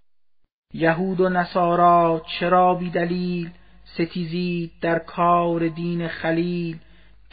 یهود 0.73 1.21
و 1.21 1.29
نصارا 1.29 2.21
چرا 2.39 2.73
بی 2.73 2.89
دلیل 2.89 3.49
ستیزید 3.83 4.71
در 4.81 4.99
کار 4.99 5.67
دین 5.67 6.07
خلیل. 6.07 6.79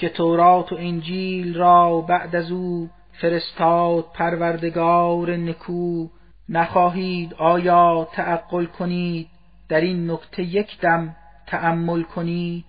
که 0.00 0.08
تورات 0.08 0.72
و 0.72 0.76
انجیل 0.76 1.58
را 1.58 2.00
بعد 2.00 2.36
از 2.36 2.50
او 2.50 2.90
فرستاد 3.20 4.04
پروردگار 4.14 5.36
نکو. 5.36 6.08
نخواهید 6.48 7.34
آیا 7.34 8.08
تعقل 8.12 8.66
کنید؟ 8.66 9.28
در 9.68 9.80
این 9.80 10.10
نکته 10.10 10.42
یک 10.42 10.80
دم 10.80 11.16
تأمل 11.46 12.02
کنید. 12.02 12.64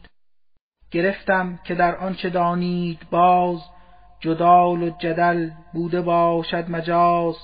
گرفتم 0.91 1.59
که 1.63 1.75
در 1.75 1.95
آنچه 1.95 2.29
دانید 2.29 2.99
باز 3.11 3.59
جدال 4.19 4.83
و 4.83 4.89
جدل 4.89 5.49
بوده 5.73 6.01
باشد 6.01 6.69
مجاز. 6.69 7.35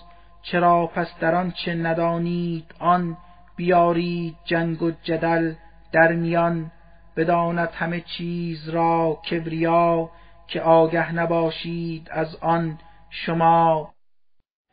چرا 0.42 0.88
پس 0.88 1.08
در 1.20 1.36
آنچه 1.36 1.76
ندانید 1.76 2.66
آن 2.80 3.18
بیارید 3.56 4.36
جنگ 4.46 4.84
و 4.84 4.92
جدل 5.04 5.54
در 5.92 6.12
میان. 6.12 6.72
بداند 7.18 7.70
همه 7.74 8.02
چیز 8.02 8.70
را 8.70 9.22
کبریا 9.30 10.10
که 10.48 10.62
آگه 10.62 11.14
نباشید 11.14 12.08
از 12.12 12.36
آن 12.36 12.80
شما. 13.10 13.94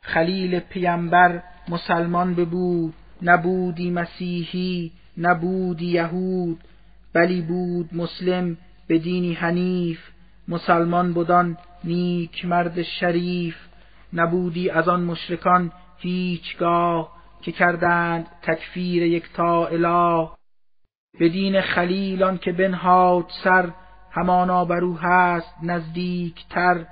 خلیل 0.01 0.59
پیمبر 0.59 1.43
مسلمان 1.69 2.35
ببود 2.35 2.93
نبودی 3.21 3.91
مسیحی 3.91 4.91
نبودی 5.17 5.85
یهود 5.85 6.63
بلی 7.13 7.41
بود 7.41 7.89
مسلم 7.93 8.57
به 8.87 8.99
دینی 8.99 9.33
حنیف. 9.33 9.99
مسلمان 10.47 11.13
بودان 11.13 11.57
نیک 11.83 12.45
مرد 12.45 12.81
شریف 12.81 13.55
نبودی 14.13 14.69
از 14.69 14.89
آن 14.89 15.03
مشرکان 15.03 15.71
هیچگاه 15.97 17.15
که 17.41 17.51
کردند 17.51 18.27
تکفیر 18.41 19.03
یک 19.03 19.33
تا 19.33 19.67
اله. 19.67 20.34
به 21.19 21.29
دین 21.29 21.61
خلیلان 21.61 22.37
که 22.37 22.51
بنهاد 22.51 23.25
سر 23.43 23.69
همانا 24.11 24.65
بر 24.65 24.83
او 24.83 24.97
هست 24.97 25.55
نزدیک 25.63 26.45
تر 26.49 26.85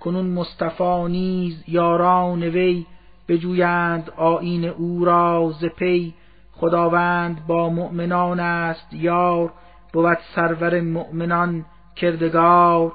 کنون 0.00 0.26
مصطفی 0.26 1.04
نیز 1.08 1.64
یاران 1.68 2.42
وی 2.42 2.86
بجویند 3.28 4.10
آیین 4.10 4.64
او 4.64 5.04
را 5.04 5.52
ز 5.60 5.64
پی. 5.64 6.14
خداوند 6.52 7.46
با 7.46 7.68
مؤمنان 7.68 8.40
است 8.40 8.92
یار 8.92 9.52
بود 9.92 10.18
سرور 10.34 10.80
مؤمنان 10.80 11.64
کردگار. 11.96 12.92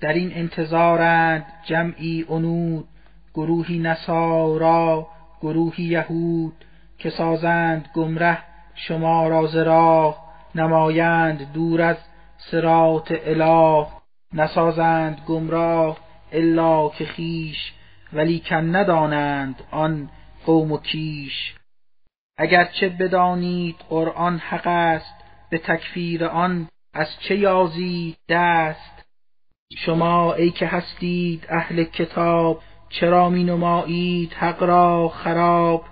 در 0.00 0.12
این 0.12 0.32
انتظارند 0.34 1.44
جمعی 1.66 2.26
انود 2.28 2.88
گروهی 3.34 3.78
نصارا 3.78 5.06
گروهی 5.40 5.84
یهود 5.84 6.52
که 6.98 7.10
سازند 7.10 7.88
گمره. 7.94 8.51
شما 8.86 9.28
را 9.28 9.46
ز 9.46 9.56
راه 9.56 10.16
نمایند 10.54 11.52
دور 11.52 11.82
از 11.82 11.96
صراط 12.50 13.12
اله 13.26 13.86
نسازند 14.32 15.20
گمراه 15.26 15.96
الا 16.32 16.88
که 16.88 17.08
ولی 18.12 18.40
کن 18.40 18.76
ندانند 18.76 19.62
آن 19.70 20.10
قوم 20.46 20.72
و 20.72 20.78
کیش. 20.78 21.54
اگرچه 22.38 22.88
بدانید 22.88 23.76
قرآن 23.88 24.38
حق 24.38 24.66
است 24.66 25.14
به 25.50 25.58
تکفیر 25.58 26.24
آن 26.24 26.68
از 26.94 27.08
چه 27.20 27.36
یازید 27.36 28.16
دست؟ 28.28 29.04
شما 29.78 30.34
ای 30.34 30.50
که 30.50 30.66
هستید 30.66 31.46
اهل 31.48 31.84
کتاب 31.84 32.60
چرا 32.88 33.30
می 33.30 33.44
نمایید 33.44 34.32
حق 34.32 34.62
را 34.62 35.08
خراب؟ 35.08 35.84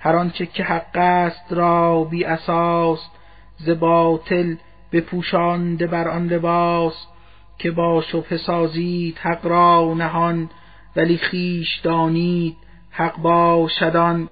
هر 0.00 0.16
آنچه 0.16 0.46
که 0.46 0.62
حق 0.62 0.96
است 0.96 1.52
را 1.52 2.04
بی 2.04 2.24
اساس 2.24 3.00
ز 3.56 3.70
باطل 3.70 4.56
بپوشانده 4.92 5.86
بر 5.86 6.08
آن 6.08 6.26
لباس 6.26 7.06
که 7.58 7.70
با 7.70 8.02
شبه 8.02 8.36
سازید 8.36 9.18
حق 9.18 9.46
را 9.46 9.94
نهان 9.94 10.50
ولی 10.96 11.16
خیش 11.16 11.80
دانید 11.82 12.56
حق 12.90 13.16
باشدان 13.16 14.28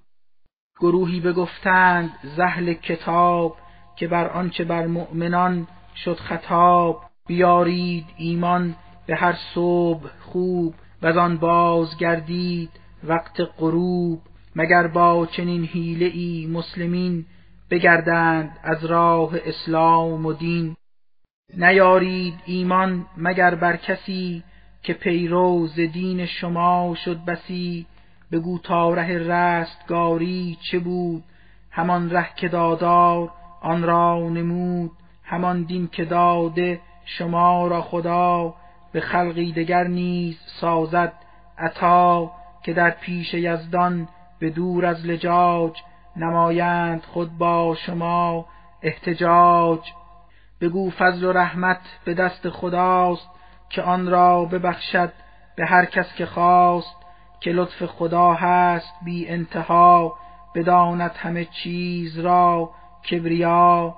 گروهی 0.81 1.21
بگفتند 1.21 2.11
زهل 2.37 2.73
کتاب 2.73 3.57
که 3.97 4.09
بر 4.09 4.29
آنچه 4.29 4.65
بر 4.65 4.87
مؤمنان 4.87 5.67
شد 6.05 6.17
خطاب 6.17 7.03
بیارید 7.27 8.07
ایمان 8.17 8.75
به 9.07 9.17
هر 9.17 9.35
صبح 9.55 10.09
خوب 10.21 10.75
و 11.03 11.19
آن 11.19 11.37
بازگردید 11.37 12.71
وقت 13.05 13.41
غروب. 13.59 14.23
مگر 14.59 14.87
با 14.87 15.27
چنین 15.27 15.65
حیله 15.65 16.07
ای 16.07 16.47
مسلمین 16.47 17.27
بگردند 17.71 18.59
از 18.63 18.85
راه 18.85 19.33
اسلام 19.47 20.27
و 20.27 20.33
دین؟ 20.33 20.77
نیارید 21.57 22.35
ایمان 22.47 23.07
مگر 23.17 23.55
بر 23.55 23.77
کسی 23.77 24.43
که 24.83 24.93
پیرو 24.93 25.69
دین 25.69 26.27
شما 26.27 26.95
شد 27.05 27.25
بسی؟ 27.25 27.87
بگو 28.33 28.59
تا 28.59 28.95
ره 28.95 29.19
رستگاری 29.19 30.59
چه 30.71 30.79
بود؟ 30.79 31.25
همان 31.71 32.11
ره 32.11 32.29
که 32.37 32.49
دادار 32.49 33.31
آن 33.63 33.83
را 33.83 34.29
نمود 34.29 34.91
همان 35.25 35.63
دین 35.63 35.89
که 35.89 36.05
داده 36.05 36.81
شما 37.05 37.69
را 37.69 37.83
خدا. 37.83 38.55
به 38.93 39.01
خلقی 39.01 39.53
دگر 39.53 39.85
نیز 39.85 40.39
سازد 40.61 41.13
عطا 41.59 42.33
که 42.65 42.73
در 42.73 42.91
پیش 42.91 43.35
یزدان 43.35 44.09
به 44.41 44.51
دور 44.51 44.87
از 44.87 45.07
لجاج 45.07 45.83
نمایند 46.17 47.03
خود 47.03 47.39
با 47.39 47.77
شما 47.87 48.47
احتجاج. 48.83 49.81
بگو 50.61 50.91
فضل 50.91 51.25
و 51.25 51.33
رحمت 51.33 51.81
به 52.05 52.15
دست 52.15 52.49
خداست 52.49 53.29
که 53.71 53.83
آن 53.83 54.09
را 54.11 54.45
ببخشد 54.45 55.13
به 55.57 55.67
هر 55.67 55.85
کس 55.85 56.15
که 56.15 56.27
خواست 56.27 56.97
که 57.41 57.51
لطف 57.51 57.85
خدا 57.85 58.35
هست 58.35 58.95
بی 59.05 59.29
انتها 59.29 60.19
بداند 60.55 61.11
همه 61.17 61.45
چیز 61.45 62.19
را 62.19 62.71
کبریا. 63.11 63.97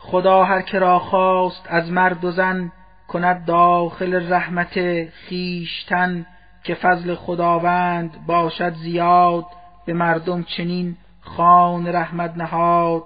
خدا 0.00 0.44
هر 0.44 0.62
که 0.62 0.78
را 0.78 0.98
خواست 0.98 1.66
از 1.68 1.92
مرد 1.92 2.24
و 2.24 2.30
زن 2.30 2.72
کند 3.08 3.44
داخل 3.44 4.32
رحمت 4.32 5.04
خیشتن 5.10 6.26
که 6.64 6.74
فضل 6.74 7.14
خداوند 7.14 8.26
باشد 8.26 8.74
زیاد 8.74 9.46
به 9.86 9.92
مردم 9.92 10.42
چنین 10.42 10.96
خان 11.20 11.86
رحمت 11.86 12.36
نهاد. 12.36 13.02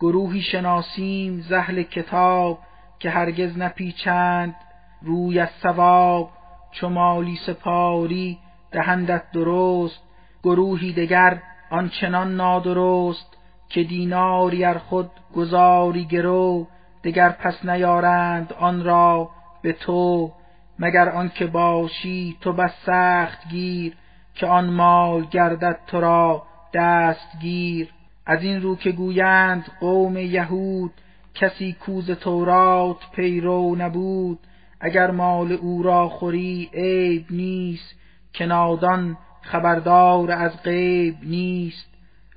گروهی 0.00 0.42
شناسیم 0.42 1.40
زهل 1.40 1.82
کتاب 1.82 2.58
که 2.98 3.10
هرگز 3.10 3.58
نپیچند 3.58 4.54
روی 5.02 5.38
از 5.38 5.48
ثواب 5.62 6.30
چو 6.72 6.88
مالی 6.88 7.36
سپاری 7.36 8.38
دهندت 8.70 9.22
درست. 9.32 10.02
گروهی 10.42 10.92
دگر 10.92 11.42
آنچنان 11.70 12.36
نادرست 12.36 13.36
که 13.68 13.82
دیناری 13.82 14.64
ار 14.64 14.78
خود 14.78 15.10
گذاری 15.34 16.04
گرو 16.04 16.66
دگر 17.04 17.28
پس 17.28 17.64
نیارند 17.64 18.52
آن 18.52 18.84
را 18.84 19.30
به 19.62 19.72
تو. 19.72 20.32
مگر 20.78 21.08
آنکه 21.08 21.46
باشی 21.46 22.36
تو 22.40 22.52
بس 22.52 22.72
سخت 22.86 23.48
گیر 23.48 23.96
که 24.34 24.46
آن 24.46 24.70
مال 24.70 25.24
گردد 25.24 25.78
تو 25.86 26.00
را 26.00 26.42
دستگیر 26.74 27.88
از 28.26 28.42
این 28.42 28.62
رو 28.62 28.76
که 28.76 28.92
گویند 28.92 29.64
قوم 29.80 30.16
یهود 30.16 30.92
کسی 31.34 31.72
کوز 31.72 32.10
تورات 32.10 32.96
پیرو 33.14 33.76
نبود. 33.76 34.38
اگر 34.80 35.10
مال 35.10 35.52
او 35.52 35.82
را 35.82 36.08
خوری 36.08 36.70
عیب 36.74 37.26
نیست 37.30 37.94
که 38.32 38.46
نادان 38.46 39.16
خبردار 39.42 40.30
از 40.30 40.62
غیب 40.62 41.16
نیست. 41.22 41.88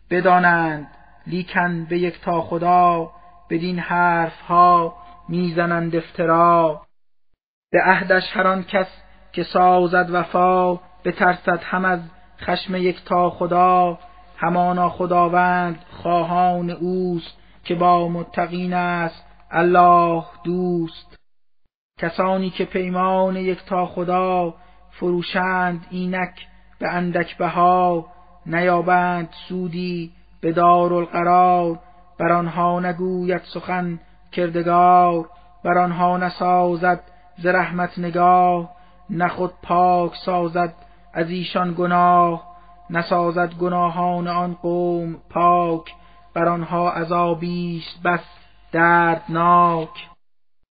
بدانند 0.10 0.88
لیکن 1.28 1.86
به 1.86 1.99
یک 1.99 2.21
تا 2.21 2.41
خدا 2.41 3.12
بدین 3.49 3.80
حرف 3.80 4.41
ها 4.41 4.95
می‌زنند 5.30 5.95
افترا. 5.95 6.82
به 7.71 7.82
عهدش 7.82 8.23
هر 8.38 8.47
آن 8.47 8.63
کس 8.63 8.88
که 9.32 9.43
سازد 9.43 10.10
وفا 10.12 10.75
بترسد 11.05 11.60
هم 11.63 11.86
از 11.86 11.99
خشم 12.41 12.75
یک 12.75 13.05
تا 13.05 13.29
خدا 13.29 13.99
همانا 14.38 14.89
خداوند 14.89 15.79
خواهان 15.91 16.69
اوست 16.69 17.38
که 17.63 17.75
با 17.75 18.10
متقین 18.10 18.73
است 18.73 19.25
الله 19.51 20.23
دوست. 20.43 21.15
کسانی 21.99 22.49
که 22.49 22.65
پیمان 22.65 23.36
یک 23.36 23.65
تا 23.65 23.86
خدا 23.86 24.55
فروشند 24.91 25.86
اینک 25.89 26.47
به 26.79 26.88
اندک 26.88 27.38
بها 27.38 28.05
نیابند 28.45 29.29
سودی 29.47 30.12
به 30.41 30.51
دارالقرار. 30.51 31.79
بر 32.19 32.32
آنها 32.32 32.79
نگوید 32.79 33.41
سخن 33.53 33.99
کردگار 34.32 35.29
بر 35.63 35.77
آنها 35.77 36.17
نسازد 36.17 37.01
ز 37.41 37.45
رحمت 37.45 37.99
نگاه 37.99 38.69
نه 39.10 39.28
خود 39.28 39.52
پاک 39.63 40.15
سازد 40.25 40.73
از 41.13 41.30
ایشان 41.30 41.73
گناه 41.78 42.49
نسازد 42.89 43.54
گناهان 43.54 44.28
آن 44.28 44.54
قوم 44.54 45.15
پاک 45.30 45.93
بر 46.34 46.49
آنها 46.49 46.91
عذابیست 46.91 48.04
بس 48.04 48.23
دردناک. 48.71 50.10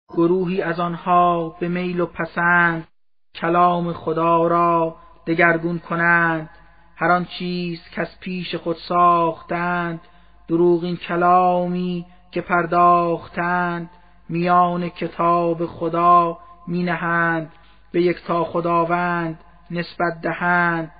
گروهی 0.08 0.62
از 0.62 0.80
آنها 0.80 1.48
به 1.60 1.68
میل 1.68 2.00
و 2.00 2.06
پسند 2.06 2.88
کلام 3.34 3.92
خدا 3.92 4.46
را 4.46 4.96
دگرگون 5.26 5.78
کنند. 5.78 6.50
هر 6.96 7.10
آن 7.10 7.24
چیز 7.24 7.80
از 7.96 8.20
پیش 8.20 8.54
خود 8.54 8.76
ساختند 8.76 10.00
دروغین 10.48 10.96
کلامی 10.96 12.06
که 12.30 12.40
پرداختند. 12.40 13.90
میان 14.28 14.88
کتاب 14.88 15.66
خدا 15.66 16.38
می 16.66 16.82
نهند 16.82 17.52
به 17.92 18.02
یک 18.02 18.24
تا 18.24 18.44
خداوند 18.44 19.38
نسبت 19.70 20.20
دهند. 20.22 20.90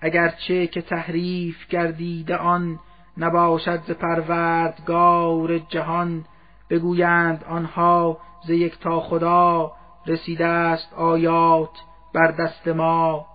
اگرچه 0.00 0.66
که 0.66 0.82
تحریف 0.82 1.66
گردیده 1.68 2.36
آن 2.36 2.78
نباشد 3.18 3.80
ز 3.82 3.90
پروردگار 3.90 5.58
جهان 5.58 6.24
بگویند 6.70 7.44
آنها 7.44 8.18
ز 8.46 8.50
یک 8.50 8.78
تا 8.78 9.00
خدا 9.00 9.72
رسیده 10.06 10.46
است 10.46 10.94
آیات 10.94 11.70
بر 12.14 12.30
دست 12.30 12.68
ما. 12.68 13.26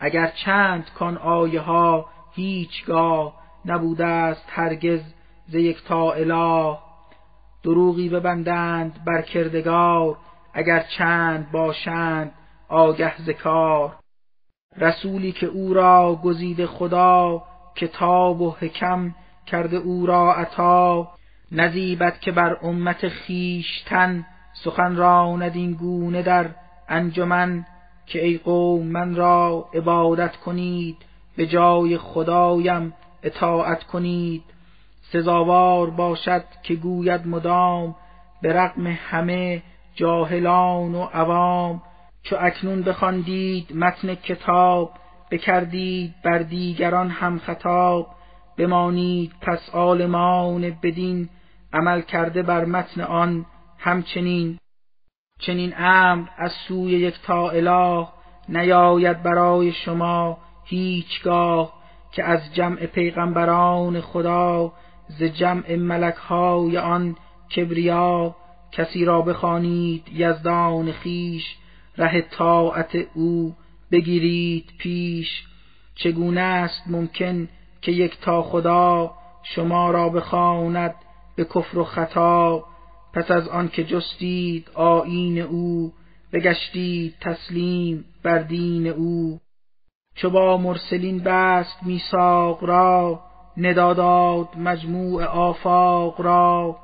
اگر 0.00 0.32
چند 0.44 0.90
کان 0.94 1.16
آیه 1.16 1.60
ها 1.60 2.06
هیچگاه 2.32 3.34
نبوده 3.64 4.04
است 4.04 4.44
هرگز 4.48 5.00
ز 5.46 5.54
یک 5.54 5.84
تا 5.84 6.12
اله. 6.12 6.78
دروغی 7.62 8.08
ببندند 8.08 9.04
بر 9.04 9.22
کردگار 9.22 10.16
اگر 10.54 10.84
چند 10.98 11.50
باشند 11.50 12.32
آگه 12.68 13.22
ز 13.22 13.30
رسولی 14.76 15.32
که 15.32 15.46
او 15.46 15.74
را 15.74 16.20
گزیده 16.24 16.66
خدا 16.66 17.42
کتاب 17.76 18.40
و 18.40 18.50
حکم 18.60 19.14
کرده 19.46 19.76
او 19.76 20.06
را 20.06 20.34
عطا. 20.34 21.08
نزیبد 21.52 22.20
که 22.20 22.32
بر 22.32 22.56
امت 22.62 23.08
خیشتن 23.08 24.26
سخن 24.64 24.96
راند 24.96 25.56
این 25.56 25.72
گونه 25.72 26.22
در 26.22 26.50
انجمن. 26.88 27.66
که 28.06 28.24
ای 28.24 28.38
قوم 28.38 28.86
من 28.86 29.14
را 29.14 29.68
عبادت 29.74 30.36
کنید 30.36 30.96
به 31.36 31.46
جای 31.46 31.98
خدایم 31.98 32.92
اطاعت 33.22 33.84
کنید. 33.84 34.42
سزاوار 35.12 35.90
باشد 35.90 36.44
که 36.62 36.74
گوید 36.74 37.26
مدام 37.26 37.94
به 38.42 38.52
رغم 38.52 38.86
همه 38.86 39.62
جاهلان 39.98 40.94
و 40.94 41.02
عوام 41.02 41.82
چو 42.22 42.36
اکنون 42.40 42.82
بخواندید 42.82 43.76
متن 43.76 44.14
کتاب 44.14 44.90
بکردید 45.30 46.14
بر 46.24 46.38
دیگران 46.38 47.10
هم 47.10 47.38
خطاب 47.38 48.06
بمانید 48.58 49.32
پس 49.40 49.70
عالمان 49.72 50.76
بدین 50.82 51.28
عمل 51.72 52.00
کرده 52.00 52.42
بر 52.42 52.64
متن 52.64 53.00
آن 53.00 53.46
همچنین. 53.78 54.58
چنین 55.40 55.74
امر 55.78 56.28
از 56.36 56.52
سوی 56.52 56.92
یک 56.92 57.14
تا 57.22 57.50
اله 57.50 58.06
نیاید 58.48 59.22
برای 59.22 59.72
شما 59.72 60.38
هیچگاه 60.64 61.72
که 62.12 62.24
از 62.24 62.54
جمع 62.54 62.86
پیغمبران 62.86 64.00
خدا 64.00 64.72
ز 65.08 65.22
جمع 65.22 65.76
ملکهای 65.76 66.78
آن 66.78 67.16
کبریا 67.56 68.36
کسی 68.72 69.04
را 69.04 69.22
بخوانید 69.22 70.02
یزدان 70.12 70.92
خیش 70.92 71.56
ره 71.98 72.20
طاعت 72.20 72.96
او 73.14 73.54
بگیرید 73.92 74.70
پیش. 74.78 75.44
چگونه 75.94 76.40
است 76.40 76.82
ممکن 76.86 77.48
که 77.82 77.92
یک 77.92 78.20
تا 78.20 78.42
خدا 78.42 79.10
شما 79.42 79.90
را 79.90 80.08
بخواند 80.08 80.94
به 81.36 81.44
کفر 81.44 81.78
و 81.78 81.84
خطا؟ 81.84 82.64
پس 83.14 83.30
از 83.30 83.48
آن 83.48 83.68
که 83.68 83.84
جستید 83.84 84.70
آیین 84.74 85.38
او 85.38 85.92
بگشتید 86.32 87.14
تسلیم 87.20 88.04
بر 88.22 88.38
دین 88.38 88.86
او. 88.86 89.40
چو 90.14 90.30
با 90.30 90.56
مرسلین 90.56 91.18
بست 91.18 91.82
میثاق 91.82 92.64
را 92.64 93.20
نداداد 93.56 94.48
مجموع 94.56 95.24
آفاق 95.24 96.20
را. 96.20 96.76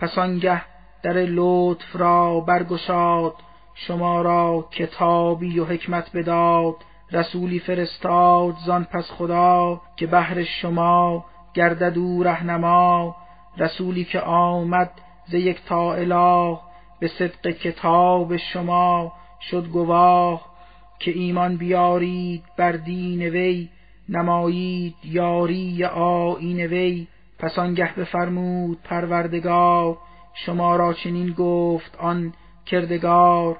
پس 0.00 0.18
آنگه 0.18 0.71
در 1.02 1.12
لطف 1.12 1.96
را 1.96 2.40
برگشاد 2.40 3.34
شما 3.74 4.22
را 4.22 4.68
کتابی 4.70 5.58
و 5.58 5.64
حکمت 5.64 6.16
بداد 6.16 6.74
رسولی 7.12 7.58
فرستاد 7.58 8.54
زان 8.66 8.84
پس 8.84 9.10
خدا 9.10 9.80
که 9.96 10.06
بهر 10.06 10.44
شما 10.44 11.24
گردد 11.54 11.98
او 11.98 12.22
رهنما 12.22 13.16
رسولی 13.58 14.04
که 14.04 14.20
آمد 14.20 14.90
ز 15.26 15.34
یک 15.34 15.64
تا 15.64 15.94
اله 15.94 16.58
به 17.00 17.08
صدق 17.08 17.50
کتاب 17.50 18.36
شما 18.36 19.12
شد 19.50 19.66
گواه 19.66 20.52
که 20.98 21.10
ایمان 21.10 21.56
بیارید 21.56 22.42
بر 22.56 22.72
دین 22.72 23.22
وی 23.22 23.68
نمایید 24.08 24.94
یاری 25.04 25.84
آیین 25.84 26.60
وی 26.60 27.06
پس 27.38 27.58
آنگه 27.58 27.94
بفرمود 27.94 28.82
پروردگار. 28.82 29.98
شما 30.34 30.76
را 30.76 30.94
چنین 30.94 31.32
گفت 31.32 31.96
آن 31.96 32.32
کردگار 32.66 33.58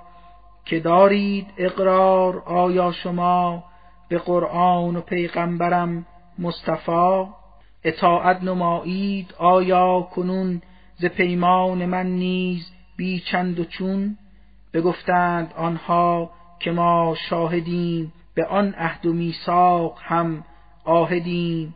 که 0.64 0.80
دارید 0.80 1.46
اقرار 1.56 2.42
آیا 2.46 2.92
شما 2.92 3.64
به 4.08 4.18
قرآن 4.18 4.96
و 4.96 5.00
پیغمبرم 5.00 6.06
مصطفی؟ 6.38 7.24
اطاعت 7.84 8.42
نمایید 8.42 9.34
آیا 9.38 10.08
کنون 10.14 10.62
ز 10.96 11.04
پیمان 11.04 11.86
من 11.86 12.06
نیز 12.06 12.72
بی 12.96 13.20
چند 13.20 13.60
و 13.60 13.64
چون؟ 13.64 14.18
بگفتند 14.74 15.52
آنها 15.56 16.30
که 16.60 16.70
ما 16.70 17.14
شاهدیم 17.28 18.12
به 18.34 18.46
آن 18.46 18.74
عهد 18.74 19.06
و 19.06 19.12
میثاق 19.12 19.98
هم 20.02 20.44
آهدیم 20.84 21.74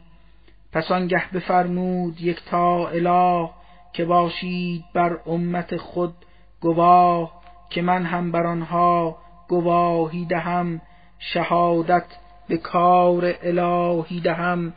پس 0.73 0.91
آنگه 0.91 1.33
بفرمود 1.33 2.21
یک 2.21 2.45
تا 2.45 2.89
اله 2.89 3.51
که 3.97 4.05
باشید 4.05 4.85
بر 4.95 5.19
امت 5.27 5.77
خود 5.77 6.15
گواه 6.61 7.43
که 7.71 7.83
من 7.83 8.05
هم 8.05 8.33
بر 8.33 8.47
آنها 8.47 9.19
گواهی 9.49 10.25
دهم 10.25 10.81
شهادت 11.19 12.07
به 12.49 12.57
کار 12.57 13.35
الهی 13.43 14.21
دهم. 14.21 14.75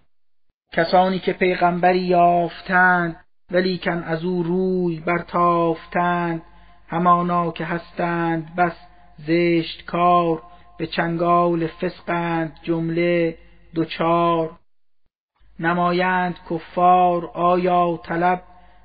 کسانی 0.73 1.19
که 1.19 1.33
پیغمبری 1.33 1.99
یافتند 1.99 3.25
ولیکن 3.51 4.03
از 4.03 4.23
او 4.23 4.43
روی 4.43 4.99
برتافتند. 4.99 6.41
همانا 6.87 7.51
که 7.51 7.65
هستند 7.65 8.55
بس 8.55 8.75
زشت 9.17 9.85
کار 9.85 10.41
به 10.77 10.87
چنگال 10.87 11.67
فسقند 11.67 12.59
جمله 12.63 13.37
دوچار. 13.73 14.51
نمایند 15.59 16.35
کفار 16.49 17.25
آیا 17.33 17.99
طلب 18.03 18.43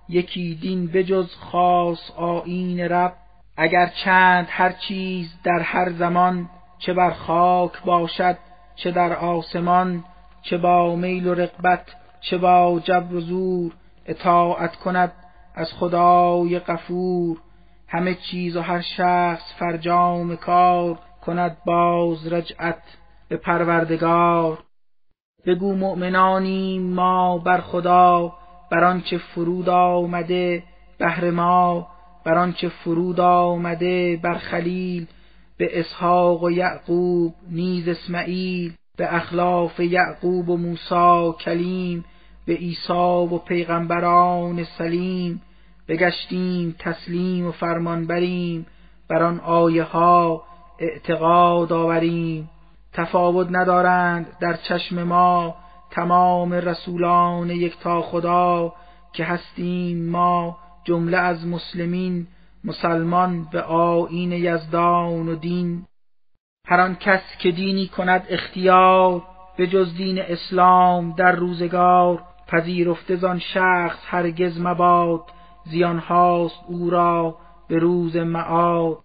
یکی 0.08 0.54
دین 0.54 0.86
بجز 0.86 1.34
خاص 1.34 2.10
آیین 2.16 2.80
رب 2.80 3.12
اگر 3.56 3.86
چند 4.04 4.46
هر 4.50 4.72
چیز 4.72 5.34
در 5.44 5.60
هر 5.60 5.92
زمان 5.92 6.50
چه 6.78 6.94
بر 6.94 7.10
خاک 7.10 7.82
باشد 7.84 8.36
چه 8.76 8.90
در 8.90 9.12
آسمان 9.12 10.04
چه 10.42 10.58
با 10.58 10.96
میل 10.96 11.26
و 11.26 11.34
رقبت 11.34 11.86
چه 12.20 12.38
با 12.38 12.80
جبر 12.84 13.14
و 13.14 13.20
زور 13.20 13.72
اطاعت 14.06 14.76
کند 14.76 15.12
از 15.54 15.72
خدای 15.72 16.58
غفور. 16.58 17.38
همه 17.88 18.14
چیز 18.14 18.56
و 18.56 18.60
هر 18.60 18.80
شخص 18.80 19.54
فرجام 19.58 20.36
کار 20.36 20.98
کند 21.26 21.56
باز 21.66 22.32
رجعت 22.32 22.82
به 23.28 23.36
پروردگار. 23.36 24.58
بگو 25.46 25.74
مؤمنانیم 25.74 26.82
ما 26.82 27.38
بر 27.38 27.60
خدا 27.60 28.32
بر 28.74 28.84
آنچه 28.84 29.18
فرود 29.18 29.68
آمده 29.68 30.62
بهر 30.98 31.30
ما 31.30 31.86
بر 32.24 32.38
آنچه 32.38 32.68
فرود 32.68 33.20
آمده 33.20 34.20
بر 34.22 34.34
خلیل 34.34 35.06
به 35.56 35.80
اسحاق 35.80 36.42
و 36.42 36.50
یعقوب 36.50 37.34
نیز 37.50 37.88
اسماعیل 37.88 38.72
به 38.96 39.14
اخلاف 39.14 39.80
یعقوب 39.80 40.48
و 40.48 40.56
موسی 40.56 41.32
کلیم 41.44 42.04
به 42.46 42.52
عیسی 42.52 42.92
و 43.32 43.38
پیغمبران 43.38 44.64
سلیم 44.64 45.42
بگشتیم 45.88 46.76
تسلیم 46.78 47.46
و 47.46 47.52
فرمان 47.52 48.06
بریم 48.06 48.66
بر 49.08 49.22
آن 49.22 49.40
آیه 49.40 49.82
ها 49.82 50.42
اعتقاد 50.80 51.72
آوریم. 51.72 52.50
تفاوت 52.92 53.48
ندارند 53.50 54.26
در 54.40 54.52
چشم 54.52 55.02
ما 55.02 55.63
تمام 55.94 56.52
رسولان 56.52 57.50
یک 57.50 57.78
تا 57.78 58.02
خدا 58.02 58.72
که 59.12 59.24
هستیم 59.24 60.10
ما 60.10 60.58
جمله 60.84 61.16
از 61.16 61.46
مسلمین 61.46 62.26
مسلمان 62.64 63.44
به 63.52 63.62
آیین 63.62 64.32
یزدان 64.32 65.28
و 65.28 65.34
دین. 65.34 65.86
هر 66.66 66.80
آن 66.80 66.96
کس 66.96 67.22
که 67.38 67.50
دینی 67.50 67.86
کند 67.86 68.26
اختیار 68.28 69.22
به 69.56 69.66
جز 69.66 69.96
دین 69.96 70.18
اسلام 70.18 71.12
در 71.12 71.32
روزگار 71.32 72.22
پذیرفته 72.46 73.16
زان 73.16 73.38
شخص 73.38 73.98
هرگز 74.06 74.60
مباد. 74.60 75.22
زیان 75.64 75.98
هاست 75.98 76.60
او 76.66 76.90
را 76.90 77.36
به 77.68 77.78
روز 77.78 78.16
معاد. 78.16 78.98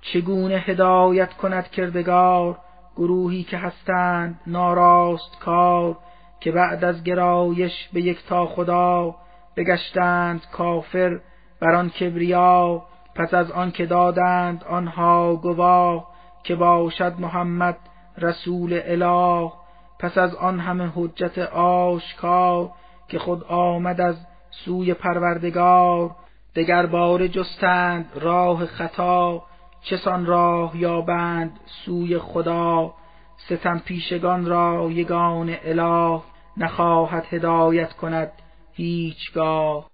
چگونه 0.00 0.54
هدایت 0.54 1.32
کند 1.32 1.70
کردگار؟ 1.70 2.58
گروهی 2.96 3.42
که 3.42 3.56
هستند 3.56 4.40
ناراست 4.46 5.38
کار 5.40 5.96
که 6.40 6.52
بعد 6.52 6.84
از 6.84 7.04
گرایش 7.04 7.88
به 7.92 8.00
یک 8.00 8.26
تا 8.26 8.46
خدا 8.46 9.14
بگشتند 9.56 10.46
کافر 10.52 11.20
بر 11.60 11.74
آن 11.74 11.90
کبریا 11.90 12.82
پس 13.14 13.34
از 13.34 13.50
آن 13.50 13.70
که 13.70 13.86
دادند 13.86 14.64
آنها 14.64 15.36
گواه 15.36 16.08
که 16.42 16.54
باشد 16.54 17.14
محمد 17.18 17.76
رسول 18.18 18.80
اله 18.84 19.52
پس 19.98 20.18
از 20.18 20.34
آن 20.34 20.60
همه 20.60 20.92
حجت 20.94 21.38
آشکار 21.38 22.70
که 23.08 23.18
خود 23.18 23.44
آمد 23.44 24.00
از 24.00 24.16
سوی 24.50 24.94
پروردگار 24.94 26.10
دگر 26.56 26.86
بار 26.86 27.26
جستند 27.26 28.06
راه 28.14 28.66
خطا 28.66 29.42
چسان 29.84 30.26
راه 30.26 30.76
یابند 30.76 31.60
سوی 31.84 32.18
خدا 32.18 32.94
ستم 33.36 33.78
پیشگان 33.78 34.46
را 34.46 34.90
یگان 34.90 35.56
اله 35.64 36.22
نخواهد 36.56 37.26
هدایت 37.30 37.92
کند 37.92 38.32
هیچگاه. 38.72 39.90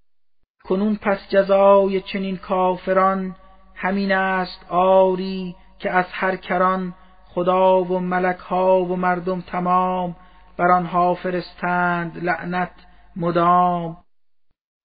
کنون 0.65 0.97
پس 1.03 1.19
جزای 1.29 2.01
چنین 2.01 2.37
کافران 2.37 3.37
همین 3.75 4.13
است 4.13 4.67
آری 4.69 5.57
که 5.79 5.91
از 5.91 6.07
هر 6.11 6.37
کران 6.37 6.95
خدا 7.25 7.85
و 7.85 8.01
ملک 8.01 8.39
ها 8.39 8.85
و 8.85 8.97
مردم 8.97 9.41
تمام 9.41 10.17
بر 10.57 10.71
آنها 10.71 11.15
فرستند 11.15 12.25
لعنت 12.25 12.73
مدام. 13.17 13.97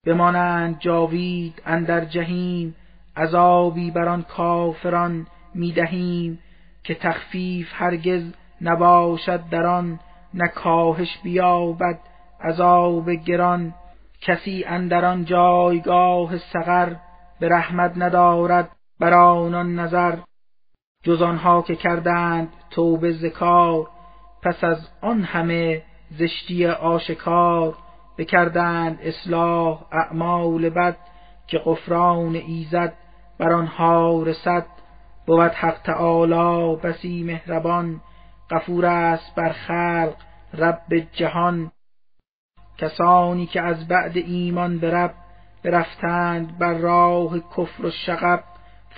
بمانند 0.05 0.79
جاوید 0.79 1.61
اندر 1.65 2.05
جهیم 2.05 2.75
عذابی 3.17 3.91
بر 3.91 4.07
آن 4.07 4.21
کافران 4.23 5.27
می‌دهیم 5.53 6.39
که 6.83 6.95
تخفیف 6.95 7.67
هرگز 7.73 8.33
نباشد 8.61 9.49
در 9.49 9.65
آن 9.65 9.99
نه 10.33 10.47
کاهش 10.47 11.17
بیابد 11.23 11.99
عذاب 12.43 13.11
گران. 13.11 13.73
کسی 14.21 14.63
اندر 14.67 15.05
آن 15.05 15.25
جایگاه 15.25 16.37
سقر 16.37 16.95
به 17.39 17.49
رحمت 17.49 17.93
ندارد 17.95 18.69
بر 18.99 19.13
آنان 19.13 19.79
نظر. 19.79 20.17
جز 21.03 21.21
آنها 21.21 21.61
که 21.61 21.75
کردند 21.75 22.49
توبه 22.69 23.11
ذکار 23.11 23.87
پس 24.43 24.63
از 24.63 24.89
آن 25.01 25.23
همه 25.23 25.81
زشتی 26.11 26.67
آشکار. 26.67 27.75
بکردند 28.17 28.99
اصلاح 29.01 29.83
اعمال 29.91 30.69
بد 30.69 30.97
که 31.47 31.57
غفران 31.57 32.35
ایزد 32.35 32.93
بر 33.37 33.53
آنها 33.53 34.23
رسد 34.23 34.65
بود 35.25 35.51
حق 35.51 35.77
تعالی 35.83 36.75
بسی 36.75 37.23
مهربان 37.23 38.01
غفور 38.49 38.85
است 38.85 39.35
بر 39.35 39.49
خلق 39.49 40.15
رب 40.53 41.07
جهان. 41.13 41.71
کسانی 42.77 43.45
که 43.45 43.61
از 43.61 43.87
بعد 43.87 44.17
ایمان 44.17 44.79
به 44.79 44.91
رب 44.91 45.13
برفتند 45.63 46.57
بر 46.57 46.73
راه 46.73 47.39
کفر 47.39 47.85
و 47.85 47.91
شغب 47.91 48.43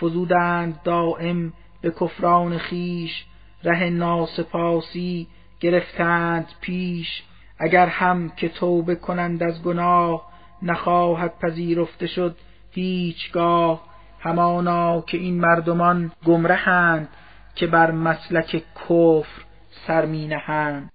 فزودند 0.01 0.81
دائم 0.83 1.53
به 1.81 1.91
کفران 1.91 2.57
خیش 2.57 3.25
ره 3.63 3.89
ناسپاسی 3.89 5.27
گرفتند 5.59 6.47
پیش. 6.61 7.23
اگر 7.59 7.87
هم 7.87 8.29
که 8.29 8.49
توبه 8.49 8.95
کنند 8.95 9.43
از 9.43 9.63
گناه 9.63 10.31
نخواهد 10.61 11.39
پذیرفته 11.39 12.07
شد 12.07 12.37
هیچگاه. 12.71 13.81
همانا 14.19 15.01
که 15.01 15.17
این 15.17 15.39
مردمان 15.39 16.11
گمرهند 16.25 17.09
که 17.55 17.67
بر 17.67 17.91
مسلک 17.91 18.63
کفر 18.75 19.41
سر 19.87 20.05
می 20.05 20.27
نهند 20.27 20.89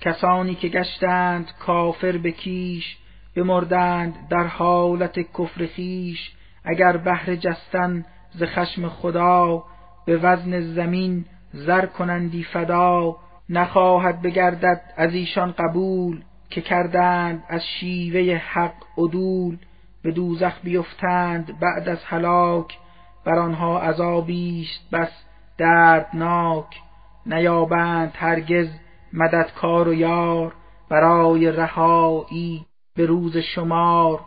کسانی 0.00 0.54
که 0.54 0.68
گشتند 0.68 1.52
کافر 1.58 2.16
به 2.16 2.32
کیش 2.32 2.96
بمردند 3.36 4.28
در 4.30 4.46
حالت 4.46 5.18
کفر 5.18 5.66
خیش 5.66 6.32
اگر 6.64 6.96
بهر 6.96 7.34
جستن 7.34 8.04
ز 8.30 8.42
خشم 8.42 8.88
خدا 8.88 9.64
به 10.06 10.16
وزن 10.16 10.60
زمین 10.60 11.24
زر 11.52 11.86
کنندی 11.86 12.42
فدا 12.44 13.16
نخواهد 13.48 14.22
بگردد 14.22 14.80
از 14.96 15.14
ایشان 15.14 15.52
قبول 15.52 16.22
که 16.50 16.60
کردند 16.60 17.44
از 17.48 17.62
شیوه 17.80 18.36
حق 18.36 18.74
عدول. 18.98 19.58
به 20.02 20.12
دوزخ 20.12 20.52
بیفتند 20.62 21.60
بعد 21.60 21.88
از 21.88 22.04
هلاک 22.04 22.78
بر 23.24 23.38
آنها 23.38 23.80
عذابی 23.80 24.62
است 24.62 24.90
بس 24.90 25.24
دردناک. 25.58 26.80
نیابند 27.26 28.12
هرگز 28.16 28.68
مددکار 29.12 29.88
و 29.88 29.94
یار 29.94 30.54
برای 30.88 31.52
رهایی 31.52 32.66
به 32.96 33.06
روز 33.06 33.36
شمار. 33.36 34.20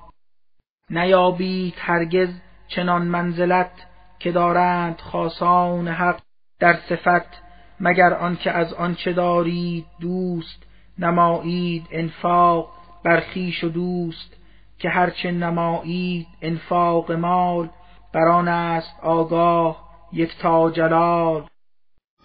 نیابید 0.90 1.74
هرگز 1.78 2.30
چنان 2.68 3.02
منزلت 3.02 3.72
که 4.20 4.32
دارند 4.32 5.02
خاصان 5.02 5.88
حق 5.88 6.22
در 6.60 6.74
صفت 6.90 7.44
مگر 7.80 8.14
آنکه 8.14 8.52
از 8.52 8.74
آنچه 8.74 9.14
دارید 9.14 9.86
دوست 10.00 10.64
نمایید 11.00 11.88
انفاق 11.92 12.70
بر 13.04 13.20
خویش 13.34 13.64
و 13.64 13.70
دوست. 13.70 14.43
که 14.84 14.90
هرچه 14.90 15.32
نمایید 15.32 16.28
انفاق 16.42 17.12
مال 17.12 17.70
بر 18.14 18.28
آن 18.28 18.48
است 18.48 19.00
آگاه 19.02 19.84
یکتا 20.14 20.72
جلال 20.72 21.44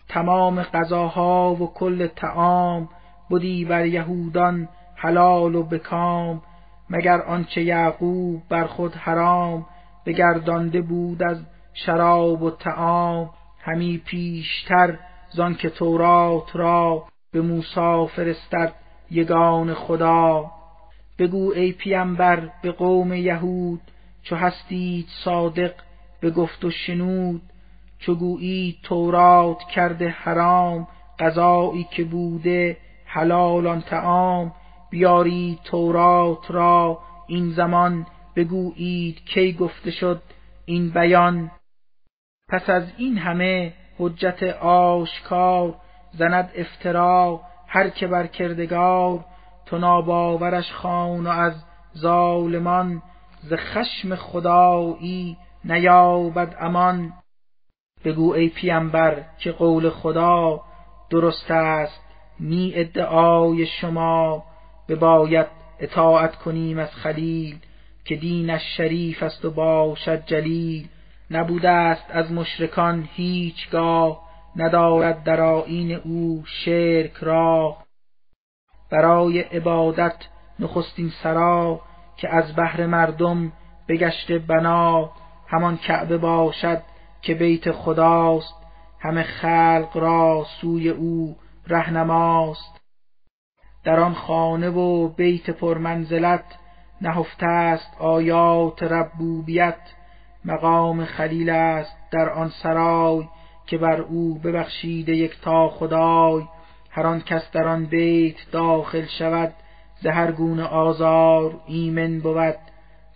تمام 0.08 0.62
غذاها 0.62 1.54
و 1.54 1.74
کل 1.74 2.06
تعام 2.06 2.88
بودی 3.30 3.64
بر 3.64 3.86
یهودان 3.86 4.68
حلال 4.96 5.54
و 5.54 5.62
بکام. 5.62 6.42
مگر 6.90 7.22
آنچه 7.22 7.62
یعقوب 7.62 8.42
بر 8.48 8.64
خود 8.64 8.94
حرام 8.94 9.66
بگردانده 10.06 10.80
بود 10.80 11.22
از 11.22 11.36
شراب 11.74 12.42
و 12.42 12.50
تعام 12.50 13.30
همی 13.60 13.98
پیشتر 13.98 14.98
که 15.58 15.70
تورات 15.70 16.56
را 16.56 17.04
به 17.32 17.40
موسی 17.40 18.06
فرستد 18.16 18.72
یگان 19.10 19.74
خدا. 19.74 20.57
بگو 21.18 21.52
ای 21.52 21.72
پیامبر 21.72 22.50
به 22.62 22.72
قوم 22.72 23.12
یهود 23.12 23.80
چو 24.22 24.36
هستید 24.36 25.06
صادق 25.24 25.72
به 26.20 26.30
گفت 26.30 26.64
و 26.64 26.70
شنود 26.70 27.42
چو 27.98 28.14
گویی 28.14 28.78
تورات 28.82 29.58
کرده 29.74 30.08
حرام 30.08 30.88
غذایی 31.18 31.86
که 31.90 32.04
بوده 32.04 32.76
حلال 33.04 33.66
آن 33.66 33.80
طعام 33.80 34.52
بیاری 34.90 35.58
تورات 35.64 36.50
را 36.50 36.98
این 37.26 37.50
زمان 37.50 38.06
بگویید 38.36 39.24
کی 39.24 39.52
گفته 39.52 39.90
شد 39.90 40.22
این 40.64 40.90
بیان. 40.90 41.50
پس 42.48 42.70
از 42.70 42.84
این 42.96 43.18
همه 43.18 43.72
حجت 43.98 44.42
آشکار 44.62 45.74
زند 46.12 46.50
افترا 46.56 47.40
هر 47.66 47.88
که 47.88 48.06
بر 48.06 48.26
کردگار 48.26 49.24
تو 49.70 49.78
ناباورش 49.78 50.72
خان 50.72 51.26
و 51.26 51.30
از 51.30 51.54
ظالمان 51.98 53.02
ز 53.42 53.52
خشم 53.52 54.14
خدایی 54.14 55.36
نیابد 55.64 56.56
امان. 56.60 57.12
بگو 58.04 58.32
ای 58.32 58.48
پیامبر 58.48 59.24
که 59.38 59.52
قول 59.52 59.90
خدا 59.90 60.60
درست 61.10 61.50
است 61.50 62.00
نی 62.40 62.72
ادعای 62.74 63.66
شما. 63.66 64.44
بباید 64.88 65.46
اطاعت 65.80 66.36
کنیم 66.36 66.78
از 66.78 66.94
خلیل 66.94 67.58
که 68.04 68.16
دینش 68.16 68.76
شریف 68.76 69.22
است 69.22 69.44
و 69.44 69.50
باشد 69.50 70.24
جلیل. 70.26 70.88
نبوده 71.30 71.68
است 71.68 72.04
از 72.08 72.32
مشرکان 72.32 73.08
هیچگاه 73.12 74.20
ندارد 74.56 75.24
در 75.24 75.40
آیین 75.40 75.92
او 75.92 76.42
شرک 76.46 77.12
را 77.14 77.76
برای 78.90 79.40
عبادت 79.40 80.16
نخستین 80.58 81.12
سرا 81.22 81.80
که 82.16 82.28
از 82.34 82.54
بهر 82.54 82.86
مردم 82.86 83.52
بگشته 83.88 84.38
بنا 84.38 85.10
همان 85.48 85.76
کعبه 85.76 86.18
باشد 86.18 86.82
که 87.22 87.34
بیت 87.34 87.72
خداست 87.72 88.54
همه 89.00 89.22
خلق 89.22 89.90
را 89.94 90.46
سوی 90.60 90.88
او 90.88 91.36
رهنماست. 91.66 92.80
در 93.84 94.00
آن 94.00 94.14
خانه 94.14 94.70
و 94.70 95.08
بیت 95.08 95.50
پرمنزلت 95.50 96.44
نهفته 97.00 97.46
است 97.46 97.96
آیات 97.98 98.82
ربوبیت 98.82 99.78
مقام 100.44 101.04
خلیل 101.04 101.50
است 101.50 101.96
در 102.10 102.28
آن 102.28 102.48
سرای 102.48 103.28
که 103.66 103.78
بر 103.78 104.00
او 104.00 104.38
ببخشیده 104.38 105.16
یک 105.16 105.40
تا 105.40 105.68
خدای. 105.68 106.44
هر 106.90 107.06
آن 107.06 107.20
کس 107.20 107.50
در 107.52 107.68
آن 107.68 107.84
بیت 107.84 108.36
داخل 108.52 109.06
شود 109.18 109.54
ز 110.00 110.06
هر 110.06 110.32
گونه 110.32 110.62
آزار 110.62 111.60
ایمن 111.66 112.20
بود. 112.20 112.56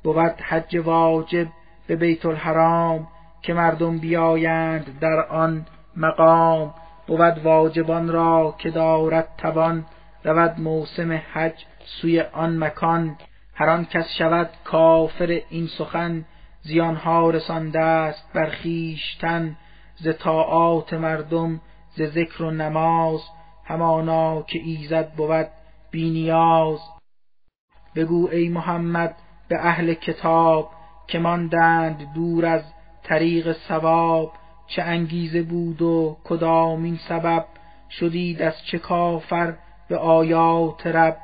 بود 0.02 0.40
حج 0.40 0.76
واجب 0.76 1.46
به 1.86 1.96
بیت 1.96 2.26
الحرام 2.26 3.08
که 3.42 3.54
مردم 3.54 3.98
بیایند 3.98 4.98
در 5.00 5.26
آن 5.26 5.66
مقام. 5.96 6.74
بود 7.06 7.44
واجبان 7.44 8.08
را 8.08 8.54
که 8.58 8.70
دارد 8.70 9.28
توان 9.38 9.84
رود 10.24 10.60
موسم 10.60 11.20
حج 11.32 11.64
سوی 11.84 12.20
آن 12.20 12.58
مکان. 12.58 13.16
هر 13.54 13.68
آن 13.68 13.84
کس 13.84 14.08
شود 14.18 14.50
کافر 14.64 15.40
این 15.50 15.66
سخن 15.66 16.24
زیانها 16.62 17.30
رسانده 17.30 17.80
است 17.80 18.32
بر 18.34 18.50
خویشتن. 18.62 19.56
ز 19.96 20.08
طاعات 20.18 20.92
مردم 20.92 21.60
ز 21.96 22.02
ذکر 22.02 22.42
و 22.42 22.50
نماز 22.50 23.20
همانا 23.64 24.42
که 24.42 24.58
ایزد 24.58 25.12
بود 25.12 25.48
بینیاز 25.90 26.80
بگو 27.96 28.28
ای 28.32 28.48
محمد 28.48 29.16
به 29.48 29.66
اهل 29.66 29.94
کتاب 29.94 30.70
که 31.06 31.18
ماندند 31.18 32.14
دور 32.14 32.46
از 32.46 32.62
طریق 33.02 33.56
ثواب. 33.68 34.32
چه 34.66 34.82
انگیزه 34.82 35.42
بود 35.42 35.82
و 35.82 36.16
کدامین 36.24 36.98
سبب؟ 37.08 37.46
شدید 37.90 38.42
از 38.42 38.54
چه 38.70 38.78
کافر 38.78 39.54
به 39.88 39.98
آیات 39.98 40.86
رب؟ 40.86 41.16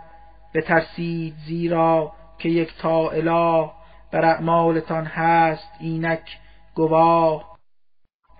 بترسید 0.55 1.35
زیرا 1.47 2.13
که 2.39 2.49
یک 2.49 2.77
تا 2.79 3.11
اله 3.11 3.71
بر 4.13 4.25
اعمالتان 4.25 5.05
هست 5.05 5.73
اینک 5.81 6.39
گواه. 6.75 7.59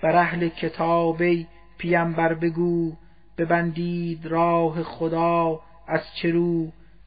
بر 0.03 0.17
اهل 0.17 0.49
کتابی 0.49 1.47
پیامبر 1.79 2.35
بگو 2.35 2.93
ببندید 3.39 4.27
راه 4.27 4.83
خدا 4.83 5.61
از 5.87 6.01
چه 6.15 6.33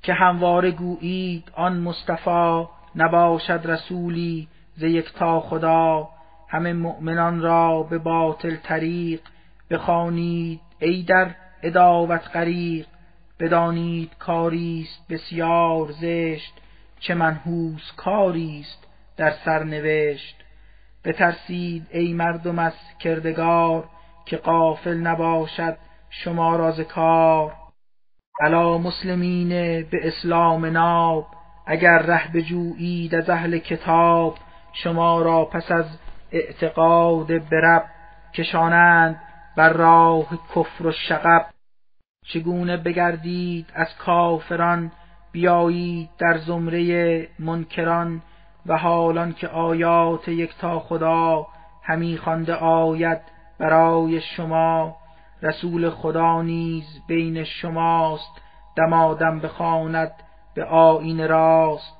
که 0.03 0.13
همواره 0.13 0.71
گویید 0.71 1.51
آن 1.55 1.79
مصطفی 1.79 2.65
نباشد 2.95 3.61
رسولی 3.65 4.47
ز 4.77 4.84
یکتا 4.84 5.39
خدا. 5.39 6.09
همه 6.47 6.73
مؤمنان 6.73 7.41
را 7.41 7.84
به 7.84 7.97
باطل 7.97 8.55
طریق 8.55 9.21
بخوانید 9.69 10.59
ای 10.79 11.03
در 11.03 11.36
اداوت 11.63 12.29
غریق. 12.34 12.86
بدانید 13.39 14.11
کاریست 14.19 15.07
بسیار 15.09 15.91
زشت 15.91 16.53
چه 16.99 17.13
منحوس 17.13 17.91
کاریست 17.97 18.88
در 19.17 19.32
سرنوشت. 19.45 20.36
بترسید 21.05 21.88
ای 21.91 22.13
مردم 22.13 22.59
از 22.59 22.73
کردگار 22.99 23.89
که 24.25 24.38
قافل 24.38 24.97
نباشد 24.97 25.77
شما 26.12 26.55
را 26.55 26.72
ز 26.72 26.82
کار. 26.82 27.53
الا 28.41 28.78
مسلمین 28.78 29.49
به 29.91 30.07
اسلام 30.07 30.66
ناب 30.66 31.28
اگر 31.68 31.97
ره 31.97 32.32
بجویید 32.32 33.16
از 33.16 33.30
اهل 33.30 33.57
کتاب 33.57 34.38
شما 34.74 35.22
را 35.22 35.45
پس 35.45 35.72
از 35.72 35.86
اعتقاد 36.32 37.49
برب 37.49 37.86
کشانند 38.34 39.22
بر 39.57 39.74
راه 39.74 40.26
کفر 40.55 40.88
و 40.88 40.91
شغب. 40.91 41.45
چگونه 42.26 42.78
بگردید 42.78 43.68
از 43.74 43.95
کافران 43.97 44.91
بیایید 45.32 46.09
در 46.18 46.38
زمره 46.38 47.28
منکران 47.39 48.22
و 48.66 48.78
حالان 48.78 49.34
که 49.34 49.47
آیات 49.47 50.28
یکتا 50.28 50.80
خدا 50.80 51.47
همی 51.84 52.18
خوانده 52.18 52.55
آید 52.55 53.22
برای 53.59 54.22
شما. 54.22 55.01
رسول 55.41 55.89
خدا 55.89 56.41
نیز 56.41 57.01
بین 57.07 57.43
شماست 57.43 58.41
دمادم 58.75 59.39
بخواند 59.39 60.11
به 60.55 60.65
آیین 60.65 61.27
راست. 61.27 61.97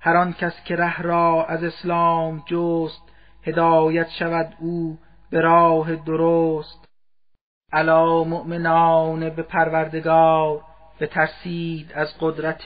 هر 0.00 0.16
آن 0.16 0.32
کس 0.32 0.64
که 0.64 0.76
ره 0.76 1.02
را 1.02 1.44
از 1.44 1.64
اسلام 1.64 2.44
جست 2.46 3.02
هدایت 3.42 4.08
شود 4.10 4.54
او 4.60 4.98
به 5.30 5.40
راه 5.40 5.96
درست. 5.96 6.88
علا 7.72 8.24
مؤمنان 8.24 9.30
به 9.30 9.42
پروردگار 9.42 10.60
به 10.98 11.06
ترسید 11.06 11.92
از 11.94 12.14
قدرت 12.20 12.62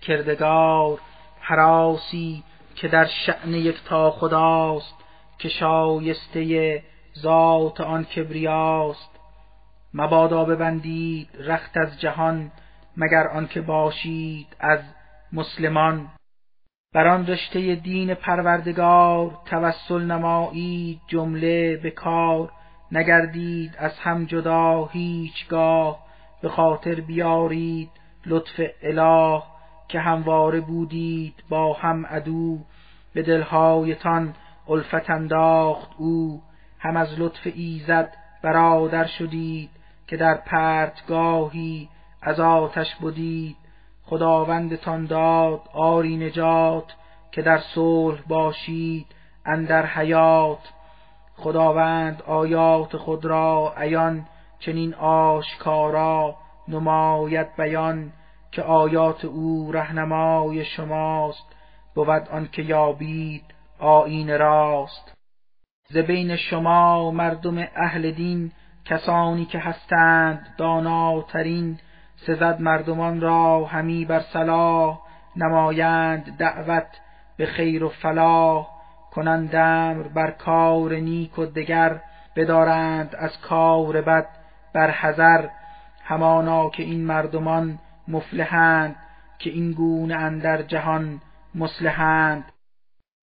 کردگار. 0.00 0.98
حراسی 1.40 2.44
که 2.74 2.88
در 2.88 3.04
شعن 3.04 3.54
یکتا 3.54 4.10
خداست 4.10 4.94
که 5.38 5.48
شایسته 5.48 6.82
ذات 7.18 7.80
آن 7.80 8.04
کبریاست. 8.04 9.13
مبادا 9.94 10.44
ببندید 10.44 11.28
رخت 11.38 11.76
از 11.76 12.00
جهان 12.00 12.50
مگر 12.96 13.28
آنکه 13.28 13.60
باشید 13.60 14.46
از 14.60 14.80
مسلمان. 15.32 16.08
بر 16.94 17.06
آن 17.06 17.26
رشته 17.26 17.74
دین 17.74 18.14
پروردگار 18.14 19.38
توسل 19.46 20.04
نمایید 20.04 21.00
جمله 21.06 21.76
به 21.76 21.90
کار. 21.90 22.52
نگردید 22.92 23.74
از 23.78 23.98
هم 23.98 24.24
جدا 24.24 24.86
هیچگاه 24.86 25.98
به 26.42 26.48
خاطر 26.48 26.94
بیارید 26.94 27.90
لطف 28.26 28.60
اله. 28.82 29.42
که 29.88 30.00
همواره 30.00 30.60
بودید 30.60 31.34
با 31.48 31.72
هم 31.72 32.06
عدو 32.06 32.58
به 33.14 33.22
دلهایتان 33.22 34.34
الفت 34.68 35.10
انداخت 35.10 35.90
او. 35.98 36.42
هم 36.78 36.96
از 36.96 37.20
لطف 37.20 37.46
ایزد 37.54 38.12
برادر 38.42 39.06
شدید 39.06 39.70
که 40.06 40.16
در 40.16 40.34
پرتگاهی 40.34 41.88
از 42.22 42.40
آتش 42.40 42.94
بودید 42.94 43.56
خداوندتان 44.02 45.06
داد 45.06 45.60
آری 45.72 46.16
نجات 46.16 46.94
که 47.32 47.42
در 47.42 47.58
صلح 47.58 48.20
باشید 48.26 49.06
اندر 49.46 49.86
حیات. 49.86 50.72
خداوند 51.36 52.22
آیات 52.22 52.96
خود 52.96 53.24
را 53.24 53.74
عیان 53.76 54.26
چنین 54.58 54.94
آشکارا 54.94 56.36
نماید 56.68 57.56
بیان 57.56 58.12
که 58.52 58.62
آیات 58.62 59.24
او 59.24 59.72
رهنمای 59.72 60.64
شماست. 60.64 61.54
بود 61.94 62.28
آنکه 62.32 62.62
یابید 62.62 63.44
آیین 63.78 64.38
راست. 64.38 65.14
ز 65.88 65.96
بین 65.96 66.36
شما 66.36 67.10
مردم 67.10 67.58
اهل 67.76 68.10
دین 68.10 68.52
کسانی 68.84 69.44
که 69.44 69.58
هستند 69.58 70.54
داناترین 70.58 71.78
سزد 72.16 72.60
مردمان 72.60 73.20
را 73.20 73.64
همی 73.64 74.04
بر 74.04 74.20
صلاح 74.20 75.00
نمایند 75.36 76.36
دعوت 76.36 76.86
به 77.36 77.46
خیر 77.46 77.84
و 77.84 77.88
فلاح 77.88 78.66
کنند 79.12 79.56
امر 79.56 80.02
بر 80.02 80.30
کار 80.30 80.94
نیک 80.94 81.38
و 81.38 81.46
دگر 81.46 82.00
بدارند 82.36 83.14
از 83.14 83.40
کار 83.40 84.00
بد 84.00 84.26
بر 84.74 84.90
حذر. 84.90 85.48
همانا 86.04 86.70
که 86.70 86.82
این 86.82 87.04
مردمان 87.04 87.78
مفلحند 88.08 88.96
که 89.38 89.50
این 89.50 89.72
گونه 89.72 90.14
اندر 90.14 90.62
جهان 90.62 91.20
مصلحند. 91.54 92.44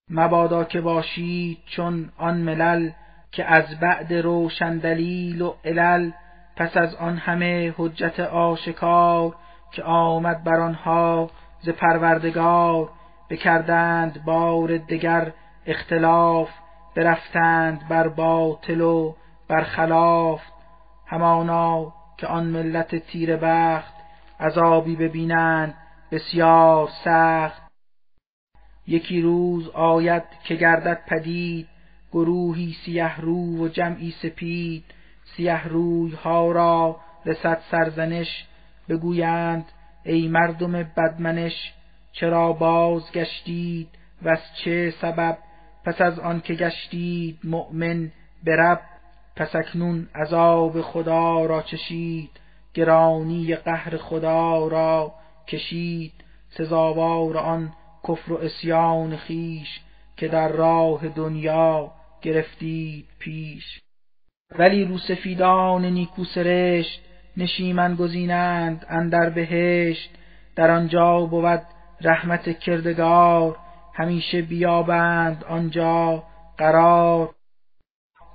مبادا 0.10 0.64
که 0.64 0.82
باشید 0.82 1.58
چون 1.66 2.12
آن 2.18 2.38
ملل 2.38 2.92
که 3.32 3.46
از 3.46 3.80
بعد 3.80 4.14
روشن 4.14 4.78
دلیل 4.78 5.42
و 5.42 5.54
علل 5.66 6.12
پس 6.56 6.78
از 6.78 6.96
آن 6.96 7.18
همه 7.18 7.74
حجت 7.78 8.20
آشکار 8.20 9.36
که 9.72 9.84
آمد 9.84 10.44
بر 10.44 10.60
آنها 10.60 11.30
ز 11.62 11.70
پروردگار 11.70 12.90
بکردند 13.30 14.26
بار 14.26 14.78
دگر 14.78 15.32
اختلاف 15.66 16.50
برفتند 16.96 17.88
بر 17.90 18.08
باطل 18.08 18.82
و 18.82 19.16
بر 19.48 19.64
خلاف 19.64 20.42
همانا 21.08 21.94
که 22.18 22.28
آن 22.28 22.48
ملت 22.48 22.96
تیر 22.96 23.38
بخت 23.38 23.94
عذابی 24.40 24.96
ببینند 24.96 25.74
بسیار 26.12 26.90
سخت. 27.04 27.62
یکی 28.88 29.22
روز 29.22 29.70
آید 29.70 30.24
که 30.44 30.56
گردد 30.56 31.00
پدید 31.08 31.68
گروهی 32.12 32.76
سیه 32.86 33.20
رو 33.20 33.66
و 33.66 33.68
جمعی 33.68 34.14
سپید 34.22 34.84
سیه 35.36 35.68
روی 35.68 36.12
ها 36.12 36.52
را 36.52 37.00
رسد 37.26 37.62
سرزنش 37.72 38.46
بگویند 38.90 39.66
ای 40.04 40.28
مردم 40.28 40.72
بدمنش 40.72 41.74
چرا 42.12 42.54
باز 42.54 43.12
گشتید 43.12 43.88
و 44.22 44.30
از 44.30 44.40
چه 44.64 44.94
سبب؟ 45.02 45.38
پس 45.86 46.02
از 46.02 46.20
آن 46.20 46.42
که 46.42 46.54
گشتید 46.54 47.40
مؤمن 47.44 48.12
برب 48.44 48.82
پس 49.36 49.56
اکنون 49.56 50.08
عذاب 50.16 50.82
خدا 50.82 51.46
را 51.46 51.62
چشید 51.62 52.30
گرانی 52.74 53.56
قهر 53.56 53.98
خدا 53.98 54.68
را 54.68 55.14
کشید 55.48 56.14
سزاوار 56.50 57.38
آن 57.38 57.74
کفر 58.08 58.34
و 58.34 58.38
اسیان 58.38 59.18
خیش 59.18 59.80
که 60.18 60.28
در 60.28 60.48
راه 60.48 61.08
دنیا 61.08 61.92
گرفتید 62.22 63.06
پیش. 63.20 63.82
ولی 64.60 64.86
روسفیدان 64.86 65.86
نیکو 65.86 66.26
سرشت 66.26 67.02
نشیمن 67.38 67.96
گزینند 67.96 68.86
اندر 68.90 69.30
بهشت. 69.30 70.10
در 70.56 70.72
آنجا 70.72 71.20
بود 71.22 71.62
رحمت 72.02 72.60
کردگار 72.60 73.58
همیشه 73.94 74.42
بیابند 74.42 75.44
آنجا 75.44 76.24
قرار. 76.58 77.30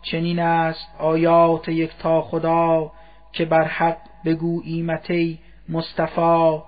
چنین 0.03 0.39
است 0.39 0.89
آیات 0.99 1.69
یکتا 1.69 2.23
خدا 2.23 2.93
که 3.33 3.45
بر 3.45 3.65
حق 3.65 3.99
بگو 4.25 4.63
ایمتی 4.65 5.39
مصطفی. 5.69 6.59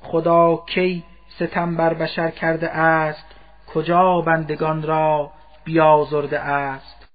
خدا 0.00 0.64
کی 0.68 1.04
ستم 1.28 1.76
بر 1.76 1.94
بشر 1.94 2.30
کرده 2.30 2.68
است 2.68 3.26
کجا 3.74 4.20
بندگان 4.20 4.82
را 4.82 5.30
بیازرده 5.66 6.40
است. 6.40 7.08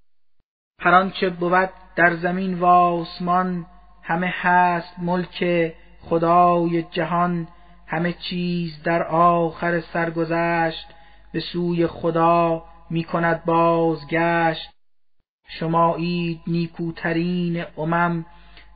هر 0.79 0.93
آنچه 0.93 1.29
بود 1.29 1.69
در 1.95 2.15
زمین 2.15 2.59
و 2.59 2.65
آسمان 2.65 3.65
همه 4.03 4.33
هست 4.41 4.99
ملک 4.99 5.73
خدای 6.01 6.83
جهان 6.83 7.47
همه 7.87 8.13
چیز 8.13 8.83
در 8.83 9.03
آخر 9.07 9.79
سرگذشت 9.79 10.87
به 11.33 11.39
سوی 11.39 11.87
خدا 11.87 12.63
می 12.89 13.03
کند 13.03 13.45
بازگشت. 13.45 14.69
شمایید 15.47 16.41
نیکوترین 16.47 17.65
امم 17.77 18.25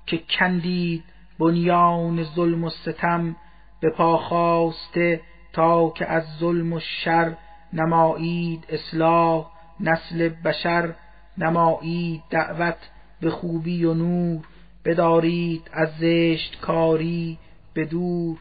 که 0.05 0.17
کندید 0.17 1.03
بنیان 1.39 2.23
ظلم 2.23 2.63
و 2.63 2.69
ستم 2.69 3.35
به 3.81 3.89
پا 3.89 4.17
خواسته 4.17 5.21
تا 5.53 5.89
که 5.89 6.05
از 6.05 6.23
ظلم 6.39 6.73
و 6.73 6.79
شر 6.79 7.37
نمایید 7.73 8.65
اصلاح. 8.69 9.54
نسل 9.79 10.29
بشر 10.29 10.93
نمایید 11.37 12.21
دعوت 12.29 12.77
به 13.21 13.29
خوبی 13.29 13.85
و 13.85 13.93
نور 13.93 14.45
بدارید 14.85 15.69
از 15.73 15.89
زشت 15.99 16.59
کاری 16.61 17.37
به 17.73 17.85
دور. 17.85 18.37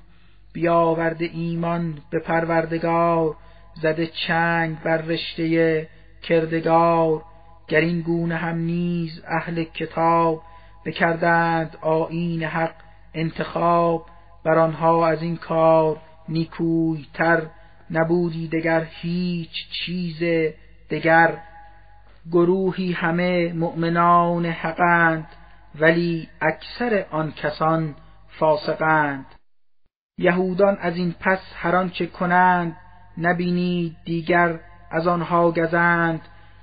بیاورده 0.53 1.24
ایمان 1.24 1.99
به 2.11 2.18
پروردگار 2.18 3.37
زده 3.74 4.07
چنگ 4.07 4.82
بر 4.82 4.97
رشته 4.97 5.89
کردگار. 6.22 7.22
گر 7.68 7.80
این 7.80 8.01
گونه 8.01 8.37
هم 8.37 8.59
نیز 8.59 9.22
اهل 9.26 9.64
کتاب 9.64 10.43
بکردند 10.85 11.76
آیین 11.80 12.43
حق 12.43 12.74
انتخاب 13.14 14.07
بر 14.45 14.59
آنها 14.59 15.07
از 15.07 15.22
این 15.22 15.37
کار 15.37 16.01
نیکویتر 16.28 17.43
نبودی 17.91 18.49
دگر 18.49 18.87
هیچ 18.91 19.70
چیز 19.70 20.22
دگر 20.91 21.39
گروهی 22.32 22.93
همه 22.93 23.53
مؤمنان 23.53 24.47
حقند 24.47 25.26
ولی 25.80 26.28
اکثر 26.41 27.07
آن 27.11 27.32
کسان 27.32 27.95
فاسقند. 28.28 29.26
یهودان 30.18 30.78
از 30.80 30.97
این 30.97 31.14
پس 31.20 31.41
هر 31.55 31.76
آنچه 31.76 32.07
کنند 32.07 32.76
نبینید 33.18 33.97
دیگر 34.05 34.61
از 34.91 35.07
آنها 35.07 35.51
گزند 35.51 36.20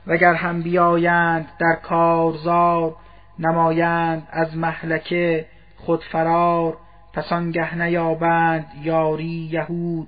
وگر 0.08 0.34
هم 0.34 0.62
بیایند 0.62 1.48
در 1.60 1.76
کارزار 1.84 2.96
نمایند 3.40 4.28
از 4.32 4.58
محلکه 4.58 5.46
خود 5.78 6.04
فرار 6.04 6.78
پس 7.14 7.32
آنگه 7.32 7.76
نیابند 7.76 8.66
یاری 8.82 9.50
یهود 9.52 10.08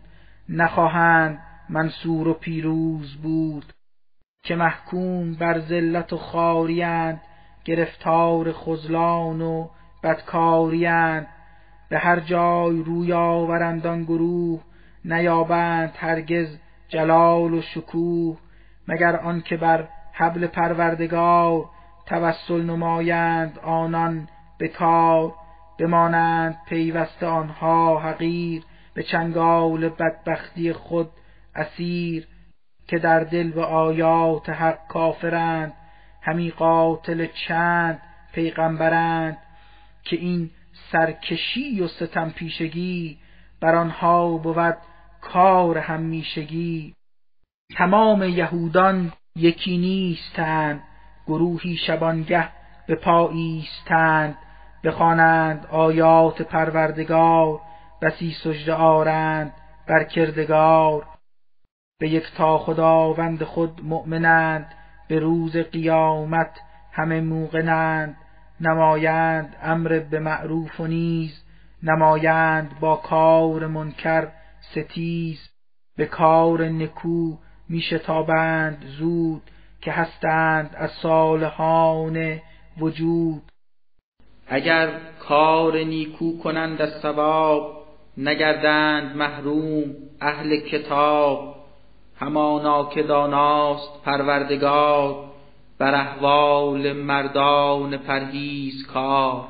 نخواهند 0.49 1.39
منصور 1.69 2.27
و 2.27 2.33
پیروز 2.33 3.15
بود. 3.15 3.73
که 4.45 4.55
محکوم 4.55 5.33
بر 5.33 5.59
ذلت 5.59 6.13
و 6.13 6.17
خاریند 6.17 7.21
گرفتار 7.65 8.51
خزلان 8.51 9.41
و 9.41 9.67
بدکاریند. 10.03 11.27
به 11.89 11.99
هر 11.99 12.19
جای 12.19 12.83
روی 12.83 13.13
آورند 13.13 13.87
آن 13.87 14.03
گروه 14.03 14.61
نیابند 15.05 15.93
هرگز 15.97 16.57
جلال 16.89 17.53
و 17.53 17.61
شکوه. 17.61 18.37
مگر 18.87 19.15
آنکه 19.15 19.57
بر 19.57 19.87
حبل 20.13 20.47
پروردگار 20.47 21.69
توسل 22.05 22.63
نمایند 22.63 23.59
آنان 23.59 24.27
به 24.57 24.67
کار. 24.67 25.33
بمانند 25.79 26.57
پیوسته 26.67 27.25
آنها 27.25 27.99
حقیر 27.99 28.63
به 28.93 29.03
چنگال 29.03 29.89
بدبختی 29.89 30.73
خود 30.73 31.09
اسیر. 31.55 32.27
که 32.87 32.99
در 32.99 33.19
دل 33.19 33.51
به 33.51 33.63
آیات 33.65 34.49
حق 34.49 34.87
کافرند 34.87 35.73
همی 36.21 36.51
قاتل 36.51 37.27
چند 37.47 38.01
پیغمبرند 38.33 39.37
که 40.03 40.15
این 40.15 40.49
سرکشی 40.91 41.81
و 41.81 41.87
ستم 41.87 42.29
پیشگی 42.29 43.17
بر 43.61 43.75
آنها 43.75 44.37
بود 44.37 44.77
کار 45.21 45.77
همیشگی. 45.77 46.93
تمام 47.77 48.23
یهودان 48.23 49.13
یکی 49.35 49.77
نیستند 49.77 50.83
گروهی 51.27 51.77
شبانگه 51.77 52.49
به 52.87 52.95
پا 52.95 53.29
ایستند 53.29 54.37
بخوانند 54.83 55.65
آیات 55.65 56.41
پروردگار 56.41 57.59
بسی 58.01 58.35
سجده 58.43 58.73
آرند 58.73 59.53
بر 59.87 60.03
کردگار. 60.03 61.12
به 61.99 62.09
یک 62.09 62.23
تا 62.37 62.57
خداوند 62.57 63.43
خود 63.43 63.81
مؤمنند 63.83 64.65
به 65.07 65.19
روز 65.19 65.57
قیامت 65.57 66.59
همه 66.91 67.21
موقنند 67.21 68.17
نمایند 68.61 69.55
امر 69.61 69.99
به 69.99 70.19
معروف 70.19 70.79
و 70.79 70.87
نیز 70.87 71.43
نمایند 71.83 72.79
با 72.79 72.95
کار 72.95 73.67
منکر 73.67 74.27
ستیز 74.71 75.49
به 75.97 76.05
کار 76.05 76.63
نکو 76.63 77.37
میشتابند 77.69 78.85
زود 78.85 79.41
که 79.81 79.91
هستند 79.91 80.75
از 80.77 80.91
صالحان 80.91 82.39
وجود. 82.77 83.41
اگر 84.47 84.89
کار 85.19 85.77
نیکو 85.77 86.37
کنند 86.37 86.81
از 86.81 87.01
ثواب 87.01 87.83
نگردند 88.17 89.15
محروم 89.15 89.95
اهل 90.21 90.59
کتاب. 90.59 91.62
همانا 92.19 92.89
که 92.89 93.03
داناست 93.03 94.03
پروردگار 94.05 95.15
بر 95.77 95.95
احوال 95.95 96.93
مردان 96.93 97.97
پرهیز 97.97 98.87
کار 98.87 99.45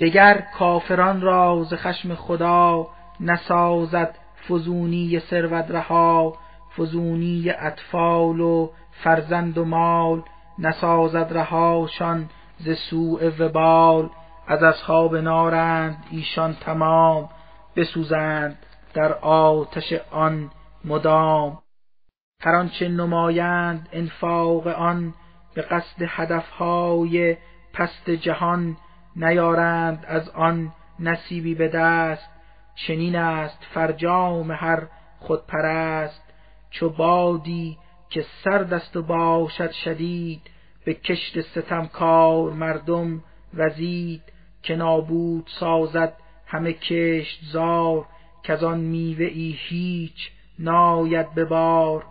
دگر 0.00 0.44
کافران 0.58 1.20
را 1.20 1.64
ز 1.64 1.74
خشم 1.74 2.14
خدا 2.14 2.86
نسازد 3.20 4.18
فزونی 4.48 5.20
ثروت 5.20 5.70
رها 5.70 6.34
فزونی 6.78 7.50
اطفال 7.50 8.40
و 8.40 8.68
فرزند 8.90 9.58
و 9.58 9.64
مال 9.64 10.22
نسازد 10.58 11.28
رهاشان 11.30 12.28
ز 12.58 12.70
سوء 12.90 13.30
وبال. 13.38 14.10
از 14.46 14.62
اصحاب 14.62 15.16
نارند 15.16 16.04
ایشان 16.10 16.54
تمام 16.54 17.28
بسوزند 17.76 18.58
در 18.94 19.12
آتش 19.12 19.92
آن 20.10 20.50
مدام. 20.86 21.58
هر 22.40 22.54
آنچه 22.54 22.88
نمایند 22.88 23.88
انفاق 23.92 24.66
آن 24.66 25.14
به 25.54 25.62
قصد 25.62 26.02
هدفهای 26.08 27.36
پست 27.72 28.10
جهان 28.10 28.76
نیارند 29.16 30.04
از 30.08 30.28
آن 30.28 30.72
نصیبی 31.00 31.54
به 31.54 31.68
دست. 31.68 32.30
چنین 32.74 33.16
است 33.16 33.58
فرجام 33.74 34.52
هر 34.52 34.86
خودپرست. 35.20 36.22
چو 36.70 36.90
بادی 36.90 37.78
که 38.10 38.24
سرد 38.44 38.72
است 38.72 38.96
و 38.96 39.02
باشد 39.02 39.70
شدید 39.70 40.42
به 40.84 40.94
کشت 40.94 41.40
ستمکار 41.40 42.52
مردم 42.52 43.22
وزید. 43.54 44.22
که 44.66 44.76
نابود 44.76 45.50
سازد 45.60 46.12
همه 46.46 46.72
کشت 46.72 47.40
زار 47.52 48.06
که 48.42 48.56
آن 48.56 48.80
میوه 48.80 49.24
ای 49.24 49.56
هیچ 49.58 50.30
ناید 50.58 51.34
به 51.34 51.44
بار 51.44 52.04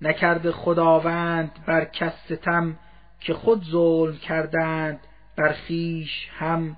نکرد 0.00 0.50
خداوند 0.50 1.50
بر 1.66 1.84
کس 1.84 2.12
ستم 2.24 2.76
که 3.20 3.34
خود 3.34 3.64
ظلم 3.64 4.16
کردند 4.16 5.00
بر 5.36 5.54
خویش 5.66 6.28
هم. 6.38 6.76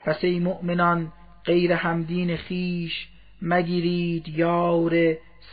پس 0.00 0.24
ای 0.24 0.38
مؤمنان 0.38 1.12
غیر 1.44 1.72
همدین 1.72 2.36
خیش 2.36 3.08
مگیرید 3.42 4.28
یار 4.28 4.92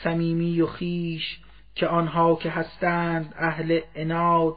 صمیمی 0.03 0.61
و 0.61 0.67
خیش 0.67 1.39
که 1.75 1.87
آنها 1.87 2.35
که 2.35 2.49
هستند 2.49 3.33
اهل 3.37 3.79
اناد 3.95 4.55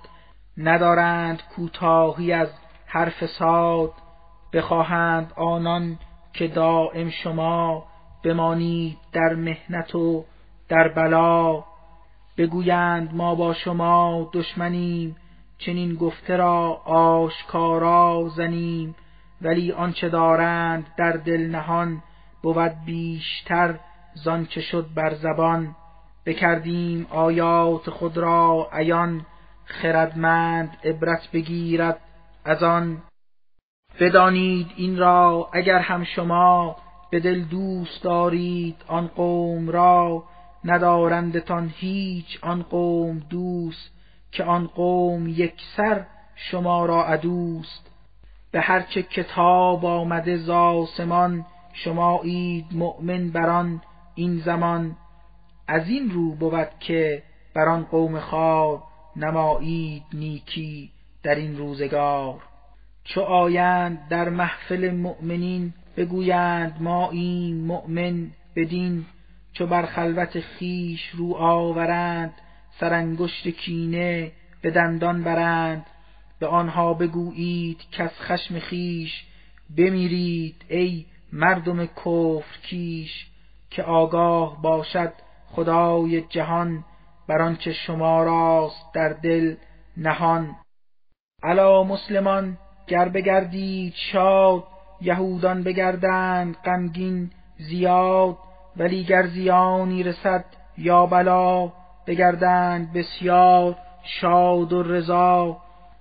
ندارند 0.57 1.43
کوتاهی 1.57 2.33
از 2.33 2.49
هر 2.87 3.09
فساد 3.09 3.93
بخواهند 4.53 5.33
آنان 5.37 5.99
که 6.33 6.49
دائم 6.49 7.11
شما 7.11 7.87
بمانید 8.25 8.99
در 9.13 9.35
محنت 9.35 9.95
و 9.95 10.25
در 10.73 10.89
بلا. 10.89 11.65
بگویند 12.39 13.15
ما 13.15 13.35
با 13.35 13.55
شما 13.55 14.31
دشمنیم 14.33 15.17
چنین 15.59 15.95
گفته 15.95 16.37
را 16.37 16.73
آشکارا 16.85 18.29
زنیم. 18.37 18.95
ولی 19.43 19.73
آنچه 19.73 20.09
دارند 20.09 20.87
در 20.99 21.13
دل 21.13 21.41
نهان 21.41 22.03
بود 22.43 22.73
بیشتر 22.87 23.79
زانچه 24.15 24.61
شد 24.61 24.87
بر 24.95 25.15
زبان. 25.15 25.77
بکردیم 26.27 27.07
آیات 27.11 27.91
خود 27.91 28.17
را 28.17 28.69
عیان 28.73 29.27
خردمند 29.65 30.77
عبرت 30.85 31.29
بگیرد 31.33 32.01
از 32.45 32.63
آن. 32.63 33.03
بدانید 34.01 34.67
این 34.77 34.99
را 34.99 35.51
اگر 35.53 35.79
هم 35.79 36.05
شما 36.05 36.77
به 37.11 37.21
دل 37.21 37.43
دوست 37.45 38.03
دارید 38.03 38.77
آن 38.89 39.07
قوم 39.07 39.71
را 39.71 40.25
ندارندتان 40.65 41.73
هیچ 41.77 42.39
آن 42.43 42.63
قوم 42.63 43.19
دوست 43.19 43.91
که 44.33 44.45
آن 44.45 44.67
قوم 44.67 45.29
یکسر 45.29 46.07
شما 46.37 46.87
را 46.87 47.05
عدوست. 47.05 47.91
به 48.51 48.61
هرچه 48.61 49.03
کتاب 49.03 49.85
آمده 49.85 50.37
ز 50.37 50.49
آسمان 50.51 51.47
شمایید 51.73 52.67
مؤمن 52.73 53.31
بر 53.31 53.51
آن 53.51 53.83
این 54.15 54.39
زمان. 54.39 54.97
از 55.69 55.89
این 55.89 56.11
رو 56.11 56.35
بود 56.35 56.69
که 56.81 57.23
بر 57.55 57.69
آن 57.69 57.85
قوم 57.85 58.21
خوار 58.21 58.83
نمایید 59.17 60.03
نیکی 60.13 60.91
در 61.23 61.35
این 61.35 61.57
روزگار. 61.57 62.43
چو 63.05 63.21
آیند 63.21 64.09
در 64.09 64.29
محفل 64.29 64.95
مؤمنین 64.95 65.75
بگویند 65.97 66.77
ما 66.81 67.11
این 67.11 67.65
مؤمن 67.65 68.31
بدین 68.57 69.05
چو 69.53 69.67
بر 69.67 69.87
خلوت 69.87 70.41
خیش 70.41 71.09
رو 71.09 71.35
آورند 71.35 72.35
سرانگشت 72.81 73.49
کینه 73.49 74.33
به 74.63 74.71
دندان 74.71 75.25
برند. 75.25 75.87
به 76.39 76.47
آنها 76.47 76.95
بگویید 76.95 77.81
کز 77.93 78.11
خشم 78.11 78.59
خیش 78.59 79.25
بمیرید 79.77 80.65
ای 80.69 81.05
مردم 81.33 81.87
کفر 81.87 82.59
کیش 82.63 83.27
که 83.71 83.83
آگاه 83.83 84.63
باشد 84.63 85.13
خدای 85.47 86.21
جهان 86.21 86.85
بر 87.29 87.43
آنچه 87.43 87.73
شما 87.73 88.23
راست 88.23 88.95
در 88.95 89.09
دل 89.09 89.57
نهان. 89.97 90.57
الا 91.43 91.83
مسلمان 91.83 92.59
گر 92.87 93.09
بگردید 93.09 93.95
شاد 94.13 94.65
یهودان 95.01 95.63
بگردند 95.63 96.57
غمگین 96.65 97.31
زیاد. 97.59 98.39
ولی 98.77 99.05
گر 99.05 99.27
زیانی 99.27 100.03
رسد 100.03 100.45
یا 100.79 101.07
بلا 101.07 101.73
بگردند 102.07 102.93
بسیار 102.93 103.77
شاد 104.05 104.73
و 104.73 104.83
رضا. 104.83 105.57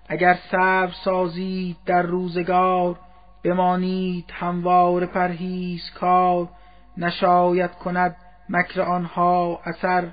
اگر 0.08 0.38
صبر 0.52 0.92
سازید 1.04 1.78
در 1.86 2.02
روزگار 2.02 3.00
بمانید 3.44 4.26
هموار 4.34 5.06
پرهیز 5.06 5.92
کار 5.92 6.50
نشاید 6.98 7.72
کند 7.72 8.16
مکر 8.50 8.82
آنها 8.82 9.60
اثر 9.64 10.08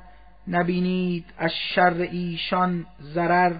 نبینید 0.48 1.24
از 1.38 1.50
شر 1.74 2.08
ایشان 2.10 2.86
ضرر. 3.02 3.52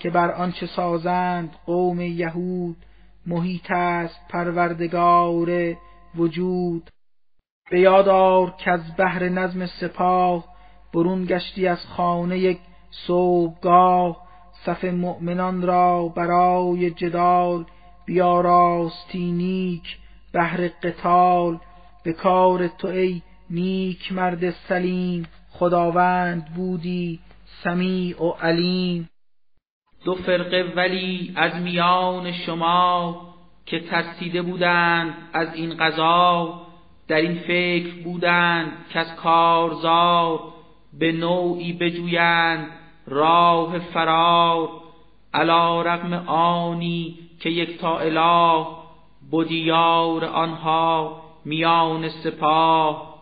که 0.00 0.10
بر 0.10 0.30
آنچه 0.30 0.66
سازند 0.66 1.56
قوم 1.66 2.00
یهود 2.00 2.76
محیط 3.26 3.70
است 3.70 4.20
پروردگار 4.28 5.76
وجود. 6.14 6.90
به 7.70 7.80
یادار 7.80 8.54
که 8.58 8.70
از 8.70 8.96
بهر 8.96 9.28
نظم 9.28 9.66
سپاه 9.66 10.44
برون 10.94 11.24
گشتی 11.24 11.66
از 11.66 11.86
خانه 11.86 12.38
یک 12.38 12.58
صبحگاه 12.90 14.16
صف 14.64 14.84
مؤمنان 14.84 15.62
را 15.62 16.08
برای 16.08 16.90
جدال 16.90 17.64
بیاراستی 18.06 19.32
نیک 19.32 19.98
بهر 20.32 20.68
قتال. 20.82 21.58
به 22.04 22.12
کار 22.12 22.68
تو 22.68 22.88
ای 22.88 23.22
نیک 23.50 24.12
مرد 24.12 24.50
سلیم 24.50 25.26
خداوند 25.50 26.54
بودی 26.54 27.20
سمیع 27.64 28.22
و 28.22 28.30
علیم. 28.30 29.08
دو 30.04 30.14
فرقه 30.14 30.72
ولی 30.76 31.32
از 31.36 31.62
میان 31.62 32.32
شما 32.32 33.20
که 33.66 33.80
ترسیده 33.80 34.42
بودند 34.42 35.14
از 35.32 35.54
این 35.54 35.76
قضا 35.76 36.69
در 37.10 37.20
این 37.20 37.34
فکر 37.34 38.02
بودند 38.04 38.72
که 38.92 38.98
از 38.98 39.16
کارزار 39.16 40.40
به 40.98 41.12
نوعی 41.12 41.72
بجویند 41.72 42.66
راه 43.06 43.78
فرار 43.78 44.68
علا 45.34 45.82
رغم 45.82 46.12
آنی 46.28 47.18
که 47.40 47.50
یک 47.50 47.80
تا 47.80 47.98
اله 47.98 48.66
بودیار 49.30 50.24
آنها 50.24 51.22
میان 51.44 52.08
سپاه. 52.08 53.14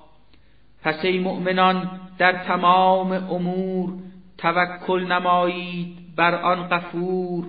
پس 0.82 1.04
ای 1.04 1.18
مؤمنان 1.18 2.00
در 2.18 2.32
تمام 2.44 3.12
امور 3.12 3.92
توکل 4.38 5.12
نمایید 5.12 6.16
بر 6.16 6.34
آن 6.34 6.68
غفور. 6.68 7.44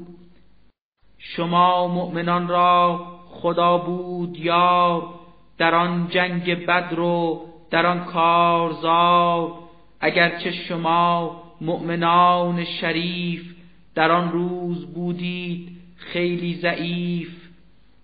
شما 1.17 1.87
مؤمنان 1.87 2.47
را 2.47 3.05
خدا 3.29 3.77
بود 3.77 4.37
یار. 4.37 5.18
در 5.59 5.75
آن 5.75 6.07
جنگ 6.09 6.65
بدر 6.65 6.99
و 6.99 7.45
در 7.71 7.85
آن 7.85 8.05
کارزار 8.05 9.51
اگرچه 9.99 10.51
شما 10.51 11.41
مؤمنان 11.61 12.63
شریف 12.63 13.55
در 13.95 14.11
آن 14.11 14.31
روز 14.31 14.93
بودید 14.93 15.69
خیلی 15.97 16.55
ضعیف. 16.55 17.49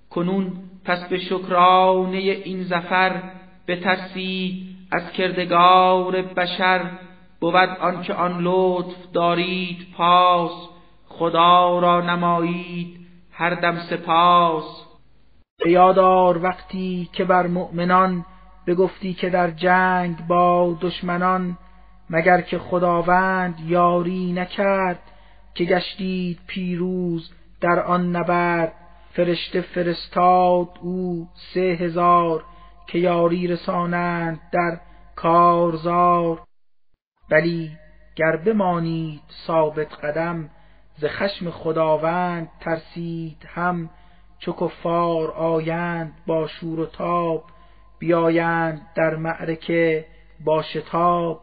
کنون 0.09 0.51
پس 0.85 1.07
به 1.09 1.19
شکرانه 1.19 2.17
این 2.17 2.63
زفر 2.63 3.21
بترسید 3.67 4.67
از 4.91 5.11
کردگار 5.11 6.21
بشر 6.21 6.81
بود 7.39 7.55
آنکه 7.55 8.13
آن 8.13 8.41
لطف 8.41 9.11
دارید 9.13 9.87
پاس 9.97 10.69
خدا 11.09 11.79
را 11.79 12.01
نمایید 12.01 12.99
هر 13.31 13.55
دم 13.55 13.77
سپاس. 13.77 14.84
یادار 15.65 16.43
وقتی 16.43 17.09
که 17.13 17.25
بر 17.25 17.47
مؤمنان 17.47 18.25
بگفتی 18.67 19.13
که 19.13 19.29
در 19.29 19.51
جنگ 19.51 20.27
با 20.27 20.77
دشمنان 20.81 21.57
مگر 22.09 22.41
که 22.41 22.59
خداوند 22.59 23.59
یاری 23.59 24.33
نکرد 24.33 24.99
که 25.53 25.65
گشتید 25.65 26.39
پیروز 26.47 27.31
در 27.61 27.79
آن 27.79 28.15
نبرد. 28.15 28.73
فرشته 29.13 29.61
فرستاد 29.61 30.69
او 30.81 31.27
سه 31.53 31.77
هزار 31.79 32.43
که 32.87 32.99
یاری 32.99 33.47
رسانند 33.47 34.39
در 34.51 34.79
کارزار. 35.15 36.41
بلی 37.29 37.71
گر 38.15 38.35
بمانید 38.35 39.21
ثابت 39.47 39.93
قدم 39.93 40.49
ز 40.97 41.05
خشم 41.05 41.49
خداوند 41.49 42.49
ترسید 42.59 43.37
هم 43.47 43.89
چو 44.45 44.53
کفار 44.53 45.31
آیند 45.31 46.13
با 46.27 46.47
شور 46.47 46.79
و 46.79 46.85
تاب 46.85 47.43
بیایند 47.99 48.81
در 48.95 49.15
معرکه 49.15 50.05
با 50.45 50.61
شتاب. 50.61 51.41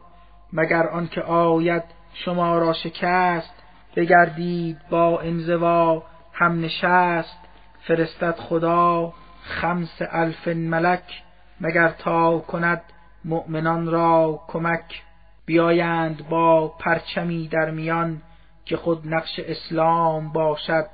مگر 0.53 0.87
آنکه 0.87 1.21
آید 1.21 1.83
شما 2.13 2.57
را 2.57 2.73
شکست 2.73 3.53
بگردید 3.95 4.77
با 4.89 5.19
انزوا 5.19 6.03
هم 6.33 6.61
نشست. 6.61 7.39
فرستد 7.87 8.35
خدا 8.35 9.13
خمس 9.43 10.01
الف 10.11 10.47
ملک 10.47 11.23
مگر 11.61 11.89
تا 11.89 12.39
کند 12.39 12.81
مؤمنان 13.25 13.87
را 13.87 14.41
کمک. 14.47 15.01
بیایند 15.45 16.29
با 16.29 16.67
پرچمی 16.67 17.47
در 17.47 17.71
میان 17.71 18.21
که 18.65 18.77
خود 18.77 19.07
نقش 19.07 19.39
اسلام 19.39 20.29
باشد 20.29 20.87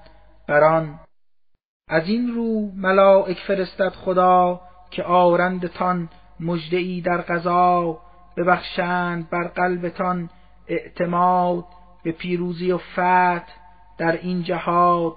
بران 0.48 1.00
از 1.90 2.08
این 2.08 2.36
رو 2.36 2.72
ملائک 2.76 3.38
فرستد 3.38 3.90
خدا 3.90 4.62
که 4.92 5.04
آرندتان 5.04 6.10
مژده 6.40 7.02
در 7.02 7.22
غذا 7.22 7.98
ببخشند 8.38 9.30
بر 9.30 9.44
قلبتان 9.48 10.30
اعتماد 10.68 11.66
به 12.04 12.12
پیروزی 12.12 12.72
و 12.72 12.78
فتح 12.78 13.54
در 13.98 14.12
این 14.12 14.44
جهاد. 14.44 15.16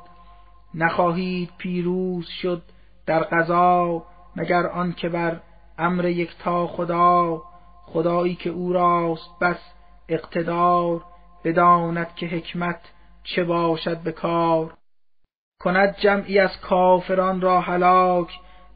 نخواهید 0.74 1.50
پیروز 1.58 2.28
شد 2.28 2.62
در 3.06 3.24
غذا 3.24 4.02
مگر 4.36 4.66
آن 4.66 4.92
که 4.92 5.08
بر 5.08 5.40
امر 5.78 6.04
یکتا 6.04 6.66
خدا 6.66 7.42
خدایی 7.86 8.34
که 8.34 8.50
او 8.50 8.72
راست 8.72 9.38
بس 9.40 9.58
اقتدار 10.08 11.04
بداند 11.44 12.14
که 12.14 12.26
حکمت 12.26 12.80
چه 13.24 13.44
باشد 13.44 13.98
به 13.98 14.12
کار. 14.12 14.74
کند 15.62 15.96
جمعی 15.96 16.38
از 16.38 16.60
کافران 16.60 17.40
را 17.40 17.60
هلاک 17.60 18.28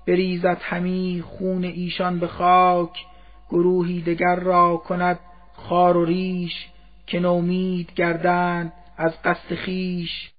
بریزد 0.07 0.59
همی 0.61 1.25
خون 1.27 1.65
ایشان 1.65 2.19
به 2.19 2.27
خاک. 2.27 3.07
گروهی 3.51 4.01
دگر 4.01 4.37
را 4.37 4.77
کند 4.77 5.19
خار 5.53 5.97
و 5.97 6.05
ریش 6.05 6.69
که 7.07 7.21
نومید 7.21 7.95
گردند 7.95 8.73
از 8.97 9.23
قصد 9.23 9.55
خیش. 9.55 10.33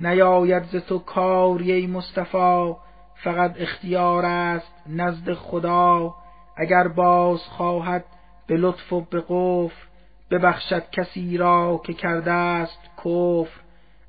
نیاید 0.00 0.64
ز 0.64 0.76
تو 0.76 0.98
کاری 0.98 1.86
مصطفی 1.86 2.74
فقط 3.24 3.54
اختیار 3.58 4.26
است 4.26 4.72
نزد 4.86 5.34
خدا. 5.34 6.14
اگر 6.56 6.88
باز 6.88 7.40
خواهد 7.42 8.04
به 8.46 8.56
لطف 8.56 8.92
و 8.92 9.00
به 9.00 9.24
قفر 9.28 9.82
ببخشد 10.30 10.90
کسی 10.90 11.36
را 11.36 11.80
که 11.84 11.92
کرده 11.94 12.32
است 12.32 12.80
کفر. 12.98 13.60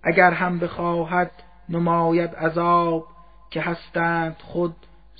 اگر 0.03 0.32
هم 0.32 0.59
بخواهد 0.59 1.32
نماید 1.70 2.36
عذاب 2.36 3.07
که 3.49 3.61
هستند 3.61 4.36
خود 4.43 4.76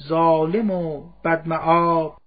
ظالم 0.08 0.72
و 0.72 1.04
بدمعاب. 1.24 2.18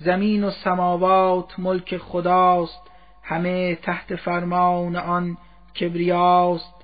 زمین 0.00 0.44
و 0.44 0.50
سماوات 0.50 1.58
ملک 1.58 1.96
خداست 1.96 2.90
همه 3.22 3.74
تحت 3.74 4.16
فرمان 4.16 4.96
آن 4.96 5.36
کبریاست. 5.80 6.74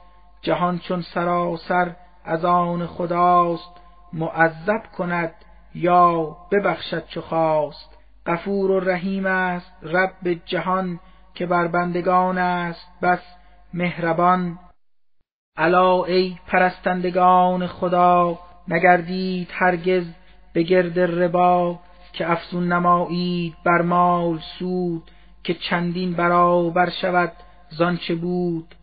جهان 0.43 0.79
چون 0.79 1.03
سراسر 1.03 1.97
از 2.25 2.45
آن 2.45 2.87
خداست 2.87 3.81
معذب 4.13 4.83
کند 4.97 5.35
یا 5.75 6.37
ببخشد 6.53 7.07
چو 7.07 7.21
خواست. 7.21 7.99
غفور 8.27 8.71
و 8.71 8.81
رحیم 8.81 9.27
است 9.27 9.73
رب 9.83 10.33
جهان 10.47 11.01
که 11.35 11.47
بر 11.47 11.69
بندگان 11.69 12.39
است 12.39 12.87
بس 13.03 13.23
مهربان. 13.75 14.59
الا 15.61 16.05
ای 16.05 16.37
پرستندگان 16.47 17.67
خدا 17.67 18.39
نگردید 18.69 19.49
هرگز 19.53 20.05
به 20.53 20.63
گرد 20.63 20.99
ربا 20.99 21.79
که 22.13 22.31
افزون 22.33 22.73
نمایید 22.73 23.55
بر 23.65 23.83
مال 23.83 24.39
سود 24.59 25.11
که 25.45 25.55
چندین 25.55 26.13
برابر 26.13 26.91
شود 26.91 27.33
زانچه 27.69 28.15
بود. 28.15 28.75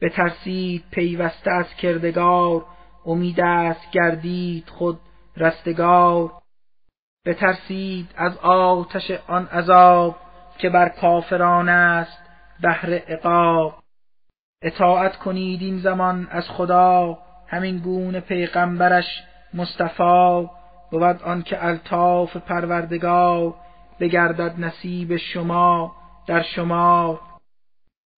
بترسید 0.00 0.84
پیوسته 0.90 1.50
از 1.50 1.74
کردگار 1.74 2.64
امید 3.06 3.40
است 3.40 3.90
گردید 3.90 4.68
خود 4.68 5.00
رستگار. 5.36 6.32
بترسید 7.26 8.10
از 8.16 8.38
آتش 8.38 9.10
آن 9.28 9.46
عذاب 9.46 10.16
که 10.58 10.68
بر 10.70 10.88
کافران 10.88 11.68
است 11.68 12.18
بهر 12.60 12.94
عقاب. 12.94 13.83
اطاعت 14.64 15.16
کنید 15.16 15.62
این 15.62 15.78
زمان 15.78 16.28
از 16.30 16.48
خدا 16.48 17.18
همین 17.46 17.78
گونه 17.78 18.20
پیغمبرش 18.20 19.22
مصطفی 19.54 20.48
بود 20.90 21.22
آنکه 21.22 21.64
الطاف 21.66 22.36
پروردگار 22.36 23.54
بگردد 24.00 24.54
نصیب 24.58 25.16
شما 25.16 25.92
در 26.26 26.42
شما. 26.42 27.20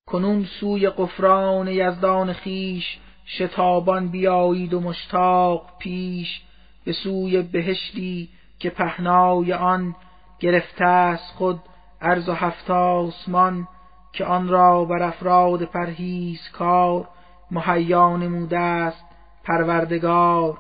کنون 0.08 0.44
سوی 0.60 0.88
قفران 0.90 1.68
یزدان 1.68 2.32
خیش 2.32 2.98
شتابان 3.26 4.08
بیایید 4.08 4.74
و 4.74 4.80
مشتاق 4.80 5.78
پیش 5.78 6.42
به 6.84 6.92
سوی 6.92 7.42
بهشتی 7.42 8.28
که 8.58 8.70
پهنای 8.70 9.52
آن 9.52 9.94
گرفته 10.38 10.84
است 10.84 11.34
خود 11.34 11.60
عرض 12.00 12.28
و 12.28 12.32
هفت 12.32 12.70
آسمان 12.70 13.68
که 14.16 14.24
آن 14.24 14.48
را 14.48 14.84
بر 14.84 15.02
افراد 15.02 15.62
پرهیز 15.62 16.40
کار 16.52 17.08
مهیا 17.50 18.16
نموده 18.16 18.58
است 18.58 19.04
پروردگار. 19.44 20.58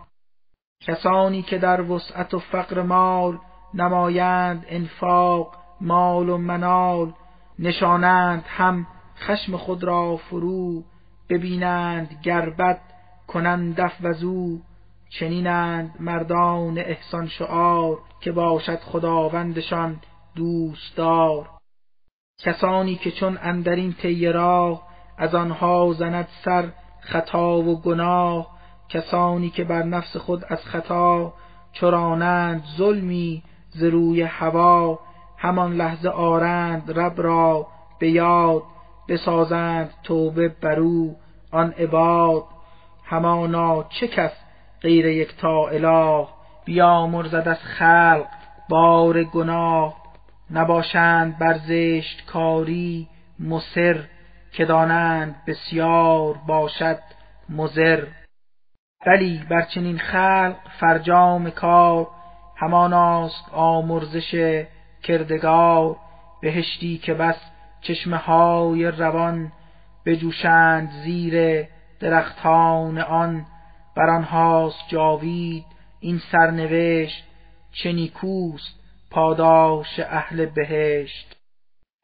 کسانی 0.80 1.42
که 1.42 1.58
در 1.58 1.80
وسعت 1.80 2.34
و 2.34 2.38
فقر 2.38 2.82
مال 2.82 3.38
نمایند 3.74 4.66
انفاق 4.68 5.54
مال 5.80 6.28
و 6.28 6.38
منال 6.38 7.12
نشانند 7.58 8.44
هم 8.46 8.86
خشم 9.18 9.56
خود 9.56 9.84
را 9.84 10.16
فرو 10.16 10.82
ببینند 11.28 12.20
گربت 12.22 12.80
کنند 13.26 13.76
دف 13.76 13.92
وزو 14.02 14.58
چنینند 15.10 15.94
مردان 16.00 16.78
احسان 16.78 17.28
شعار 17.28 17.98
که 18.20 18.32
باشد 18.32 18.80
خداوندشان 18.80 20.00
دوستدار. 20.34 21.55
کسانی 22.38 22.94
که 22.94 23.10
چون 23.10 23.38
اندرین 23.42 23.92
طی 23.92 24.26
راه 24.32 24.82
از 25.18 25.34
آنها 25.34 25.92
زند 25.98 26.28
سر 26.44 26.72
خطا 27.00 27.58
و 27.58 27.80
گناه 27.80 28.46
کسانی 28.88 29.50
که 29.50 29.64
بر 29.64 29.82
نفس 29.82 30.16
خود 30.16 30.44
از 30.48 30.64
خطا 30.64 31.32
چرانند 31.72 32.64
ظلمی 32.76 33.42
ز 33.70 33.82
روی 33.82 34.22
هوا 34.22 34.98
همان 35.38 35.72
لحظه 35.72 36.08
آرند 36.08 36.98
رب 36.98 37.22
را 37.22 37.66
به 37.98 38.10
یاد 38.10 38.62
بسازند 39.08 39.90
توبه 40.02 40.48
برو 40.48 41.14
آن 41.52 41.72
عباد. 41.72 42.44
همانا 43.04 43.82
چه 43.82 44.08
کس 44.08 44.32
غیر 44.82 45.06
یکتا 45.06 45.68
اله 45.68 46.26
بیامرزد 46.64 47.48
از 47.48 47.58
خلق 47.58 48.26
بار 48.68 49.24
گناه. 49.24 50.05
نباشند 50.50 51.38
بر 51.38 51.58
زشت 51.58 52.26
کاری 52.26 53.08
مصر 53.38 54.04
که 54.52 54.64
دانند 54.64 55.36
بسیار 55.46 56.34
باشد 56.46 56.98
مزر 57.48 58.04
بلی 59.06 59.44
بر 59.50 59.62
چنین 59.62 59.98
خلق 59.98 60.56
فرجام 60.80 61.50
کار 61.50 62.08
هماناست 62.56 63.44
آمرزش 63.52 64.64
کردگار. 65.02 65.96
بهشتی 66.42 66.98
که 66.98 67.14
بس 67.14 67.36
چشمه 67.80 68.16
های 68.16 68.84
روان 68.86 69.52
بجوشند 70.06 70.90
زیر 71.04 71.64
درختان 72.00 72.98
آن. 72.98 73.46
بر 73.96 74.10
آنهاست 74.10 74.88
جاوید 74.88 75.64
این 76.00 76.20
سرنوشت 76.32 77.24
چه 77.72 77.92
نیکوست 77.92 78.85
پاداش 79.16 80.00
اهل 80.00 80.46
بهشت. 80.46 81.36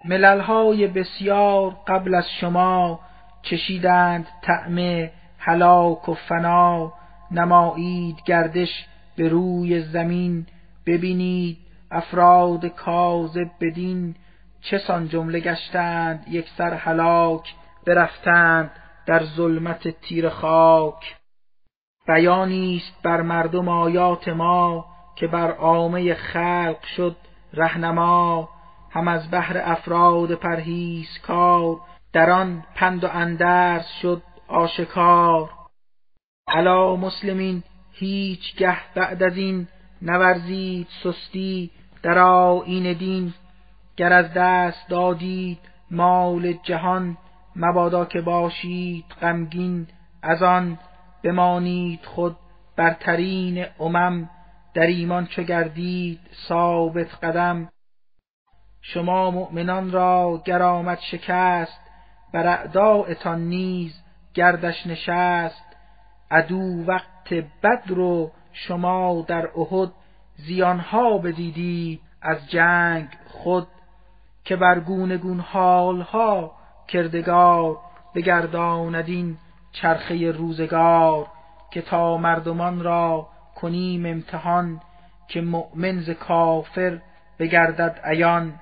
مللهای 0.04 0.86
بسیار 0.86 1.76
قبل 1.86 2.14
از 2.14 2.24
شما 2.40 3.00
چشیدند 3.42 4.26
طعم 4.42 5.08
هلاک 5.38 6.08
و 6.08 6.14
فنا. 6.14 6.92
نمایید 7.30 8.16
گردش 8.26 8.86
به 9.16 9.28
روی 9.28 9.80
زمین 9.82 10.46
ببینید 10.86 11.58
افراد 11.90 12.66
کاذب 12.66 13.50
بدین. 13.60 14.14
چه 14.60 14.78
سان 14.78 15.08
جمله 15.08 15.40
گشتند 15.40 16.24
یک 16.28 16.48
سر 16.58 16.74
هلاک 16.74 17.54
برفتند 17.86 18.70
در 19.06 19.24
ظلمت 19.24 19.88
تیر 19.88 20.28
خاک. 20.28 21.16
بیانی 22.06 22.76
است 22.76 23.02
بر 23.02 23.22
مردم 23.22 23.68
آیات 23.68 24.28
ما 24.28 24.91
که 25.22 25.28
بر 25.28 25.50
عامه 25.50 26.14
خلق 26.14 26.84
شد 26.96 27.16
رهنما 27.54 28.48
هم 28.90 29.08
از 29.08 29.30
بهر 29.30 29.60
افراد 29.64 30.32
کار 31.26 31.80
در 32.12 32.30
آن 32.30 32.64
پند 32.74 33.04
و 33.04 33.08
اندرس 33.12 33.86
شد 34.02 34.22
آشکار. 34.48 35.50
علا 36.48 36.96
مسلمین 36.96 37.62
هیچ 37.92 38.56
گه 38.56 38.76
بعد 38.94 39.22
از 39.22 39.36
این 39.36 39.68
نورزید 40.02 40.88
سستی 41.02 41.70
در 42.02 42.18
آیین 42.18 42.92
دین 42.92 43.34
گر 43.96 44.12
از 44.12 44.32
دست 44.34 44.88
دادید 44.88 45.58
مال 45.90 46.52
جهان 46.52 47.16
مبادا 47.56 48.04
که 48.04 48.20
باشید 48.20 49.04
غمگین 49.20 49.86
از 50.22 50.42
آن 50.42 50.78
بمانید 51.22 52.04
خود 52.04 52.36
برترین 52.76 53.66
امم. 53.80 54.28
در 54.74 54.86
ایمان 54.86 55.26
چو 55.26 55.42
گردید 55.42 56.20
ثابت 56.48 57.24
قدم. 57.24 57.68
شما 58.80 59.30
مؤمنان 59.30 59.92
را 59.92 60.42
گر 60.44 60.62
آمد 60.62 60.98
شکست 60.98 61.80
بر 62.32 62.46
اعدایتان 62.46 63.40
نیز 63.40 64.02
گردش 64.34 64.86
نشست. 64.86 65.64
عدو 66.30 66.84
وقت 66.86 67.34
بدر 67.62 67.98
و 67.98 68.30
شما 68.52 69.24
در 69.28 69.48
احد 69.56 69.92
زیانها 70.36 71.18
بدیدید 71.18 72.00
از 72.22 72.50
جنگ 72.50 73.08
خود 73.28 73.66
که 74.44 74.56
بر 74.56 74.80
گونه 74.80 75.16
گون 75.16 75.40
حالها 75.40 76.52
کردگار 76.88 77.78
بگرداند 78.14 79.08
این 79.08 79.38
چرخه 79.72 80.30
روزگار 80.30 81.26
که 81.70 81.82
تا 81.82 82.16
مردمان 82.16 82.80
را 82.80 83.28
کنیم 83.62 84.06
امتحان 84.06 84.80
که 85.28 85.40
مؤمن 85.40 86.00
ز 86.00 86.10
کافر 86.10 87.00
بگردد 87.38 88.00
عیان. 88.04 88.60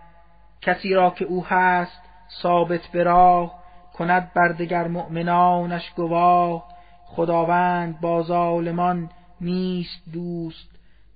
کسی 0.63 0.95
را 0.95 1.11
که 1.11 1.25
او 1.25 1.47
هست 1.47 2.03
ثابت 2.43 2.87
به 2.87 3.03
راه 3.03 3.61
کند 3.95 4.33
بر 4.35 4.49
دگر 4.49 4.89
مؤمنانش 4.89 5.91
گواه. 5.91 6.65
خداوند 7.07 8.01
با 8.01 8.23
ظالمان 8.23 9.11
نیست 9.41 10.03
دوست 10.13 10.71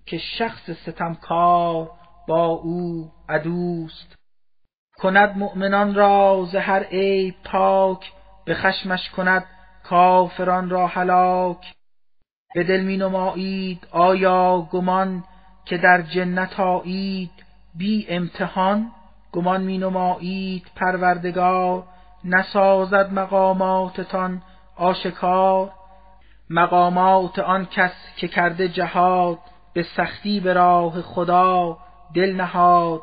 که 0.06 0.18
شخص 0.18 0.70
ستمکار 0.70 1.90
با 2.28 2.46
او 2.46 3.10
عدوست. 3.28 4.16
کند 4.98 5.38
مؤمنان 5.38 5.94
را 5.94 6.46
ز 6.52 6.54
هر 6.54 6.82
عیب 6.82 7.34
پاک 7.44 8.12
به 8.44 8.54
خشمش 8.54 9.10
کند 9.10 9.44
کافران 9.84 10.70
را 10.70 10.86
هلاک. 10.86 11.74
به 12.54 12.64
دل 12.64 12.80
می 12.80 12.96
نمایید 12.96 13.86
آیا 13.90 14.68
گمان 14.72 15.24
که 15.64 15.78
در 15.78 16.02
جنت 16.02 16.60
آیید؟ 16.60 17.30
بی 17.74 18.06
امتحان 18.08 18.90
گمان 19.32 19.62
می 19.62 19.78
نمایید 19.78 20.66
پروردگار 20.76 21.84
نسازد 22.24 23.12
مقاماتتان 23.12 24.42
آشکار. 24.76 25.72
مقامات 26.50 27.38
آن 27.38 27.66
کس 27.66 27.92
که 28.16 28.28
کرده 28.28 28.68
جهاد 28.68 29.38
به 29.72 29.82
سختی 29.82 30.40
به 30.40 30.52
راه 30.52 31.02
خدا 31.02 31.78
دل 32.14 32.36
نهاد. 32.36 33.02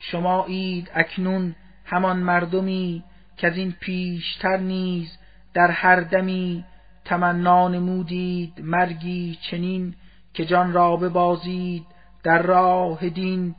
شما 0.00 0.44
اید 0.44 0.90
اکنون 0.94 1.54
همان 1.84 2.16
مردمی 2.16 3.04
که 3.36 3.46
از 3.46 3.56
این 3.56 3.74
پیشتر 3.80 4.56
نیز 4.56 5.18
در 5.54 5.70
هر 5.70 6.00
دمی 6.00 6.64
تمنا 7.04 7.68
نمودید 7.68 8.60
مرگی 8.62 9.38
چنین 9.50 9.94
که 10.34 10.44
جان 10.44 10.72
را 10.72 10.96
ببازید 10.96 11.86
در 12.22 12.42
راه 12.42 13.08
دین. 13.08 13.54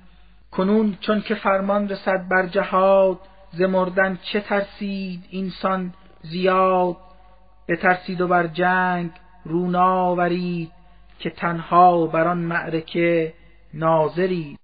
کنون 0.51 0.97
چون 1.01 1.21
که 1.21 1.35
فرمان 1.35 1.89
رسد 1.89 2.27
بر 2.27 2.47
جهاد 2.47 3.19
ز 3.51 3.61
مردن 3.61 4.19
چه 4.31 4.41
ترسید 4.41 5.23
اینسان 5.29 5.93
زیاد؟ 6.21 6.97
بترسید 7.69 8.21
و 8.21 8.27
بر 8.27 8.47
جنگ 8.47 9.11
رو 9.45 9.67
ناورید 9.67 10.71
که 11.19 11.29
تنها 11.29 12.07
بر 12.07 12.27
آن 12.27 12.37
معرکه 12.37 13.33
ناظرید. 13.73 14.59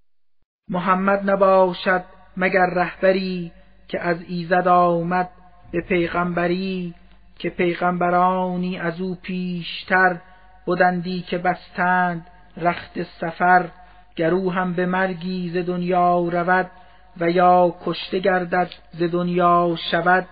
محمد 0.70 1.30
نباشد 1.30 2.04
مگر 2.38 2.66
رهبری 2.66 3.52
که 3.88 4.00
از 4.00 4.18
ایزد 4.28 4.68
آمد 4.68 5.30
به 5.72 5.82
پیغمبری 5.82 6.94
که 7.42 7.50
پیغمبرانی 7.50 8.80
از 8.80 9.02
او 9.02 9.16
پیشتر 9.22 10.18
بودندی 10.66 11.22
که 11.22 11.38
بستند 11.38 12.28
رخت 12.58 13.04
سفر 13.04 13.70
گرو 14.16 14.52
هم 14.52 14.74
به 14.74 14.86
مرگی 14.86 15.50
ز 15.50 15.58
دنیا 15.68 16.20
رود 16.20 16.72
و 17.20 17.30
یا 17.30 17.76
کشته 17.86 18.20
گردد 18.20 18.70
ز 18.92 19.04
دنیا 19.04 19.76
شود 19.92 20.28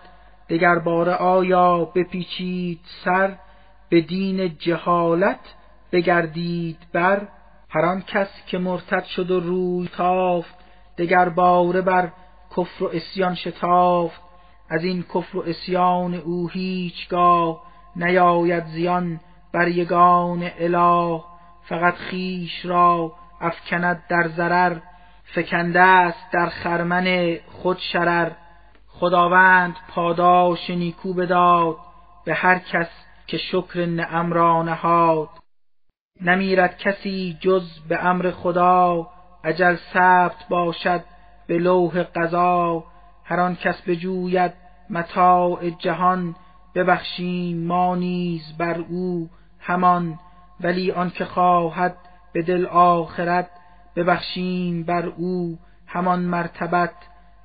دگر 0.49 0.79
بار 0.79 1.09
آیا 1.09 1.85
بپیچید 1.85 2.79
سر 3.05 3.35
به 3.89 4.01
دین 4.01 4.57
جهالت 4.57 5.55
بگردید 5.91 6.77
بر؟ 6.93 7.27
هر 7.69 7.85
آن 7.85 8.01
کس 8.01 8.29
که 8.47 8.57
مرتد 8.57 9.03
شد 9.03 9.31
و 9.31 9.39
روی 9.39 9.87
تافت 9.87 10.55
دگر 10.97 11.29
باره 11.29 11.81
بر 11.81 12.11
کفر 12.57 12.83
و 12.83 12.87
اسیان 12.93 13.35
شتافت. 13.35 14.28
از 14.69 14.83
این 14.83 15.03
کفر 15.03 15.37
و 15.37 15.41
اسیان 15.41 16.13
او 16.13 16.49
هیچگاه 16.49 17.61
نیاید 17.95 18.65
زیان 18.65 19.19
بر 19.53 19.67
یگان 19.67 20.51
اله 20.59 21.23
فقط 21.69 21.93
خیش 21.93 22.65
را 22.65 23.11
افکند 23.41 24.03
در 24.09 24.27
ضرر 24.27 24.77
فکنده 25.23 25.81
است 25.81 26.31
در 26.31 26.49
خرمن 26.49 27.37
خود 27.51 27.77
شرر. 27.77 28.31
خداوند 28.87 29.75
پاداش 29.89 30.69
نیکو 30.69 31.13
بداد 31.13 31.77
به 32.25 32.33
هر 32.33 32.59
کس 32.59 32.89
که 33.27 33.37
شکر 33.37 33.85
نعم 33.85 34.33
را 34.33 34.63
نهاد. 34.63 35.29
نمیرد 36.21 36.77
کسی 36.77 37.37
جز 37.41 37.79
به 37.89 38.05
امر 38.05 38.31
خدا 38.31 39.07
اجل 39.43 39.75
ثبت 39.93 40.47
باشد 40.49 41.03
به 41.47 41.57
لوح 41.57 42.03
قضا. 42.03 42.83
هر 43.29 43.39
آن 43.39 43.55
کس 43.55 43.81
بجوید 43.87 44.53
متاع 44.89 45.69
جهان 45.69 46.35
ببخشیم 46.75 47.67
ما 47.67 47.95
نیز 47.95 48.57
بر 48.57 48.77
او 48.77 49.29
همان 49.59 50.19
ولی 50.61 50.91
آنکه 50.91 51.25
خواهد 51.25 51.95
به 52.33 52.41
دل 52.41 52.65
آخرت 52.65 53.49
ببخشیم 53.95 54.83
بر 54.83 55.05
او 55.05 55.59
همان 55.87 56.19
مرتبت. 56.19 56.91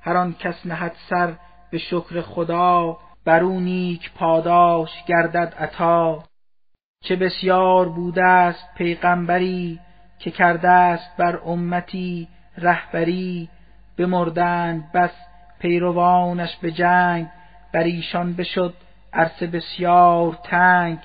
هر 0.01 0.17
آن 0.17 0.33
کس 0.33 0.65
نهد 0.65 0.95
سر 1.09 1.33
به 1.71 1.77
شکر 1.77 2.21
خدا 2.21 2.97
بر 3.25 3.43
او 3.43 3.59
نیک 3.59 4.11
پاداش 4.13 4.89
گردد 5.07 5.53
عطا. 5.59 6.23
چه 7.03 7.15
بسیار 7.15 7.89
بوده 7.89 8.23
است 8.23 8.73
پیغمبری 8.77 9.79
که 10.19 10.31
کرده 10.31 10.69
است 10.69 11.17
بر 11.17 11.39
امتی 11.45 12.27
رهبری 12.57 13.49
بمردند 13.97 14.91
بس 14.91 15.11
پیروانش 15.65 16.55
به 16.55 16.71
جنگ 16.71 17.27
بر 17.73 17.83
ایشان 17.83 18.33
بشد 18.33 18.73
عرصه 19.13 19.47
بسیار 19.47 20.39
تنگ 20.43 20.97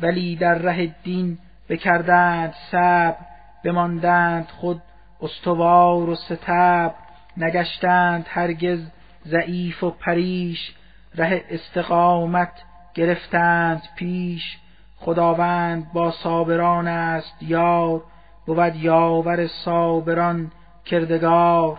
ولی 0.00 0.36
در 0.36 0.54
ره 0.54 0.86
دین 0.86 1.38
بکردند 1.68 2.54
صبر 2.70 3.16
بماندند 3.64 4.48
خود 4.48 4.82
استوار 5.22 6.10
و 6.10 6.14
ستبر 6.14 6.94
نگشتند 7.36 8.26
هرگز 8.28 8.80
ضعیف 9.26 9.82
و 9.82 9.90
پریش 9.90 10.74
ره 11.14 11.44
استقامت 11.50 12.52
گرفتند 12.94 13.82
پیش. 13.96 14.58
خداوند 14.96 15.92
با 15.92 16.10
صابران 16.10 16.88
است 16.88 17.42
یار 17.42 18.02
بود 18.46 18.76
یاور 18.76 19.46
صابران 19.46 20.52
کردگار. 20.84 21.78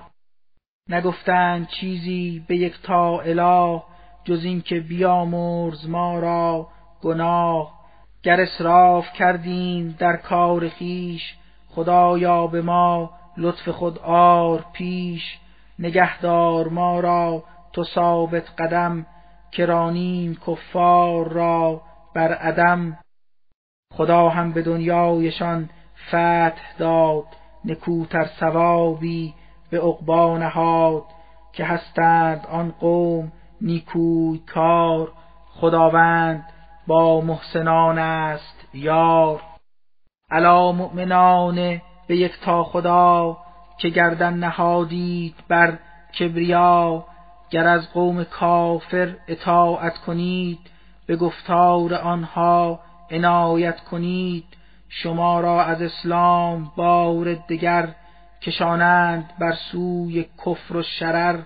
نگفتند 0.90 1.68
چیزی 1.68 2.46
به 2.48 2.58
یک 2.58 2.82
تا 2.82 3.20
اله 3.20 3.84
جز 4.24 4.44
این 4.44 4.62
که 4.62 4.80
بیامرز 4.80 5.90
ما 5.90 6.20
را 6.20 6.68
گناه. 7.02 7.86
گر 8.24 8.42
اسراف 8.42 9.14
کردیم 9.14 9.96
در 10.00 10.18
کار 10.18 10.70
خیش 10.70 11.36
خدایا 11.70 12.48
به 12.48 12.62
ما 12.62 13.12
لطف 13.38 13.70
خود 13.70 14.00
آر 14.00 14.66
پیش. 14.74 15.40
نگهدار 15.80 16.68
ما 16.68 17.00
را 17.00 17.44
تو 17.74 17.84
ثابت 17.84 18.50
قدم 18.58 19.06
کرانیم 19.52 20.36
کفار 20.48 21.28
را 21.28 21.82
بر 22.14 22.34
عدم. 22.34 22.98
خدا 23.94 24.30
هم 24.30 24.52
به 24.52 24.62
دنیایشان 24.62 25.70
فتح 26.08 26.78
داد 26.78 27.26
نکوتر 27.66 28.26
ثوابی 28.40 29.34
به 29.70 29.82
عقبا 29.82 30.38
نهاد 30.38 31.04
که 31.54 31.66
هستند 31.66 32.48
آن 32.52 32.74
قوم 32.80 33.32
نیکوی 33.62 34.40
کار 34.54 35.12
خداوند 35.50 36.46
با 36.88 37.22
محسنان 37.22 38.00
است 38.00 38.68
یار. 38.74 39.42
علا 40.32 40.72
مؤمنان 40.72 41.82
به 42.08 42.18
یک 42.18 42.40
تا 42.42 42.64
خدا 42.64 43.38
که 43.78 43.90
گردن 43.90 44.34
نهادید 44.34 45.36
بر 45.48 45.80
کبریا 46.20 47.06
گر 47.50 47.68
از 47.68 47.94
قوم 47.94 48.24
کافر 48.24 49.16
اطاعت 49.28 49.98
کنید 49.98 50.60
به 51.08 51.16
گفتار 51.16 51.94
آنها 51.94 52.80
عنایت 53.12 53.80
کنید. 53.80 54.46
شما 54.90 55.40
را 55.40 55.64
از 55.64 55.82
اسلام 55.82 56.72
بار 56.76 57.34
دگر 57.34 57.96
کشانند 58.46 59.34
بر 59.40 59.54
سوی 59.72 60.26
کفر 60.46 60.76
و 60.76 60.84
شرر 60.84 61.40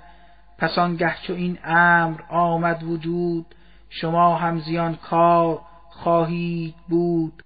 پس 0.58 0.78
آنگه 0.78 1.16
چو 1.28 1.34
این 1.34 1.60
امر 1.64 2.22
آمد 2.30 2.84
وجود 2.84 3.46
شما 3.90 4.36
هم 4.36 4.60
زیان 4.60 4.96
کار 4.96 5.62
خواهید 5.90 6.76
بود. 6.90 7.44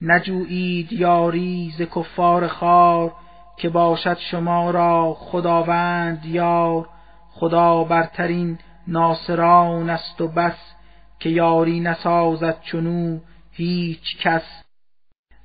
نجویید 0.00 0.92
یاری 0.92 1.74
ز 1.78 1.82
کفار 1.82 2.46
خار 2.46 3.12
که 3.56 3.68
باشد 3.68 4.18
شما 4.18 4.70
را 4.70 5.14
خداوند 5.14 6.24
یار. 6.24 6.88
خدا 7.30 7.84
برترین 7.84 8.58
ناصران 8.86 9.90
است 9.90 10.20
و 10.20 10.28
بس 10.28 10.74
که 11.18 11.28
یاری 11.28 11.80
نسازد 11.80 12.60
چنو 12.60 13.18
هیچ 13.52 14.18
کس. 14.20 14.62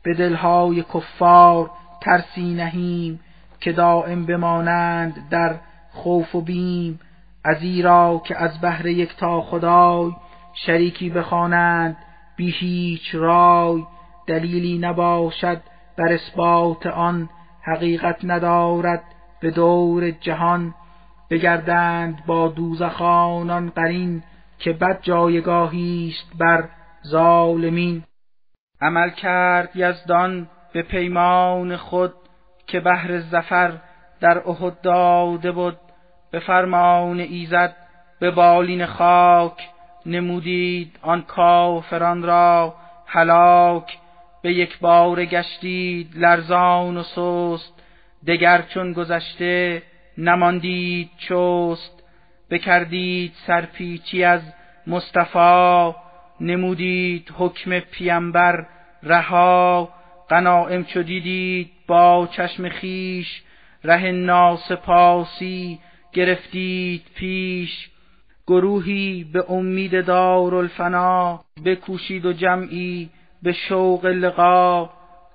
به 0.04 0.14
دلهای 0.14 0.84
کفار 0.84 1.72
ترسی 2.02 2.54
نهیم 2.54 3.20
که 3.64 3.72
دائم 3.72 4.26
بمانند 4.26 5.30
در 5.30 5.56
خوف 5.92 6.36
و 6.36 6.42
بیم 6.42 7.00
ازیرا 7.46 8.22
که 8.26 8.38
از 8.38 8.62
بهر 8.62 8.86
یک 8.86 9.16
تا 9.16 9.42
خدای 9.42 10.12
شریکی 10.54 11.10
بخوانند 11.10 11.98
بی 12.36 12.52
هیچ 12.52 13.16
رای 13.16 13.84
دلیلی 14.28 14.78
نباشد 14.78 15.62
بر 15.98 16.14
اثبات 16.14 16.86
آن 16.86 17.30
حقیقت 17.62 18.18
ندارد 18.24 19.04
به 19.42 19.52
دور 19.52 20.12
جهان. 20.12 20.74
بگردند 21.30 22.26
با 22.26 22.48
دوزخانان 22.48 23.70
قرین 23.70 24.24
که 24.60 24.74
بد 24.74 25.02
جایگاهی 25.02 26.14
است 26.14 26.38
بر 26.40 26.70
ظالمین. 27.08 28.04
عمل 28.82 29.10
کرد 29.10 29.70
یزدان 29.76 30.48
به 30.74 30.82
پیمان 30.82 31.78
خود 31.78 32.14
که 32.74 32.80
بهر 32.80 33.20
زفر 33.20 33.72
در 34.20 34.50
احد 34.50 34.82
داده 34.82 35.52
بود 35.52 35.78
به 36.32 36.40
فرمان 36.40 37.20
ایزد 37.20 37.76
به 38.20 38.32
بالین 38.32 38.86
خاک 38.86 39.70
نمودید 40.06 41.00
آن 41.02 41.22
کافران 41.22 42.24
را 42.24 42.76
هلاک. 43.08 43.98
به 44.42 44.54
یک 44.54 44.80
بار 44.80 45.26
گشتید 45.26 46.12
لرزان 46.16 46.98
و 46.98 47.04
سست 47.04 47.74
دگر 48.28 48.62
چون 48.62 48.94
گذشته 48.94 49.82
نماندید 50.18 51.10
چست. 51.18 52.04
بکردید 52.50 53.34
سرپیچی 53.48 54.24
از 54.24 54.42
مصطفی 54.88 55.94
نمودید 56.42 57.34
حکم 57.38 57.80
پیامبر 57.80 58.66
رها. 59.04 59.90
غنائم 60.30 60.84
چو 60.84 61.04
دیدید 61.04 61.72
با 61.88 62.30
چشم 62.32 62.70
خیش 62.70 63.42
ره 63.84 64.12
ناسپاسی 64.12 65.80
گرفتید 66.14 67.04
پیش. 67.16 67.90
گروهی 68.48 69.24
به 69.34 69.52
امید 69.52 70.06
دارالفنا 70.06 71.40
بکوشید 71.66 72.26
و 72.26 72.34
جمعی 72.34 73.10
به 73.44 73.54
شوق 73.54 74.06
لقا. 74.06 74.90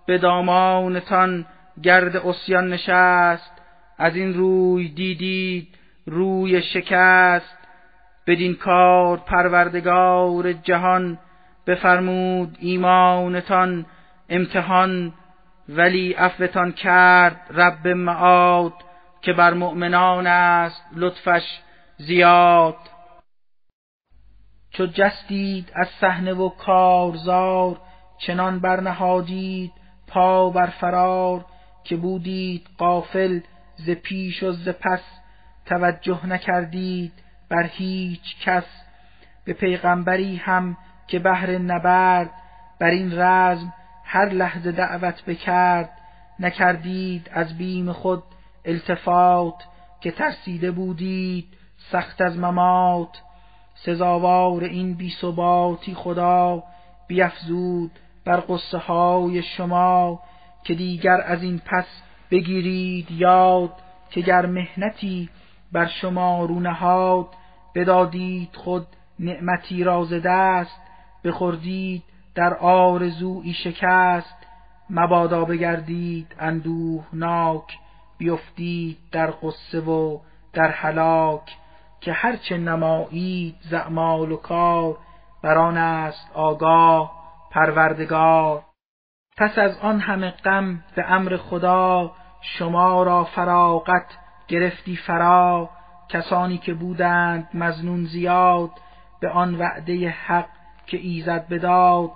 به 0.07 0.19
دامانتان 0.19 1.47
گرد 1.83 2.17
اسیان 2.17 2.69
نشست. 2.73 3.53
از 3.99 4.17
این 4.17 4.35
روی 4.35 4.89
دیدید 4.89 5.69
روی 6.07 6.63
شکست. 6.63 7.59
بدین 8.27 8.55
کار 8.55 9.17
پروردگار 9.17 10.53
جهان 10.53 11.19
بفرمود 11.67 12.57
ایمانتان. 12.61 13.87
امتحان 14.29 15.13
ولی 15.69 16.13
عفوتان 16.13 16.73
کرد 16.73 17.41
رب 17.51 17.89
معاد 17.89 18.73
که 19.23 19.33
بر 19.33 19.55
مؤمنان 19.55 20.27
است 20.27 20.85
لطفش 20.93 21.61
زیاد. 21.97 22.77
چو 24.71 24.87
جستید 24.87 25.73
از 25.75 25.89
صحنه 26.01 26.33
و 26.33 26.49
کارزار 26.49 27.81
چنان 28.19 28.61
برنهادید 28.61 29.73
پا 30.07 30.51
بر 30.51 30.67
فرار 30.67 31.45
که 31.85 31.97
بودید 31.97 32.67
قافل 32.79 33.41
ز 33.77 33.91
پیش 33.91 34.43
و 34.43 34.53
ز 34.53 34.69
پس 34.69 35.03
توجه 35.67 36.27
نکردید 36.27 37.13
بر 37.51 37.63
هیچ 37.63 38.39
کس. 38.45 38.65
به 39.45 39.53
پیغمبری 39.53 40.37
هم 40.37 40.77
که 41.07 41.19
بهر 41.19 41.51
نبرد 41.51 42.31
بر 42.81 42.91
این 42.91 43.19
رزم 43.19 43.73
هر 44.11 44.29
لحظه 44.29 44.73
دعوت 44.73 45.25
بکرد 45.25 45.91
نکردید 46.41 47.31
از 47.33 47.59
بیم 47.59 47.93
خود 47.93 48.23
التفات 48.65 49.55
که 50.01 50.11
ترسیده 50.11 50.71
بودید 50.71 51.49
سخت 51.93 52.21
از 52.21 52.39
ممات. 52.39 53.23
سزاوار 53.75 54.65
این 54.65 54.95
بی 54.95 55.11
ثباتی 55.21 55.95
خدا 55.95 56.63
بیفزود 57.09 57.91
بر 58.25 58.43
قصه 58.49 58.79
های 58.79 59.43
شما 59.43 60.21
که 60.65 60.75
دیگر 60.75 61.21
از 61.21 61.43
این 61.43 61.61
پس 61.67 61.87
بگیرید 62.31 63.11
یاد 63.11 63.73
که 64.11 64.21
گر 64.21 64.47
مهنتی 64.47 65.29
بر 65.73 65.87
شما 65.87 66.45
رو 66.45 66.61
نهاد 66.61 67.27
بدادید 67.75 68.57
خود 68.57 68.87
نعمتی 69.19 69.85
را 69.85 70.05
ز 70.05 70.15
دست 70.25 70.81
بخوردید 71.25 72.03
در 72.39 72.55
آرزویی 72.55 73.53
شکست 73.53 74.47
مبادا 74.91 75.45
بگردید 75.45 76.35
اندوهناک 76.39 77.79
بیفتید 78.19 78.99
در 79.13 79.33
قصه 79.43 79.81
و 79.81 80.19
در 80.53 80.71
هلاک 80.71 81.57
که 82.01 82.13
هرچه 82.13 82.59
نمایید 82.59 83.57
زعمال 83.71 84.33
و 84.33 84.37
کار 84.37 84.97
بران 85.43 85.79
است 85.79 86.31
آگاه 86.35 87.13
پروردگار. 87.51 88.63
پس 89.37 89.59
از 89.59 89.79
آن 89.79 90.01
همه 90.01 90.31
غم 90.31 90.85
به 90.97 91.11
امر 91.13 91.37
خدا 91.37 92.13
شما 92.41 93.03
را 93.03 93.25
فراغت 93.25 94.07
گرفتی 94.49 94.97
فرا. 94.97 95.71
کسانی 96.09 96.59
که 96.59 96.75
بودند 96.75 97.49
مزنون 97.55 98.05
زیاد 98.05 98.71
به 99.21 99.31
آن 99.31 99.55
وعده 99.55 100.09
حق 100.09 100.49
که 100.87 100.97
ایزد 100.97 101.49
بداد. 101.49 102.11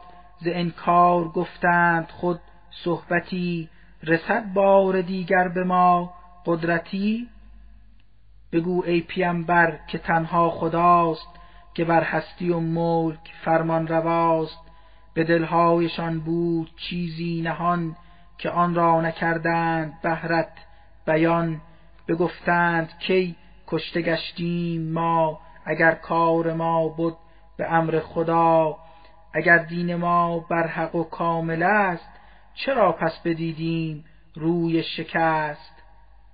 ز 0.45 0.47
انکار 0.47 1.29
گفتند 1.29 2.09
خود 2.09 2.41
صحبتی 2.85 3.69
رسد 4.03 4.53
بار 4.53 5.03
دیگر 5.03 5.49
به 5.49 5.65
ما 5.65 6.15
قدرتی؟ 6.47 7.29
بگو 8.53 8.85
ای 8.85 9.01
پیامبر 9.01 9.79
که 9.87 9.99
تنها 9.99 10.51
خداست 10.51 11.29
که 11.75 11.85
بر 11.85 12.03
هستی 12.03 12.51
و 12.51 12.61
ملک 12.61 13.33
فرمان 13.45 13.89
رواست 13.89 14.59
به 15.15 15.25
دلهایشان 15.25 16.21
بود 16.21 16.71
چیزی 16.77 17.43
نهان 17.43 17.97
که 18.39 18.51
آن 18.51 18.75
را 18.75 19.01
نکردند 19.01 20.01
بهرت 20.03 20.53
بیان 21.07 21.61
بگفتند 22.09 22.99
کی 22.99 23.37
کشته 23.67 24.03
گشتیم 24.03 24.93
ما 24.93 25.41
اگر 25.65 25.95
کار 25.95 26.53
ما 26.53 26.89
بود 26.89 27.17
به 27.57 27.73
امر 27.73 28.01
خدا؟ 28.01 28.77
اگر 29.35 29.59
دین 29.59 29.95
ما 29.95 30.39
بر 30.39 30.67
حق 30.67 30.95
و 30.95 31.05
کامل 31.05 31.63
است 31.63 32.11
چرا 32.55 32.93
پس 32.93 33.19
بدیدیم 33.25 34.05
روی 34.35 34.83
شکست؟ 34.83 35.83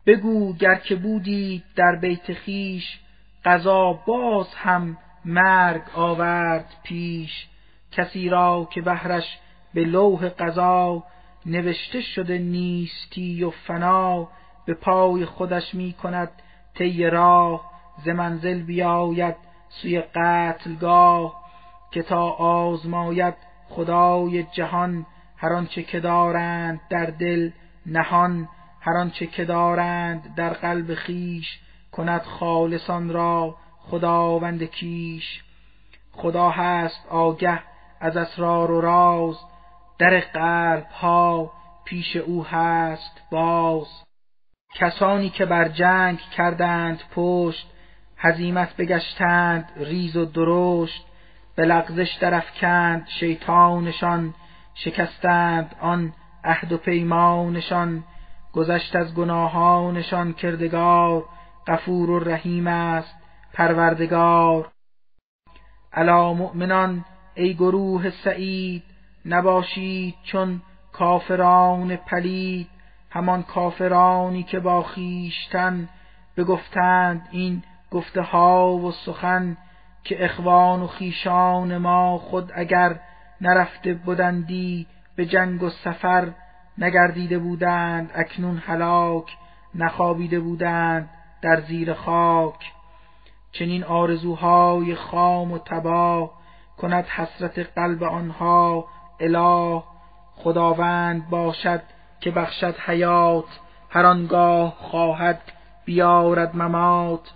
بگو 0.07 0.53
گر 0.53 0.75
که 0.75 0.97
بودید 0.97 1.65
در 1.77 1.97
بیت 1.97 2.33
خیش 2.33 2.99
قضا 3.45 3.93
باز 3.93 4.55
هم 4.55 4.97
مرگ 5.25 5.83
آورد 5.95 6.75
پیش. 6.83 7.47
کسی 7.93 8.29
را 8.29 8.69
که 8.71 8.81
بهرش 8.81 9.39
به 9.75 9.85
لوح 9.85 10.29
قضا 10.29 11.05
نوشته 11.47 12.01
شده 12.01 12.39
نیستی 12.39 13.45
و 13.45 13.51
فنا 13.51 14.29
به 14.67 14.75
پای 14.75 15.25
خودش 15.25 15.75
می 15.75 15.93
کند 15.93 16.31
طی 16.75 17.07
راه 17.07 17.71
ز 18.05 18.09
منزل 18.09 18.63
بیاید 18.63 19.37
سوی 19.69 20.01
قتلگاه. 20.01 21.48
که 21.91 22.03
تا 22.03 22.31
آزماید 22.31 23.35
خدای 23.69 24.43
جهان 24.43 25.07
هر 25.37 25.53
آنچه 25.53 25.83
که 25.83 26.01
دارند 26.01 26.81
در 26.91 27.07
دل 27.07 27.51
نهان 27.87 28.49
هر 28.81 28.97
آنچه 28.97 29.27
که 29.27 29.45
دارند 29.45 30.35
در 30.35 30.51
قلب 30.51 30.95
خیش 30.95 31.59
کند 31.93 32.23
خالصان 32.23 33.13
را 33.13 33.57
خداوند 33.79 34.63
کیش. 34.63 35.43
خدا 36.13 36.51
هست 36.51 37.07
آگه 37.11 37.63
از 38.01 38.17
اسرار 38.17 38.71
و 38.71 38.81
راز 38.81 39.37
در 39.99 40.21
قلب 40.21 40.87
ها 40.87 41.53
پیش 41.85 42.17
او 42.17 42.47
هست 42.47 43.21
باز. 43.31 43.87
کسانی 44.75 45.31
که 45.31 45.47
بر 45.47 45.69
جنگ 45.69 46.19
کردند 46.19 47.03
پشت 47.15 47.71
هزیمت 48.17 48.77
بگشتند 48.77 49.73
ریز 49.77 50.17
و 50.17 50.25
درشت. 50.25 51.08
به 51.59 51.65
لغزش 51.65 52.19
درفکند 52.21 53.09
شیطانشان 53.21 54.35
شکستند 54.75 55.75
آن 55.81 56.13
عهد 56.45 56.73
و 56.73 56.79
پیمانشان 56.79 58.05
گذشت 58.53 58.97
از 58.97 59.15
گناهانشان 59.15 60.33
کردگار 60.33 61.25
غفور 61.67 62.11
و 62.11 62.19
رحیم 62.19 62.67
است 62.67 63.15
پروردگار. 63.53 64.69
الا 65.93 66.33
مؤمنان 66.33 67.05
ای 67.35 67.55
گروه 67.55 68.11
سعید 68.11 68.83
نباشید 69.27 70.15
چون 70.25 70.63
کافران 70.93 71.97
پلید 71.97 72.69
همان 73.11 73.43
کافرانی 73.43 74.43
که 74.43 74.61
با 74.61 74.83
خیشتن 74.83 75.89
بگفتند 76.37 77.29
این 77.31 77.63
گفته 77.91 78.23
ها 78.23 78.73
و 78.73 78.93
سخن 78.93 79.57
که 80.09 80.25
اخوان 80.25 80.83
و 80.83 80.87
خیشان 80.87 81.79
ما 81.79 82.19
خود 82.19 82.53
اگر 82.55 83.01
نرفته 83.41 83.95
بودندی 83.95 84.87
به 85.17 85.27
جنگ 85.27 85.63
و 85.63 85.71
سفر 85.71 86.29
نگردیده 86.79 87.39
بودند 87.39 88.11
اکنون 88.15 88.63
هلاک 88.67 89.37
نخوابیده 89.75 90.41
بودند 90.41 91.11
در 91.43 91.61
زیر 91.61 91.95
خاک. 91.95 92.73
چنین 93.53 93.85
آرزوهای 93.85 94.95
خام 94.95 95.53
و 95.53 95.59
تباه 95.59 96.31
کند 96.79 97.05
حسرت 97.05 97.59
قلب 97.59 98.03
آنها. 98.03 98.85
اله 99.21 99.83
خداوند 100.35 101.31
باشد 101.31 101.83
که 102.21 102.31
بخشد 102.31 102.79
حیات 102.79 103.61
هر 103.91 104.07
آنگاه 104.07 104.75
خواهد 104.79 105.41
بیارد 105.85 106.57
ممات. 106.57 107.33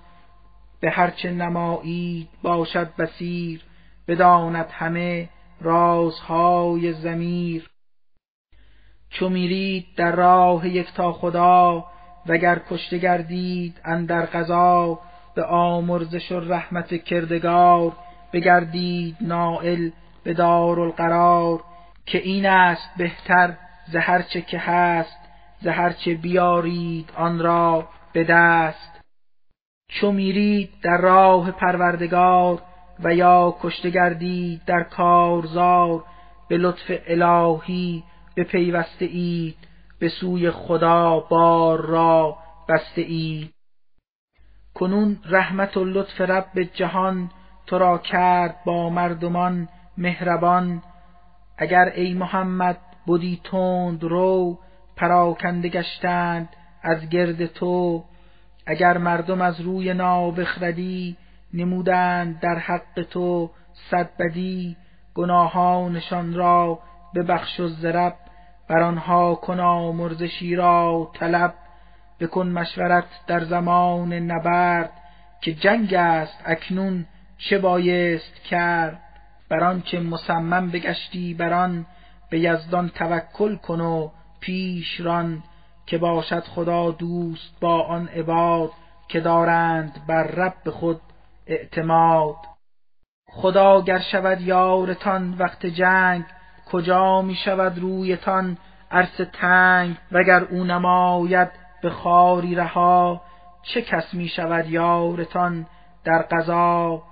به 0.82 0.90
هرچه 0.90 1.30
نمایید 1.30 2.28
باشد 2.42 2.94
بسیر 2.98 3.60
بداند 4.08 4.66
همه 4.70 5.28
رازهای 5.60 6.92
زمیر 6.92 7.70
چو 9.10 9.28
میرید 9.28 9.86
در 9.96 10.16
راه 10.16 10.68
یکتا 10.68 11.12
خدا 11.12 11.84
وگر 12.26 12.60
کشته 12.70 12.98
گردید 12.98 13.80
اندر 13.84 14.26
غذا 14.26 14.98
به 15.34 15.44
آمرزش 15.44 16.32
و 16.32 16.40
رحمت 16.40 17.04
کردگار 17.04 17.92
بگردید 18.32 19.16
نائل 19.20 19.90
به 20.24 20.34
دارالقرار 20.34 21.60
که 22.06 22.18
این 22.18 22.46
است 22.46 22.90
بهتر 22.96 23.54
ز 23.86 23.96
هرچه 23.96 24.42
که 24.42 24.58
هست 24.58 25.18
ز 25.60 25.66
هرچه 25.66 26.14
بیارید 26.14 27.10
آن 27.16 27.38
را 27.38 27.88
به 28.12 28.24
دست. 28.24 28.91
چو 30.00 30.12
میرید 30.12 30.70
در 30.82 30.96
راه 30.96 31.50
پروردگار 31.50 32.62
و 33.04 33.14
یا 33.14 33.56
کشته 33.60 33.90
گردید 33.90 34.64
در 34.66 34.82
کارزار 34.82 36.04
به 36.48 36.56
لطف 36.56 36.92
الهی 37.06 38.04
پیوسته 38.50 39.04
اید 39.04 39.56
به 39.98 40.08
سوی 40.08 40.50
خدا 40.50 41.20
بار 41.20 41.80
را 41.80 42.36
بسته 42.68 43.02
اید 43.02 43.54
کنون 44.74 45.18
رحمت 45.24 45.76
و 45.76 45.84
لطف 45.84 46.20
رب 46.20 46.62
جهان 46.74 47.30
تو 47.66 47.78
را 47.78 47.98
کرد 47.98 48.56
با 48.64 48.90
مردمان 48.90 49.68
مهربان. 49.98 50.82
اگر 51.58 51.92
ای 51.94 52.14
محمد 52.14 52.78
بودی 53.06 53.40
تند 53.44 54.04
رو 54.04 54.58
پراکنده 54.96 55.68
گشتند 55.68 56.48
از 56.82 57.08
گرد 57.08 57.46
تو. 57.46 58.04
اگر 58.66 58.98
مردم 58.98 59.40
از 59.40 59.60
روی 59.60 59.94
نابخردی 59.94 61.16
نمودند 61.54 62.40
در 62.40 62.58
حق 62.58 63.02
تو 63.10 63.50
صد 63.90 64.10
بدی 64.16 64.76
گناهانشان 65.14 66.34
را 66.34 66.78
ببخش 67.14 67.60
و 67.60 67.68
زرب 67.68 68.14
بر 68.68 68.82
آنها 68.82 69.34
کن 69.34 69.60
آمرزشی 69.60 70.56
را 70.56 71.10
طلب. 71.14 71.54
بکن 72.20 72.48
مشورت 72.48 73.04
در 73.26 73.44
زمان 73.44 74.12
نبرد 74.12 74.90
که 75.40 75.52
جنگ 75.52 75.94
است 75.94 76.42
اکنون 76.44 77.06
چه 77.38 77.58
بایست 77.58 78.34
کرد. 78.34 79.00
بر 79.48 79.64
آنچه 79.64 80.00
مصمم 80.00 80.70
بگشتی 80.70 81.34
بر 81.34 81.52
آن 81.52 81.86
به 82.30 82.40
یزدان 82.40 82.88
توکل 82.88 83.56
کن 83.56 83.80
و 83.80 84.10
پیش 84.40 85.00
ران 85.00 85.42
که 85.86 85.98
باشد 85.98 86.44
خدا 86.44 86.90
دوست 86.90 87.60
با 87.60 87.82
آن 87.82 88.08
عباد 88.08 88.70
که 89.08 89.20
دارند 89.20 90.06
بر 90.08 90.22
رب 90.22 90.70
خود 90.70 91.00
اعتماد. 91.46 92.36
خدا 93.26 93.80
گر 93.80 93.98
شود 93.98 94.40
یارتان 94.40 95.34
وقت 95.38 95.66
جنگ 95.66 96.24
کجا 96.72 97.22
می 97.22 97.34
شود 97.34 97.78
رویتان 97.78 98.58
عرصه 98.90 99.24
تنگ؟ 99.24 99.96
وگر 100.12 100.44
او 100.44 100.64
نماید 100.64 101.48
به 101.82 101.90
خاری 101.90 102.54
رها 102.54 103.20
چه 103.62 103.82
کس 103.82 104.14
می 104.14 104.28
شود 104.28 104.68
یارتان 104.68 105.66
در 106.04 106.22
قضا؟ 106.22 107.02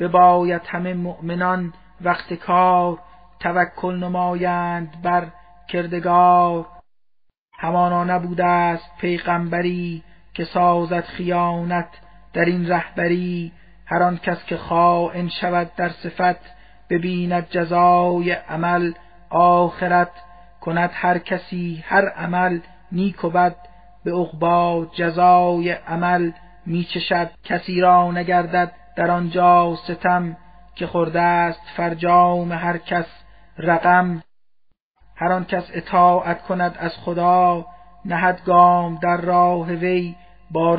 بباید 0.00 0.62
همه 0.66 0.94
مؤمنان 0.94 1.72
وقت 2.00 2.34
کار 2.34 2.98
توکل 3.40 3.96
نمایند 3.96 5.02
بر 5.02 5.26
کردگار. 5.68 6.66
همانا 7.58 8.04
نبوده 8.04 8.44
است 8.44 8.90
پیغمبری 9.00 10.02
که 10.34 10.44
سازد 10.44 11.04
خیانت 11.04 11.88
در 12.32 12.44
این 12.44 12.68
رهبری 12.68 13.52
هر 13.86 14.02
آن 14.02 14.16
کس 14.18 14.44
که 14.44 14.56
خائن 14.56 15.28
شود 15.28 15.70
در 15.76 15.88
صفت 15.88 16.40
ببیند 16.90 17.46
جزای 17.50 18.30
عمل 18.32 18.92
آخرت 19.30 20.10
کند 20.60 20.90
هر 20.92 21.18
کسی 21.18 21.84
هر 21.86 22.08
عمل 22.08 22.60
نیک 22.92 23.24
و 23.24 23.30
بد 23.30 23.56
به 24.04 24.12
عقبا 24.12 24.86
جزای 24.94 25.70
عمل 25.70 26.30
میچشد. 26.66 27.30
کسی 27.44 27.80
را 27.80 28.12
نگردد 28.12 28.72
در 28.96 29.10
آنجا 29.10 29.76
ستم 29.76 30.36
که 30.74 30.86
خورده 30.86 31.20
است 31.20 31.60
فرجام 31.76 32.52
هر 32.52 32.78
کس 32.78 33.06
رقم. 33.58 34.22
هر 35.20 35.32
آن 35.32 35.44
کس 35.44 35.70
اطاعت 35.72 36.42
کند 36.42 36.76
از 36.78 36.92
خدا 37.04 37.66
نهد 38.04 38.44
گام 38.44 38.98
در 39.02 39.16
راه 39.16 39.72
وی 39.72 40.16
با 40.50 40.76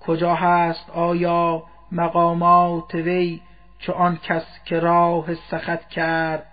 کجا 0.00 0.34
هست 0.34 0.90
آیا 0.90 1.62
مقامات 1.92 2.94
وی؟ 2.94 3.40
چو 3.78 3.92
آن 3.92 4.16
کس 4.16 4.44
که 4.64 4.80
راه 4.80 5.34
سخت 5.34 5.88
کرد 5.88 6.46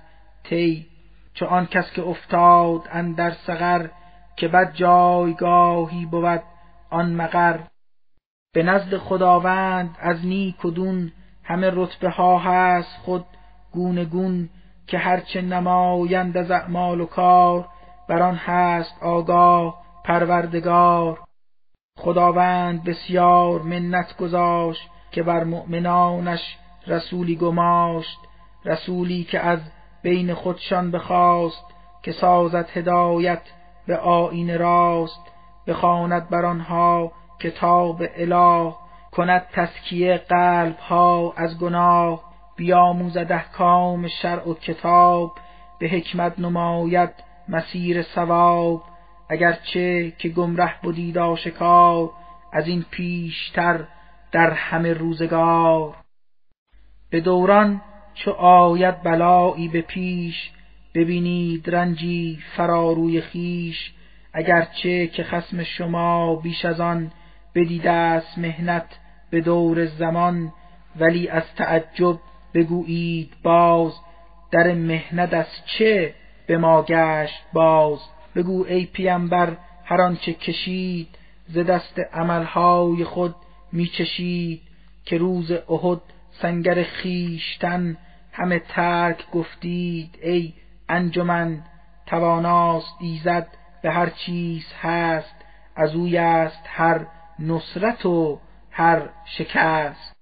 تی 0.44 0.88
چو 1.34 1.46
آن 1.46 1.66
کس 1.66 1.92
که 1.92 2.02
افتاد 2.02 2.82
اندر 2.92 3.32
سقر 3.32 3.90
که 4.36 4.48
بد 4.48 4.74
جایگاهی 4.74 6.06
بود 6.06 6.42
آن 6.90 7.14
مقر. 7.16 7.60
به 8.54 8.64
نزد 8.64 8.98
خداوند 8.98 9.98
از 10.00 10.26
نیک 10.26 10.66
و 10.66 10.72
دون 10.72 11.12
همه 11.44 11.72
رتبه 11.74 12.10
ها 12.10 12.40
هست 12.40 12.98
خود 12.98 13.26
گونه 13.72 14.06
گون 14.06 14.50
که 14.94 15.00
هرچه 15.00 15.42
نمایند 15.42 16.38
از 16.38 16.52
اعمال 16.52 17.02
و 17.02 17.06
کار 17.06 17.68
بر 18.10 18.22
آن 18.22 18.36
هست 18.36 19.04
آگاه 19.04 19.84
پروردگار. 20.04 21.20
خداوند 21.98 22.84
بسیار 22.84 23.62
منت 23.62 24.18
گذاشت 24.18 24.90
که 25.12 25.24
بر 25.24 25.44
مؤمنانش 25.44 26.58
رسولی 26.88 27.36
گماشت 27.36 28.18
رسولی 28.66 29.24
که 29.24 29.40
از 29.40 29.60
بین 30.04 30.34
خودشان 30.34 30.92
بخواست 30.92 31.66
که 32.04 32.12
سازد 32.12 32.70
هدایت 32.74 33.42
به 33.88 33.98
آیین 33.98 34.60
راست 34.60 35.22
بخواند 35.68 36.30
بر 36.30 36.46
آنها 36.46 37.12
کتاب 37.40 38.04
اله 38.16 38.74
کند 39.12 39.48
تسکیه 39.54 40.18
قلب 40.18 40.78
ها 40.78 41.34
از 41.38 41.60
گناه. 41.60 42.33
بیاموزد 42.56 43.32
احکام 43.32 44.08
شرع 44.08 44.50
و 44.50 44.54
کتاب 44.54 45.32
به 45.80 45.88
حکمت 45.88 46.40
نماید 46.40 47.10
مسیر 47.50 48.02
ثواب. 48.02 48.84
اگرچه 49.30 50.12
که 50.12 50.30
گمره 50.30 50.74
بودید 50.84 51.18
آشکار 51.18 52.10
از 52.54 52.68
این 52.68 52.86
پیشتر 52.92 53.88
در 54.32 54.52
همه 54.52 54.94
روزگار. 54.94 55.96
به 57.10 57.20
دوران 57.20 57.82
چو 58.14 58.32
آید 58.32 59.04
بلایی 59.04 59.68
به 59.68 59.82
پیش 59.82 60.52
ببینید 60.94 61.76
رنجی 61.76 62.40
فراروی 62.58 63.22
خیش 63.22 63.94
اگرچه 64.34 65.08
که 65.08 65.24
خسم 65.24 65.64
شما 65.64 66.36
بیش 66.36 66.66
از 66.66 66.80
آن 66.80 67.12
بدیده 67.56 67.92
است 67.92 68.38
مهنت 68.38 69.00
به 69.30 69.42
دور 69.42 69.86
زمان 69.86 70.52
ولی 70.96 71.28
از 71.28 71.44
تعجب 71.56 72.20
بگویید 72.54 73.34
باز 73.44 73.94
در 74.52 74.74
مهنت 74.74 75.34
از 75.34 75.46
چه 75.66 76.14
به 76.48 76.58
ما 76.58 76.84
گشت 76.84 77.44
باز؟ 77.54 78.00
بگو 78.36 78.66
ای 78.66 78.86
پیامبر 78.86 79.58
هر 79.86 80.02
آنچه 80.02 80.34
کشید 80.34 81.08
ز 81.48 81.58
دست 81.58 82.00
عملهای 82.14 83.04
خود 83.04 83.36
میچشید 83.72 84.62
که 85.06 85.18
روز 85.18 85.52
احد 85.52 86.02
سنگر 86.42 86.84
خیشتن 86.84 87.98
همه 88.32 88.60
ترک 88.60 89.32
گفتید 89.32 90.20
ای 90.22 90.54
انجمن 90.90 91.64
تواناست 92.06 92.96
ایزد 93.02 93.48
به 93.82 93.92
هر 93.92 94.10
چیز 94.10 94.66
هست 94.82 95.36
از 95.76 95.96
اوی 95.96 96.18
است 96.18 96.62
هر 96.66 97.06
نصرت 97.40 98.06
و 98.06 98.40
هر 98.72 99.10
شکست. 99.26 100.13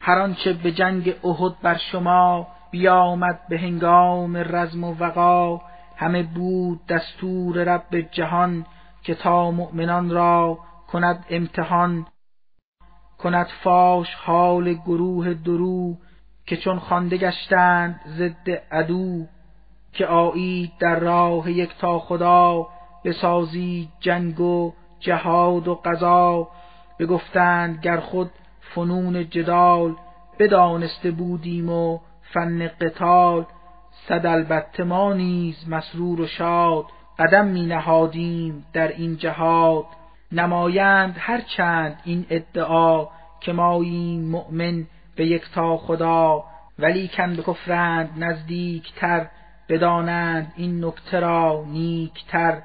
هر 0.00 0.18
آنچه 0.18 0.52
به 0.52 0.72
جنگ 0.72 1.14
احد 1.24 1.60
بر 1.62 1.76
شما 1.76 2.46
بیامد 2.70 3.40
به 3.48 3.58
هنگام 3.58 4.36
رزم 4.36 4.84
و 4.84 4.94
وقا 4.94 5.60
همه 5.96 6.22
بود 6.22 6.86
دستور 6.86 7.64
رب 7.64 8.00
جهان 8.00 8.66
که 9.02 9.14
تا 9.14 9.50
مؤمنان 9.50 10.10
را 10.10 10.58
کند 10.88 11.26
امتحان 11.30 12.06
کند 13.18 13.46
فاش 13.62 14.14
حال 14.14 14.74
گروه 14.74 15.34
درو 15.34 15.96
که 16.46 16.56
چون 16.56 16.78
خوانده 16.78 17.16
گشتند 17.16 18.00
ضد 18.06 18.50
عدو 18.72 19.26
که 19.92 20.06
آیید 20.06 20.72
در 20.78 20.98
راه 20.98 21.50
یک 21.50 21.76
تا 21.78 21.98
خدا 21.98 22.66
بسازید 23.04 23.88
جنگ 24.00 24.40
و 24.40 24.72
جهاد 25.00 25.68
و 25.68 25.74
قضا 25.74 26.48
بگفتند 26.98 27.80
گر 27.80 28.00
خود 28.00 28.30
فنون 28.74 29.30
جدال 29.30 29.94
بدانسته 30.38 31.10
بودیم 31.10 31.70
و 31.70 31.98
فن 32.22 32.68
قتال 32.68 33.46
صد 34.08 34.26
البته 34.26 34.84
ما 34.84 35.12
نیز 35.12 35.68
مسرور 35.68 36.20
و 36.20 36.26
شاد 36.26 36.84
قدم 37.18 37.46
می 37.46 37.66
نهادیم 37.66 38.66
در 38.72 38.88
این 38.88 39.16
جهاد. 39.16 39.84
نمایند 40.32 41.16
هر 41.18 41.40
چند 41.40 42.00
این 42.04 42.26
ادعا 42.30 43.06
که 43.40 43.52
ماییم 43.52 44.24
مؤمن 44.24 44.86
به 45.16 45.26
یکتا 45.26 45.76
خدا 45.76 46.44
ولی 46.78 47.08
کن 47.08 47.36
به 47.36 47.42
کفرند 47.42 48.10
نزدیکتر 48.24 49.26
بدانند 49.68 50.52
این 50.56 50.84
نکته 50.84 51.20
را 51.20 51.64
نیکتر 51.68 52.62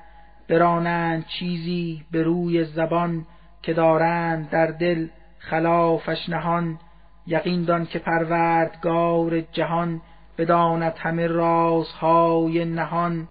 برانند 0.49 1.25
چیزی 1.25 2.05
به 2.11 2.23
روی 2.23 2.63
زبان 2.63 3.25
که 3.61 3.73
دارند 3.73 4.49
در 4.49 4.67
دل. 4.67 5.07
خلافش 5.49 6.29
نهان 6.29 6.79
یقین 7.27 7.63
دان 7.63 7.85
که 7.85 7.99
پروردگار 7.99 9.41
جهان 9.41 10.01
بداند 10.37 10.93
همه 10.97 11.27
رازهای 11.27 12.65
نهان. 12.65 13.27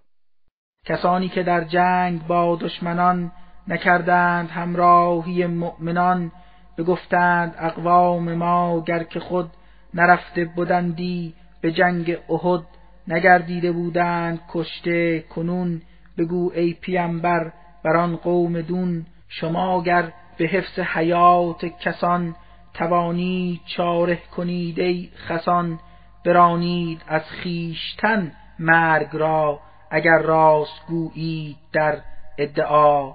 کسانی 0.87 1.29
که 1.29 1.43
در 1.43 1.65
جنگ 1.65 2.27
با 2.27 2.57
دشمنان 2.57 3.33
نکردند 3.69 4.51
همراهی 4.51 5.47
مؤمنان 5.47 6.33
بگفتند 6.79 7.55
اقوام 7.59 8.35
ما 8.35 8.81
گر 8.81 9.03
که 9.03 9.21
خود 9.21 9.51
نرفته 9.95 10.45
بودندی 10.45 11.35
به 11.61 11.73
جنگ 11.73 12.19
احد 12.31 12.63
نگردیده 13.09 13.73
بودند 13.73 14.41
کشته 14.53 15.21
کنون 15.21 15.83
بگو 16.19 16.53
ای 16.55 16.73
پیامبر 16.73 17.53
بر 17.85 17.97
آن 17.97 18.17
قوم 18.17 18.61
دون 18.61 19.07
شما 19.29 19.83
گر 19.83 20.13
به 20.39 20.45
حفظ 20.45 20.79
حیات 20.79 21.65
کسان 21.65 22.35
توانید 22.75 23.61
چاره 23.77 24.19
کنید 24.37 24.81
ای 24.81 25.11
خسان 25.29 25.81
برانید 26.25 27.03
از 27.09 27.23
خیشتن 27.23 28.33
مرگ 28.59 29.09
را 29.13 29.61
اگر 29.91 30.19
راست 30.19 30.87
گویید 30.89 31.57
در 31.73 31.99
ادعا. 32.39 33.13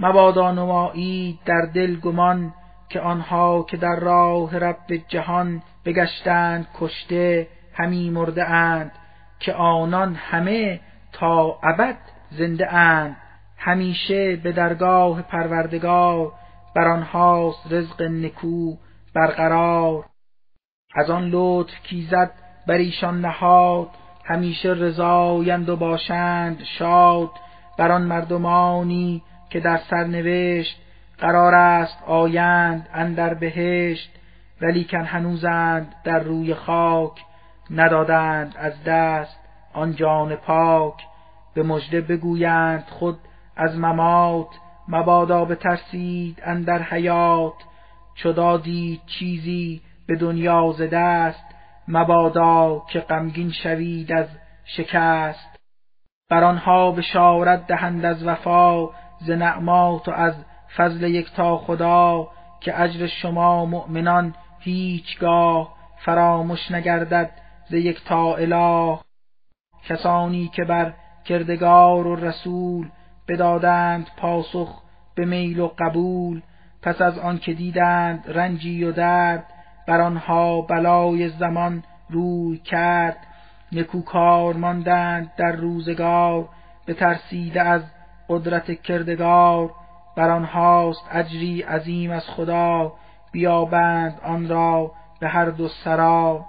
مبادا 0.00 0.52
نمایید 0.52 1.38
در 1.44 1.62
دل 1.74 1.96
گمان 1.96 2.54
که 2.88 3.00
آنها 3.00 3.62
که 3.62 3.76
در 3.76 3.96
راه 4.00 4.58
رب 4.58 4.96
جهان 5.08 5.62
بگشتند 5.84 6.68
کشته 6.80 7.48
همی 7.74 8.10
مرده 8.10 8.44
اند 8.44 8.92
که 9.40 9.52
آنان 9.52 10.14
همه 10.14 10.80
تا 11.12 11.58
ابد 11.62 11.96
زنده 12.30 12.74
اند. 12.74 13.16
همیشه 13.62 14.36
به 14.36 14.52
درگاه 14.52 15.22
پروردگار 15.22 16.32
بر 16.76 16.88
آنهاست 16.88 17.72
رزق 17.72 18.02
نکو 18.02 18.76
برقرار. 19.14 20.06
از 20.94 21.10
آن 21.10 21.28
لطف 21.32 21.74
کیزد 21.82 22.30
بر 22.66 22.74
ایشان 22.74 23.20
نهاد 23.20 23.88
همیشه 24.24 24.68
رضایند 24.68 25.68
و 25.68 25.76
باشند 25.76 26.62
شاد. 26.78 27.30
بر 27.78 27.92
آن 27.92 28.02
مردمانی 28.02 29.22
که 29.50 29.60
در 29.60 29.80
سرنوشت 29.90 30.80
قرار 31.18 31.54
است 31.54 32.02
آیند 32.06 32.88
اندر 32.94 33.34
بهشت. 33.34 34.10
ولیکن 34.60 35.04
هنوزند 35.04 35.94
در 36.04 36.18
روی 36.18 36.54
خاک 36.54 37.20
ندادند 37.70 38.54
از 38.58 38.84
دست 38.84 39.38
آن 39.72 39.96
جان 39.96 40.36
پاک. 40.36 40.94
به 41.54 41.62
مژده 41.62 42.00
بگویند 42.00 42.84
خود 42.90 43.18
از 43.60 43.78
ممات 43.78 44.48
مبادا 44.88 45.44
بترسید 45.44 46.42
اندر 46.44 46.82
حیات 46.82 47.54
چو 48.14 48.32
دادید 48.32 49.00
چیزی 49.06 49.80
به 50.06 50.16
دنیا 50.16 50.72
ز 50.78 50.82
دست 50.82 51.44
مبادا 51.88 52.82
که 52.88 53.00
غمگین 53.00 53.52
شوید 53.52 54.12
از 54.12 54.26
شکست. 54.64 55.60
بر 56.30 56.44
آنها 56.44 56.90
بشارت 56.90 57.66
دهند 57.66 58.04
از 58.04 58.26
وفا 58.26 58.86
ز 59.20 59.30
نعمات 59.30 60.08
و 60.08 60.12
از 60.12 60.34
فضل 60.76 61.02
یکتا 61.02 61.56
خدا 61.56 62.28
که 62.60 62.80
اجر 62.80 63.06
شما 63.06 63.66
مؤمنان 63.66 64.34
هیچگاه 64.60 65.74
فراموش 66.04 66.70
نگردد 66.70 67.30
ز 67.68 67.74
یکتا 67.74 68.36
اله. 68.36 68.98
کسانی 69.88 70.48
که 70.48 70.64
بر 70.64 70.94
کردگار 71.24 72.06
و 72.06 72.16
رسول 72.16 72.88
بدادند 73.30 74.06
پاسخ 74.16 74.82
به 75.14 75.24
میل 75.24 75.60
و 75.60 75.70
قبول 75.78 76.42
پس 76.82 77.00
از 77.00 77.18
آن 77.18 77.38
که 77.38 77.54
دیدند 77.54 78.24
رنجی 78.26 78.84
و 78.84 78.92
درد 78.92 79.44
بر 79.86 80.00
آنها 80.00 80.60
بلای 80.60 81.28
زمان 81.28 81.82
روی 82.10 82.58
کرد. 82.58 83.16
نکوکار 83.72 84.54
ماندند 84.54 85.32
در 85.36 85.52
روزگار 85.52 86.48
به 86.86 86.94
ترسیده 86.94 87.62
از 87.62 87.82
قدرت 88.28 88.82
کردگار. 88.82 89.70
بر 90.16 90.30
آنهاست 90.30 91.04
اجری 91.12 91.62
عظیم 91.62 92.10
از 92.10 92.30
خدا 92.30 92.92
بیابند 93.32 94.20
آن 94.24 94.48
را 94.48 94.92
به 95.20 95.28
هر 95.28 95.44
دو 95.44 95.68
سرا. 95.68 96.44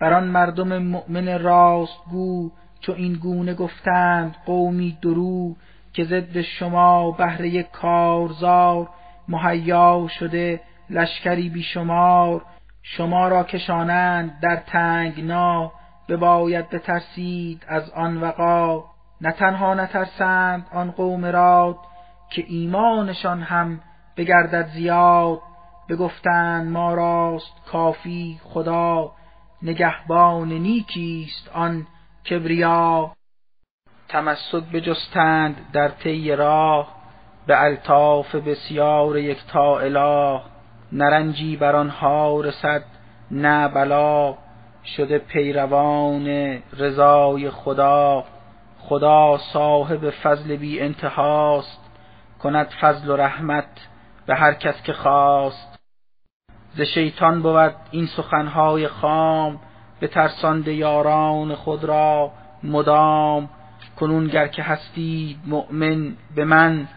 بر 0.00 0.12
آن 0.12 0.24
مردم 0.24 0.78
مؤمن 0.78 1.38
راست 1.38 2.04
گو 2.10 2.50
چو 2.80 2.92
این 2.92 3.12
گونه 3.12 3.54
گفتند 3.54 4.36
قومی 4.46 4.98
درو. 5.02 5.56
که 5.92 6.04
ضد 6.04 6.40
شما 6.40 7.10
بهر 7.10 7.44
یک 7.44 7.70
کارزار 7.70 8.88
مهیا 9.28 10.06
شده 10.18 10.60
لشکری 10.90 11.48
بیشمار 11.48 12.42
شما 12.82 13.28
را 13.28 13.44
کشانند 13.44 14.40
در 14.40 14.56
تنگنا 14.56 15.72
بباید 16.08 16.70
بترسید 16.70 17.64
از 17.68 17.90
آن 17.90 18.16
وقا. 18.16 18.84
نه 19.20 19.32
تنها 19.32 19.74
نترسند 19.74 20.66
آن 20.72 20.90
قوم 20.90 21.24
راد 21.24 21.76
که 22.30 22.44
ایمانشان 22.48 23.42
هم 23.42 23.80
بگردد 24.16 24.68
زیاد 24.68 25.40
بگفتند 25.88 26.72
ما 26.72 26.94
راست 26.94 27.64
کافی 27.72 28.40
خدا 28.44 29.12
نگهبان 29.62 30.48
نیکیست 30.52 31.48
آن 31.48 31.86
کبریا. 32.30 33.12
تمسک 34.10 34.64
بجستند 34.72 35.56
در 35.72 35.88
طی 35.88 36.36
راه 36.36 36.88
به 37.46 37.62
الطاف 37.62 38.34
بسیار 38.34 39.18
یکتا 39.18 39.78
اله. 39.78 40.40
نرنجی 40.92 41.56
بر 41.56 41.76
آنها 41.76 42.40
رسد 42.40 42.82
نه 43.30 43.68
بلا. 43.68 44.34
شده 44.84 45.18
پیروان 45.18 46.26
رضای 46.78 47.50
خدا. 47.50 48.24
خدا 48.78 49.38
صاحب 49.52 50.10
فضل 50.10 50.56
بی 50.56 50.80
انتهاست. 50.80 51.80
کند 52.42 52.68
فضل 52.80 53.10
و 53.10 53.16
رحمت 53.16 53.88
به 54.26 54.34
هر 54.34 54.54
کس 54.54 54.82
که 54.82 54.92
خواست. 54.92 55.78
ز 56.74 56.80
شیطان 56.80 57.42
بود 57.42 57.74
این 57.90 58.06
سخنهای 58.06 58.88
خام. 58.88 59.60
به 60.00 60.08
ترساند 60.08 60.68
یاران 60.68 61.54
خود 61.54 61.84
را 61.84 62.30
مدام. 62.62 63.48
کنون 64.00 64.26
گر 64.26 64.46
که 64.46 64.62
هستید 64.62 65.38
مؤمن 65.46 66.16
به 66.34 66.44
من 66.44 66.88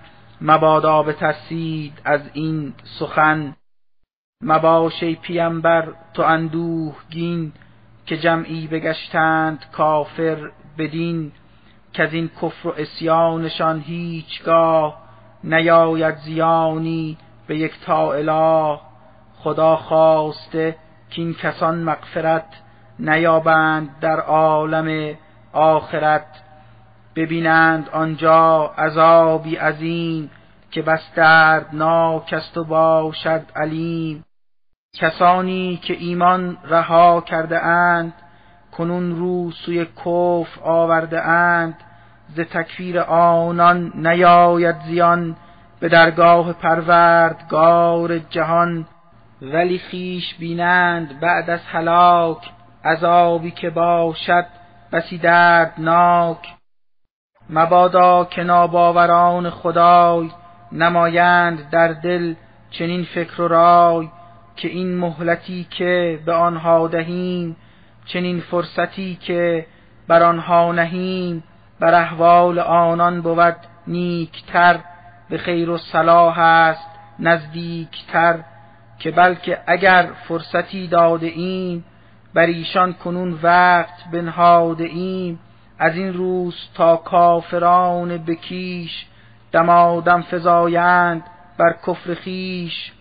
مبادا 0.41 1.03
بترسید 1.03 2.01
از 2.05 2.21
این 2.33 2.73
سخن. 2.99 3.55
مباش 4.41 5.03
ای 5.03 5.15
پیمبر 5.15 5.93
تو 6.13 6.23
اندوهگین 6.23 7.51
که 8.05 8.17
جمعی 8.17 8.67
بگشتند 8.67 9.65
کافر 9.71 10.51
بدین. 10.77 11.31
از 11.99 12.13
این 12.13 12.29
کفر 12.41 12.67
و 12.67 12.73
اسیانشان 12.77 13.79
هیچگاه 13.79 14.97
نیاید 15.43 16.15
زیانی 16.15 17.17
به 17.47 17.57
یک 17.57 17.79
تا 17.85 18.13
اله. 18.13 18.79
خدا 19.37 19.75
خواسته 19.75 20.75
که 21.09 21.21
این 21.21 21.33
کسان 21.33 21.83
مغفرت 21.83 22.45
نیابند 22.99 23.99
در 23.99 24.19
عالم 24.19 25.17
آخرت. 25.53 26.42
ببینند 27.15 27.89
آنجا 27.89 28.73
عذابی 28.77 29.55
عظیم 29.55 30.31
که 30.71 30.81
بس 30.81 31.13
دردناک 31.15 32.33
است 32.33 32.57
و 32.57 32.63
باشد 32.63 33.41
علیم. 33.55 34.25
کسانی 34.95 35.79
که 35.83 35.93
ایمان 35.93 36.57
رها 36.63 37.21
کرده 37.21 37.65
اند 37.65 38.13
کنون 38.71 39.15
رو 39.15 39.51
سوی 39.51 39.85
کفر 39.85 40.61
آورده 40.63 41.21
اند 41.21 41.75
ز 42.35 42.39
تکفیر 42.39 42.99
آنان 42.99 43.91
نیاید 43.95 44.75
زیان 44.87 45.35
به 45.79 45.89
درگاه 45.89 46.53
پروردگار 46.53 48.19
جهان. 48.19 48.85
ولی 49.41 49.77
خیش 49.77 50.35
بینند 50.35 51.19
بعد 51.19 51.49
از 51.49 51.59
هلاک 51.71 52.51
عذابی 52.85 53.51
که 53.51 53.69
باشد 53.69 54.45
بسی 54.91 55.17
دردناک. 55.17 56.62
مبادا 57.49 58.25
که 58.25 58.43
ناباوران 58.43 59.49
خدای 59.49 60.31
نمایند 60.71 61.69
در 61.69 61.87
دل 61.87 62.33
چنین 62.71 63.03
فکر 63.03 63.41
و 63.41 63.47
رای 63.47 64.09
که 64.55 64.67
این 64.67 64.97
مهلتی 64.97 65.67
که 65.69 66.19
به 66.25 66.33
آنها 66.33 66.87
دهیم 66.87 67.55
چنین 68.05 68.39
فرصتی 68.39 69.15
که 69.15 69.65
بر 70.07 70.23
آنها 70.23 70.71
نهیم 70.71 71.43
بر 71.79 71.93
احوال 71.93 72.59
آنان 72.59 73.21
بود 73.21 73.55
نیکتر 73.87 74.79
به 75.29 75.37
خیر 75.37 75.69
و 75.69 75.77
صلاح 75.77 76.39
است 76.39 76.89
نزدیکتر 77.19 78.39
که 78.99 79.11
بلکه 79.11 79.59
اگر 79.67 80.09
فرصتی 80.27 80.87
داده 80.87 81.27
ایم 81.27 81.85
بر 82.33 82.45
ایشان 82.45 82.93
کنون 82.93 83.39
وقت 83.43 84.11
بنهاده 84.11 84.83
ایم. 84.83 85.39
از 85.79 85.95
این 85.95 86.13
روز 86.13 86.55
تا 86.73 86.97
کافران 86.97 88.17
بکیش 88.17 89.05
دمادم 89.51 90.21
فزایند 90.21 91.23
بر 91.57 91.75
کفر 91.87 92.13
خیش 92.13 92.91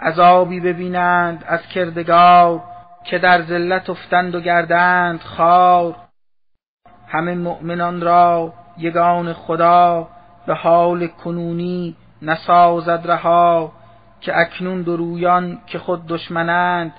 عذابی 0.00 0.60
ببینند 0.60 1.44
از 1.46 1.66
کردگار 1.66 2.62
که 3.04 3.18
در 3.18 3.42
ذلت 3.42 3.90
افتند 3.90 4.34
و 4.34 4.40
گردند 4.40 5.20
خار. 5.20 5.96
همه 7.08 7.34
مؤمنان 7.34 8.00
را 8.00 8.52
یگان 8.78 9.32
خدا 9.32 10.08
به 10.46 10.54
حال 10.54 11.06
کنونی 11.06 11.96
نسازد 12.22 13.02
رها 13.04 13.72
که 14.20 14.38
اکنون 14.38 14.82
درویان 14.82 15.58
که 15.66 15.78
خود 15.78 16.06
دشمنند 16.06 16.92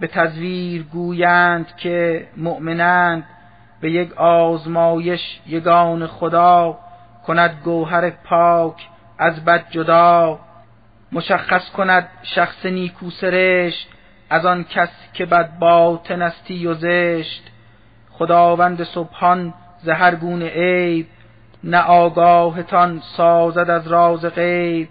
به 0.00 0.06
تزویر 0.06 0.82
گویند 0.82 1.76
که 1.76 2.26
مؤمنند 2.36 3.24
به 3.80 3.90
یک 3.90 4.12
آزمایش 4.18 5.40
یگان 5.46 6.06
خدا 6.06 6.78
کند 7.26 7.60
گوهر 7.64 8.10
پاک 8.10 8.88
از 9.18 9.44
بد 9.44 9.70
جدا. 9.70 10.38
مشخص 11.12 11.70
کند 11.70 12.08
شخص 12.22 12.66
نیکو 12.66 13.10
سرشت 13.10 13.88
از 14.30 14.46
آن 14.46 14.64
کس 14.64 14.88
که 15.12 15.26
بد 15.26 15.58
باطن 15.58 16.22
استی 16.22 16.66
و 16.66 16.74
زشت. 16.74 17.42
خداوند 18.10 18.84
سبحان 18.84 19.54
ز 19.82 19.88
هر 19.88 20.14
گونه 20.14 20.48
عیب 20.48 21.06
نه 21.64 21.80
آگاهتان 21.80 23.02
سازد 23.16 23.70
از 23.70 23.88
راز 23.88 24.24
غیب 24.24 24.88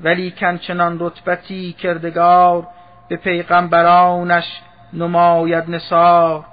ولی 0.00 0.30
چنان 0.60 0.96
رتبتی 1.00 1.72
کردگار 1.72 2.66
به 3.08 3.16
پیغمبرانش 3.16 4.60
نماید 4.92 5.70
نثار. 5.70 6.44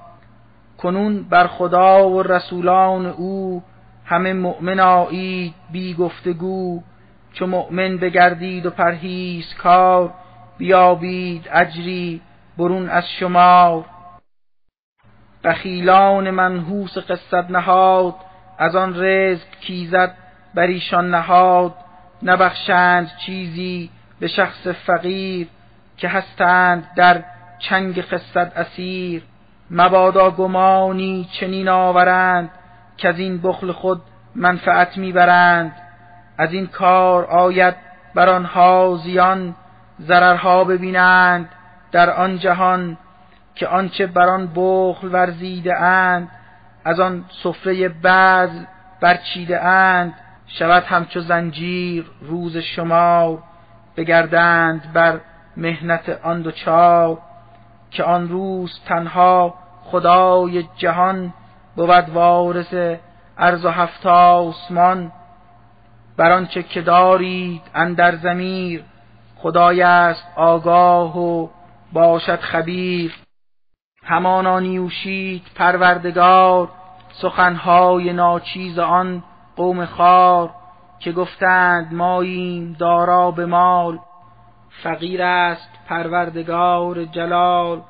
کنون 0.83 1.23
بر 1.23 1.47
خدا 1.47 2.09
و 2.09 2.23
رسولان 2.23 3.05
او 3.05 3.63
همه 4.05 4.33
مؤمن 4.33 4.79
آیید 4.79 5.53
بی 5.71 5.93
گفتگو 5.93 6.83
چو 7.33 7.47
مؤمن 7.47 7.97
بگردید 7.97 8.65
و 8.65 8.69
پرهیز 8.69 9.55
کار 9.55 10.13
بیابید 10.57 11.49
اجری 11.53 12.21
برون 12.57 12.89
از 12.89 13.09
شمار. 13.09 13.85
بخیلان 15.43 16.29
منحوس 16.29 16.97
قصت 16.97 17.51
نهاد 17.51 18.15
از 18.57 18.75
آن 18.75 19.03
رزق 19.03 19.49
کیزد 19.61 20.15
بر 20.53 20.67
ایشان 20.67 21.09
نهاد. 21.09 21.73
نبخشند 22.23 23.11
چیزی 23.25 23.89
به 24.19 24.27
شخص 24.27 24.67
فقیر 24.67 25.47
که 25.97 26.07
هستند 26.07 26.87
در 26.95 27.23
چنگ 27.59 28.01
قصت 28.01 28.57
اسیر. 28.57 29.23
مبادا 29.73 30.31
گمانی 30.31 31.29
چنین 31.39 31.69
آورند 31.69 32.49
که 32.97 33.09
از 33.09 33.19
این 33.19 33.41
بخل 33.41 33.71
خود 33.71 34.01
منفعت 34.35 34.97
می‌برند. 34.97 35.75
از 36.37 36.53
این 36.53 36.67
کار 36.67 37.25
آید 37.25 37.75
بر 38.15 38.29
آنها 38.29 38.99
زیان 39.03 39.55
ضررها 40.01 40.63
ببینند 40.63 41.49
در 41.91 42.09
آن 42.09 42.37
جهان 42.37 42.97
که 43.55 43.67
آنچه 43.67 44.07
بر 44.07 44.29
آن 44.29 44.51
بخل 44.55 45.07
ورزیده 45.07 45.77
اند 45.77 46.29
از 46.85 46.99
آن 46.99 47.25
سفره 47.43 47.89
بعض 47.89 48.49
برچیده 49.01 49.63
اند. 49.63 50.13
شود 50.47 50.83
همچو 50.83 51.19
زنجیر 51.19 52.11
روز 52.21 52.57
شما 52.57 53.43
بگردند 53.97 54.93
بر 54.93 55.19
مهنت 55.57 56.19
آن 56.23 56.41
دو 56.41 56.51
چار 56.51 57.17
که 57.91 58.03
آن 58.03 58.29
روز 58.29 58.79
تنها 58.85 59.62
خدای 59.83 60.63
جهان 60.77 61.33
بود 61.75 62.09
وارث 62.13 62.97
ارز 63.37 63.65
و 63.65 63.69
هفت 63.69 64.05
آسمان. 64.05 65.11
بر 66.17 66.31
آنچه 66.31 66.63
که 66.63 66.81
دارید 66.81 67.61
اندر 67.75 68.15
زمیر 68.15 68.83
خدای 69.37 69.81
است 69.81 70.27
آگاه 70.35 71.17
و 71.17 71.47
باشد 71.93 72.39
خبیر. 72.39 73.13
همانا 74.03 74.59
نیوشید 74.59 75.43
پروردگار 75.55 76.69
سخنهای 77.21 78.13
ناچیز 78.13 78.79
آن 78.79 79.23
قوم 79.55 79.85
خار 79.85 80.49
که 80.99 81.11
گفتند 81.11 81.93
ماییم 81.93 82.75
دارا 82.79 83.31
به 83.31 83.45
مال. 83.45 83.99
فقیر 84.83 85.23
است 85.23 85.69
پروردگار 85.87 87.05
جلال 87.05 87.81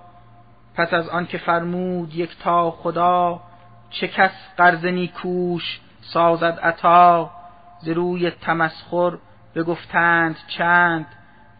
پس 0.76 0.94
از 0.94 1.10
آن 1.10 1.26
که 1.26 1.38
فرمود 1.38 2.16
یک 2.16 2.40
تا 2.40 2.72
خدا 2.72 3.42
چه 3.90 4.08
کس 4.08 4.32
قرض 4.58 4.86
نیکوش 4.86 5.82
سازد 6.02 6.60
عطا؟ 6.64 7.32
ز 7.80 7.90
روی 7.90 8.30
تمسخر 8.30 9.18
بگفتند 9.56 10.38
چند 10.48 11.06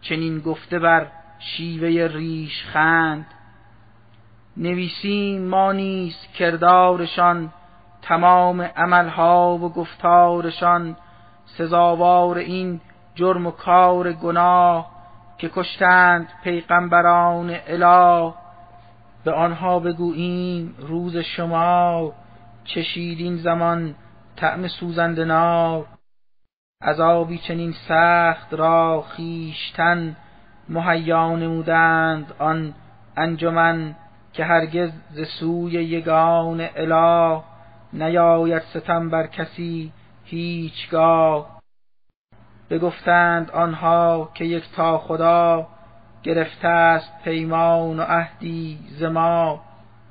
چنین 0.00 0.40
گفته 0.40 0.78
بر 0.78 1.06
شیوه 1.38 2.12
ریش 2.12 2.64
خند. 2.64 3.26
نویسیم 4.56 5.48
ما 5.48 5.72
نیز 5.72 6.16
کردارشان 6.38 7.52
تمام 8.02 8.60
عملها 8.60 9.58
و 9.58 9.72
گفتارشان 9.72 10.96
سزاوار 11.46 12.38
این 12.38 12.80
جرم 13.14 13.46
و 13.46 13.50
کار 13.50 14.12
گناه 14.12 14.90
که 15.38 15.50
کشتند 15.54 16.28
پیغمبران 16.44 17.56
اله. 17.66 18.34
به 19.24 19.32
آنها 19.32 19.78
بگوییم 19.80 20.74
روز 20.78 21.16
شما 21.16 22.12
چشید 22.64 23.18
این 23.18 23.36
زمان 23.36 23.94
طعم 24.36 24.68
سوزند 24.68 25.20
نار. 25.20 25.86
عذابی 26.82 27.38
چنین 27.38 27.74
سخت 27.88 28.54
را 28.54 29.04
خیشتن 29.08 30.16
مهیا 30.68 31.36
نمودند 31.36 32.32
آن 32.38 32.74
انجمن 33.16 33.94
که 34.32 34.44
هرگز 34.44 34.90
ز 35.10 35.20
سوی 35.40 35.72
یگان 35.72 36.68
اله 36.76 37.42
نیاید 37.92 38.62
ستم 38.62 39.10
بر 39.10 39.26
کسی 39.26 39.92
هیچگاه. 40.24 41.60
بگفتند 42.70 43.50
آنها 43.50 44.30
که 44.34 44.44
یک 44.44 44.64
تا 44.76 44.98
خدا 44.98 45.66
گرفته 46.24 46.68
است 46.68 47.12
پیمان 47.24 48.00
و 48.00 48.02
عهدی 48.02 48.78
ز 48.98 49.02
ما 49.02 49.60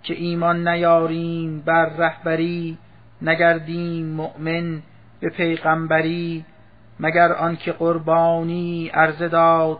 که 0.03 0.13
ایمان 0.13 0.67
نیاریم 0.67 1.61
بر 1.61 1.85
رهبری 1.85 2.77
نگردیم 3.21 4.05
مؤمن 4.05 4.81
به 5.19 5.29
پیغمبری 5.29 6.45
مگر 6.99 7.33
آنکه 7.33 7.71
قربانی 7.71 8.87
عرضه 8.93 9.27
داد 9.27 9.77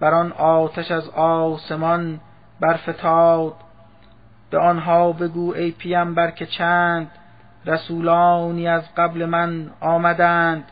بر 0.00 0.14
آن 0.14 0.32
آتش 0.32 0.90
از 0.90 1.08
آسمان 1.08 2.20
برفتاد. 2.60 3.54
به 4.50 4.58
آنها 4.58 5.12
بگو 5.12 5.54
ای 5.54 5.70
پیامبر 5.70 6.30
که 6.30 6.46
چند 6.46 7.10
رسولانی 7.66 8.68
از 8.68 8.82
قبل 8.96 9.24
من 9.24 9.70
آمدند 9.80 10.64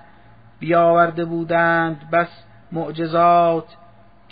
بیاورده 0.60 1.24
بودند 1.24 2.10
بس 2.12 2.28
معجزات. 2.72 3.64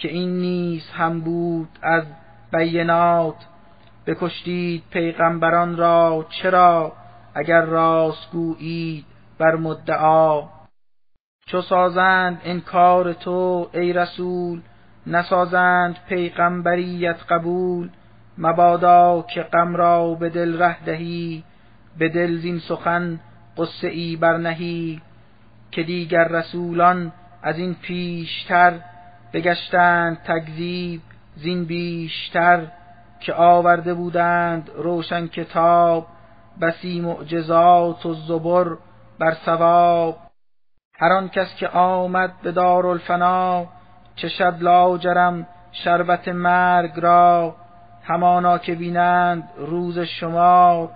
که 0.00 0.08
این 0.08 0.40
نیز 0.40 0.90
هم 0.90 1.20
بود 1.20 1.68
از 1.82 2.04
بینات. 2.52 3.34
بکشتید 4.06 4.82
پیغمبران 4.90 5.76
را 5.76 6.26
چرا؟ 6.30 6.92
اگر 7.34 7.60
راست 7.60 8.30
گویید 8.32 9.04
بر 9.38 9.56
مدعا. 9.56 10.42
چو 11.46 11.62
سازند 11.62 12.40
انکار 12.44 13.12
تو 13.12 13.68
ای 13.72 13.92
رسول 13.92 14.60
نسازند 15.06 15.96
پیغمبریت 16.08 17.16
قبول. 17.28 17.90
مبادا 18.38 19.24
که 19.34 19.42
غم 19.42 19.76
را 19.76 20.14
به 20.14 20.28
دل 20.28 20.62
ره 20.62 20.84
دهی 20.84 21.44
به 21.98 22.08
دل 22.08 22.36
زین 22.36 22.58
سخن 22.58 23.20
قصه 23.58 23.88
ای 23.88 24.16
برنهی. 24.16 25.00
که 25.70 25.82
دیگر 25.82 26.28
رسولان 26.28 27.12
از 27.42 27.58
این 27.58 27.74
پیشتر 27.74 28.72
بگشتند 29.32 30.18
تکذیب 30.24 31.00
زین 31.36 31.64
بیشتر 31.64 32.66
که 33.20 33.34
آورده 33.34 33.94
بودند 33.94 34.70
روشن 34.74 35.26
کتاب 35.26 36.06
بسی 36.60 37.00
معجزات 37.00 38.06
و 38.06 38.14
زبر 38.14 38.76
بر 39.18 39.34
ثواب. 39.34 40.16
هر 41.00 41.12
آن 41.12 41.28
کس 41.28 41.56
که 41.56 41.68
آمد 41.68 42.32
به 42.42 42.52
دارالفنا 42.52 43.66
چشد 44.16 44.56
لاجرم 44.60 45.46
شربت 45.72 46.28
مرگ 46.28 47.00
را. 47.00 47.56
همانا 48.02 48.58
که 48.58 48.74
بینند 48.74 49.48
روز 49.56 49.98
شما 49.98 50.90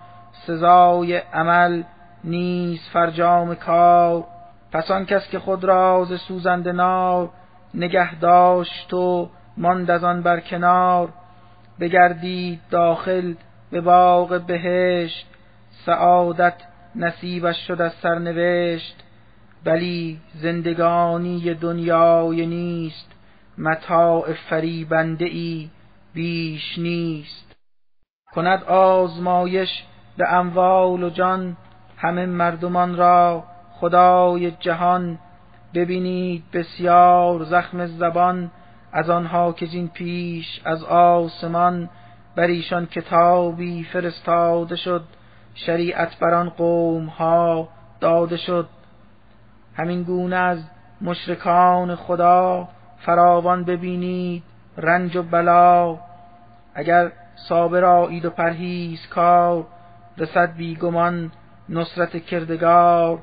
سزای 0.46 1.16
عمل 1.16 1.82
نیز 2.24 2.88
فرجام 2.92 3.54
کار. 3.54 4.24
پس 4.72 4.90
آن 4.90 5.06
کس 5.06 5.28
که 5.28 5.38
خود 5.38 5.64
راز 5.64 6.20
سوزنده 6.20 6.72
نار 6.72 7.30
نگه 7.74 8.18
داشت 8.18 8.94
و 8.94 9.30
ماند 9.56 9.90
از 9.90 10.04
آن 10.04 10.22
بر 10.22 10.40
کنار 10.40 11.08
بگردید 11.80 12.60
داخل 12.70 13.34
به 13.70 13.80
باغ 13.80 14.40
بهشت 14.46 15.26
سعادت 15.86 16.54
نصیبش 16.94 17.66
شد 17.66 17.80
از 17.80 17.92
سرنوشت. 17.92 18.96
بلی 19.64 20.20
زندگانی 20.34 21.54
دنیای 21.54 22.46
نیست 22.46 23.10
متاع 23.58 24.32
فریبنده 24.32 25.24
ای 25.24 25.70
بیش 26.14 26.78
نیست. 26.78 27.56
کند 28.34 28.64
آزمایش 28.64 29.84
به 30.16 30.32
اموال 30.32 31.02
و 31.02 31.10
جان 31.10 31.56
همه 31.96 32.26
مردمان 32.26 32.96
را 32.96 33.44
خدای 33.72 34.50
جهان 34.50 35.18
ببینید 35.74 36.44
بسیار 36.52 37.44
زخم 37.44 37.86
زبان 37.86 38.50
از 38.92 39.10
آنها 39.10 39.52
که 39.52 39.66
زین 39.66 39.88
پیش 39.88 40.60
از 40.64 40.84
آسمان 40.84 41.90
بر 42.36 42.46
ایشان 42.46 42.86
کتابی 42.86 43.84
فرستاده 43.84 44.76
شد 44.76 45.04
شریعت 45.54 46.18
بر 46.18 46.34
آن 46.34 46.48
قوم 46.48 47.06
ها 47.06 47.68
داده 48.00 48.36
شد. 48.36 48.68
همین 49.74 50.02
گونه 50.02 50.36
از 50.36 50.58
مشرکان 51.00 51.96
خدا 51.96 52.68
فراوان 52.98 53.64
ببینید 53.64 54.42
رنج 54.76 55.16
و 55.16 55.22
بلا. 55.22 55.98
اگر 56.74 57.12
صابر 57.48 57.84
آیید 57.84 58.24
و 58.24 58.30
پرهیز 58.30 59.06
کار 59.06 59.66
رسد 60.18 60.56
بیگمان 60.56 61.32
نصرت 61.68 62.26
کردگار. 62.26 63.18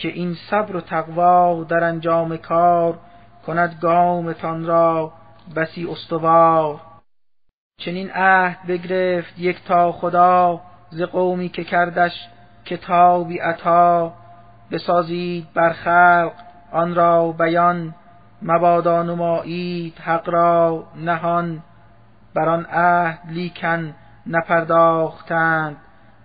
که 0.00 0.08
این 0.08 0.36
صبر 0.50 0.76
و 0.76 0.80
تقوا 0.80 1.64
در 1.64 1.84
انجام 1.84 2.36
کار 2.36 2.98
کند 3.46 3.78
گامتان 3.80 4.66
را 4.66 5.12
بسی 5.56 5.86
استوار. 5.86 6.80
چنین 7.80 8.10
عهد 8.10 8.66
بگرفت 8.68 9.38
یک 9.38 9.64
تا 9.64 9.92
خدا 9.92 10.60
ز 10.90 11.02
قومی 11.02 11.48
که 11.48 11.64
کردش 11.64 12.12
کتابی 12.64 13.38
عطا. 13.38 14.12
بسازید 14.70 15.46
بر 15.54 15.72
خلق 15.72 16.32
آن 16.72 16.94
را 16.94 17.32
بیان 17.32 17.94
مبادا 18.42 19.02
نمایید 19.02 19.98
حق 19.98 20.28
را 20.28 20.84
نهان. 20.96 21.62
بر 22.34 22.48
آن 22.48 22.66
عهد 22.66 23.18
لیکن 23.28 23.94
نپرداختند 24.26 25.76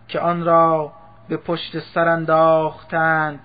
که 0.07 0.19
آن 0.19 0.45
را 0.45 0.91
به 1.29 1.37
پشت 1.37 1.79
سر 1.79 2.07
انداختند. 2.07 3.39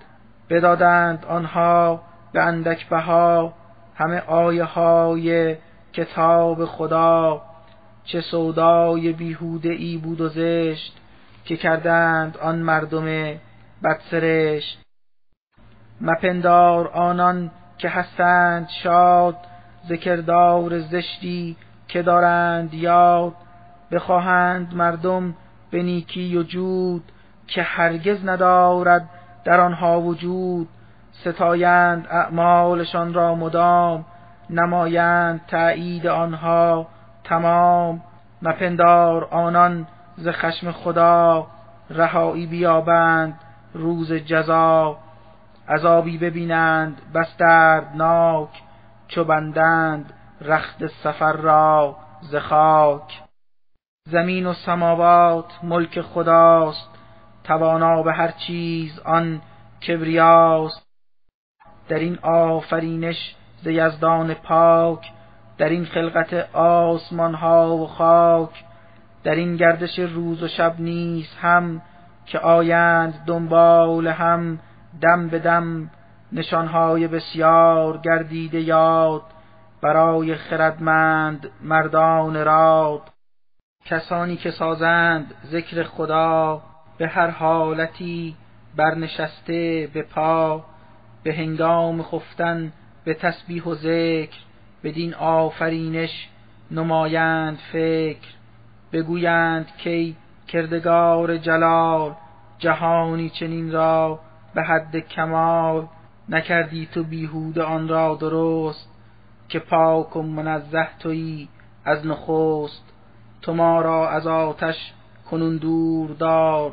بدادند 0.51 1.25
آنها 1.25 2.01
به 2.33 2.41
اندک 2.41 2.89
بها 2.89 3.53
همه 3.95 4.19
آیه 4.19 4.63
های 4.63 5.55
کتاب 5.93 6.65
خدا 6.65 7.41
چه 8.03 8.21
سودای 8.21 9.13
بیهوده 9.13 9.69
ای 9.69 9.97
بود 9.97 10.21
و 10.21 10.29
زشت 10.29 10.97
که 11.45 11.57
کردند 11.57 12.37
آن 12.37 12.59
مردم 12.59 13.37
بدسرشت. 13.83 14.81
مپندار 16.01 16.87
آنان 16.87 17.51
که 17.77 17.89
هستند 17.89 18.69
شاد 18.83 19.37
ذکردار 19.89 20.79
زشتی 20.79 21.57
که 21.87 22.01
دارند 22.01 22.73
یاد. 22.73 23.33
بخواهند 23.91 24.73
مردم 24.75 25.35
به 25.71 25.83
نیکی 25.83 26.37
و 26.37 26.43
جود 26.43 27.03
که 27.47 27.61
هرگز 27.61 28.25
ندارد 28.25 29.09
در 29.43 29.61
آنها 29.61 30.01
وجود 30.01 30.69
ستایند 31.11 32.07
اعمالشان 32.11 33.13
را 33.13 33.35
مدام 33.35 34.05
نمایند 34.49 35.41
تأیید 35.47 36.07
آنها 36.07 36.87
تمام 37.23 38.01
مپندار 38.41 39.23
آنان 39.31 39.87
ز 40.17 40.27
خشم 40.27 40.71
خدا 40.71 41.47
رهایی 41.89 42.45
بیابند 42.45 43.39
روز 43.73 44.13
جزا 44.13 44.97
عذابی 45.69 46.17
ببینند 46.17 47.01
بس 47.13 47.37
دردناک 47.37 48.49
چو 49.07 49.23
بندند 49.23 50.13
رخت 50.41 50.87
سفر 50.87 51.33
را 51.33 51.95
ز 52.21 52.35
خاک. 52.35 53.21
زمین 54.05 54.45
و 54.45 54.53
سماوات 54.53 55.59
ملک 55.63 56.01
خداست 56.01 56.90
توانا 57.43 58.03
به 58.03 58.13
هر 58.13 58.31
چیز 58.31 58.99
آن 58.99 59.41
کبریاست. 59.87 60.87
در 61.89 61.99
این 61.99 62.19
آفرینش 62.21 63.35
ز 63.63 63.67
یزدان 63.67 64.33
پاک 64.33 65.11
در 65.57 65.69
این 65.69 65.85
خلقت 65.85 66.33
آسمان 66.55 67.35
ها 67.35 67.77
و 67.77 67.87
خاک 67.87 68.63
در 69.23 69.35
این 69.35 69.55
گردش 69.55 69.99
روز 69.99 70.43
و 70.43 70.47
شب 70.47 70.75
نیز 70.79 71.27
هم 71.41 71.81
که 72.25 72.39
آیند 72.39 73.23
دنبال 73.25 74.07
هم 74.07 74.59
دم 75.01 75.27
به 75.27 75.39
دم 75.39 75.89
نشانهای 76.31 77.07
بسیار 77.07 77.97
گردیده 77.97 78.61
یاد 78.61 79.21
برای 79.81 80.35
خردمند 80.35 81.49
مردان 81.61 82.45
راد. 82.45 83.01
کسانی 83.85 84.37
که 84.37 84.51
سازند 84.51 85.33
ذکر 85.45 85.83
خدا 85.83 86.61
به 86.97 87.07
هر 87.07 87.29
حالتی 87.29 88.35
برنشسته 88.75 89.89
به 89.93 90.01
پا 90.01 90.65
به 91.23 91.33
هنگام 91.33 92.03
خفتن 92.03 92.73
به 93.03 93.13
تسبیح 93.13 93.63
و 93.63 93.75
ذکر 93.75 94.37
بدین 94.83 95.13
آفرینش 95.13 96.29
نمایند 96.71 97.59
فکر 97.71 98.27
بگویند 98.93 99.71
کی 99.77 100.15
کردگار 100.47 101.37
جلال 101.37 102.15
جهانی 102.59 103.29
چنین 103.29 103.71
را 103.71 104.19
به 104.53 104.63
حد 104.63 104.97
کمال 104.97 105.87
نکردی 106.29 106.85
تو 106.85 107.03
بیهود 107.03 107.59
آن 107.59 107.87
را 107.87 108.15
درست 108.15 108.89
که 109.49 109.59
پاک 109.59 110.15
و 110.15 110.21
منزه 110.21 110.87
تویی 110.99 111.49
از 111.85 112.05
نخست 112.05 112.93
تو 113.41 113.53
ما 113.53 113.81
را 113.81 114.09
از 114.09 114.27
آتش 114.27 114.93
کنون 115.31 115.57
دور 115.57 116.09
دار 116.09 116.71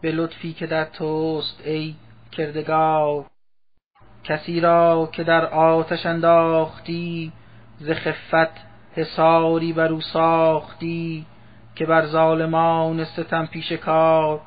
به 0.00 0.12
لطفی 0.12 0.52
که 0.52 0.66
در 0.66 0.84
توست 0.84 1.62
ای 1.64 1.94
کردگار. 2.32 3.24
کسی 4.24 4.60
را 4.60 5.08
که 5.12 5.24
در 5.24 5.46
آتش 5.46 6.06
انداختی 6.06 7.32
ز 7.78 7.90
خفت 7.90 8.70
حساری 8.94 9.72
بر 9.72 9.92
او 9.92 10.00
ساختی 10.00 11.26
که 11.74 11.86
بر 11.86 12.06
ظالمان 12.06 13.04
ستم 13.04 13.46
پیش 13.46 13.72
کار 13.72 14.40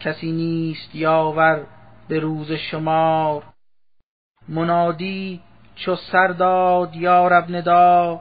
کسی 0.00 0.32
نیست 0.32 0.94
یاور 0.94 1.66
به 2.08 2.18
روز 2.18 2.52
شمار. 2.52 3.42
منادی 4.48 5.40
چو 5.74 5.96
سر 5.96 6.28
داد 6.28 6.96
یا 6.96 7.28
رب 7.28 7.50
ندا 7.50 8.20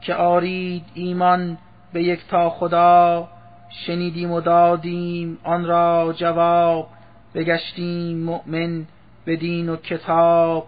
که 0.00 0.14
آرید 0.14 0.84
ایمان 0.94 1.58
به 1.92 2.02
یک 2.02 2.26
تا 2.28 2.50
خدا. 2.50 3.28
شنیدیم 3.70 4.30
و 4.30 4.40
دادیم 4.40 5.38
آن 5.44 5.64
را 5.64 6.14
جواب 6.16 6.88
بگشتیم 7.34 8.18
مؤمن 8.18 8.86
به 9.24 9.36
دین 9.36 9.68
و 9.68 9.76
کتاب. 9.76 10.66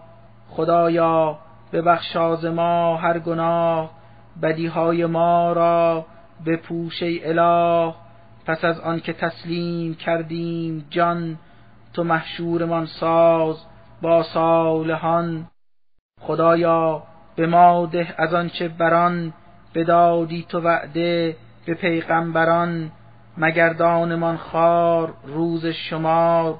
خدایا 0.49 1.37
ببخش 1.73 2.15
ما 2.45 2.97
هر 2.97 3.19
گناه 3.19 3.91
بدیهای 4.41 5.05
ما 5.05 5.53
را 5.53 6.05
به 6.45 6.57
پوش 6.57 7.03
اله. 7.03 7.93
پس 8.45 8.65
از 8.65 8.79
آن 8.79 8.99
که 8.99 9.13
تسلیم 9.13 9.95
کردیم 9.95 10.85
جان 10.89 11.37
تو 11.93 12.03
محشورمان 12.03 12.85
ساز 12.85 13.57
با 14.01 14.23
صالحان. 14.23 15.47
خدایا 16.21 17.03
به 17.35 17.47
ما 17.47 17.85
ده 17.85 18.15
از 18.17 18.33
آنچه 18.33 18.67
بران 18.67 19.33
بدادی 19.75 20.45
تو 20.49 20.59
وعده. 20.59 21.35
به 21.69 21.75
پیغمبران 21.75 22.91
مگردانمان 23.37 24.37
خار 24.37 25.13
روز 25.23 25.65
شمار 25.65 26.59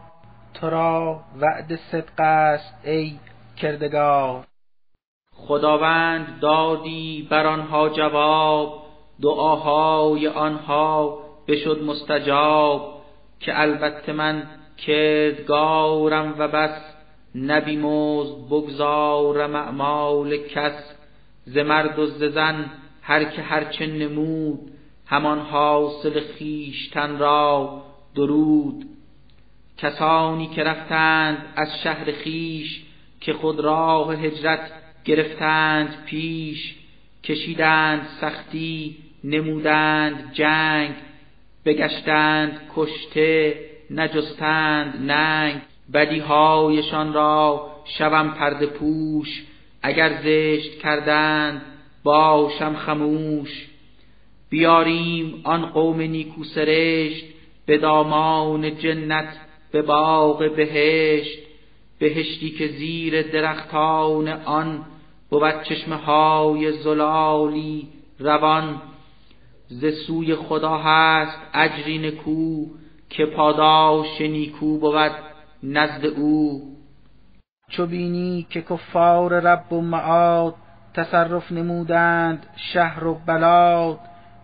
تو 0.54 0.70
را 0.70 1.20
وعده 1.42 1.80
صدق 1.92 2.20
است 2.20 2.82
ای 2.84 3.20
کردگار. 3.58 4.44
خداوند 5.34 6.40
دادی 6.42 7.28
بر 7.32 7.48
آنها 7.48 7.90
جواب 7.90 8.84
دعاهای 9.22 10.28
آنها 10.28 11.20
بشد 11.48 11.84
مستجاب 11.84 13.02
که 13.40 13.60
البته 13.60 14.14
من 14.14 14.44
کردگارم 14.78 16.36
و 16.38 16.48
بس 16.48 16.82
نبی 17.36 17.78
مزد 17.78 18.46
بگذارم 18.50 19.56
اعمال 19.56 20.38
کس 20.38 20.94
ز 21.46 21.58
مرد 21.58 22.00
و 22.00 22.06
ز 22.06 22.24
زن 22.24 22.66
هر 23.02 23.24
که 23.24 23.42
هرچه 23.42 23.86
نمود 23.86 24.69
همان 25.10 25.40
حاصل 25.40 26.20
خیشتن 26.20 27.18
را 27.18 27.82
درود. 28.16 28.86
کسانی 29.78 30.48
که 30.48 30.64
رفتند 30.64 31.54
از 31.56 31.80
شهر 31.84 32.12
خیش 32.12 32.84
که 33.22 33.34
خود 33.34 33.60
راه 33.60 34.16
هجرت 34.16 34.72
گرفتند 35.06 36.04
پیش 36.06 36.76
کشیدند 37.24 38.08
سختی 38.22 38.98
نمودند 39.24 40.34
جنگ 40.34 40.96
بگشتند 41.66 42.62
کشته 42.76 43.56
نجستند 43.92 45.12
ننگ. 45.12 45.62
بدیهایشان 45.94 47.14
را 47.14 47.72
شوم 47.86 48.30
پرده 48.30 48.66
پوش 48.66 49.44
اگر 49.82 50.22
زشت 50.24 50.80
کردند 50.80 51.62
باشم 52.04 52.76
خموش. 52.76 53.69
بیاریم 54.50 55.42
آن 55.44 55.66
قوم 55.66 56.02
نیکو 56.02 56.44
سرشت 56.44 57.26
به 57.66 57.78
دامان 57.78 58.78
جنت 58.78 59.38
به 59.72 59.82
باغ 59.82 60.56
بهشت. 60.56 61.40
بهشتی 62.00 62.50
که 62.50 62.68
زیر 62.68 63.22
درختان 63.22 64.28
آن 64.28 64.86
بود 65.30 65.64
چشمه 65.64 65.96
های 65.96 66.72
زلالی 66.72 67.88
روان. 68.20 68.82
ز 69.68 69.86
سوی 70.08 70.36
خدا 70.36 70.78
هست 70.78 71.38
اجری 71.54 71.98
نکو 71.98 72.66
که 73.10 73.26
پاداش 73.26 74.22
نیکو 74.22 74.78
بود 74.78 75.12
نزد 75.64 76.06
او. 76.06 76.62
چو 77.70 77.86
بینی 77.86 78.48
که 78.50 78.62
کفار 78.62 79.40
رب 79.40 79.74
و 79.74 79.82
معاد 79.82 80.56
تصرف 80.94 81.52
نمودند 81.52 82.48
شهر 82.74 83.08
و 83.08 83.14
بلاد 83.26 84.00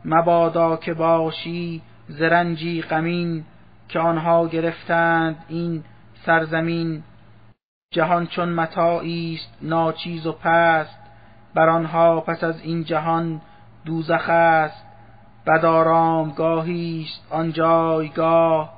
مبادا 0.05 0.77
که 0.77 0.93
باشی 0.93 1.81
زرنجی 2.07 2.81
غمین 2.81 3.45
که 3.89 3.99
آنها 3.99 4.47
گرفتند 4.47 5.45
این 5.47 5.83
سرزمین. 6.25 7.03
جهان 7.93 8.27
چون 8.27 8.49
متاعی 8.49 9.35
است 9.35 9.57
ناچیز 9.61 10.27
و 10.27 10.31
پست. 10.31 10.99
بر 11.55 11.69
آنها 11.69 12.21
پس 12.21 12.43
از 12.43 12.61
این 12.61 12.83
جهان 12.83 13.41
دوزخ 13.85 14.29
است. 14.29 14.85
بدارام 15.47 16.31
گاهی 16.31 17.05
است 17.07 17.27
آن 17.29 17.51
جایگاه. 17.51 18.73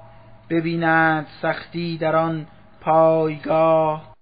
ببینند 0.49 1.27
سختی 1.41 1.97
در 1.97 2.15
آن 2.15 2.47
پایگاه. 2.81 4.13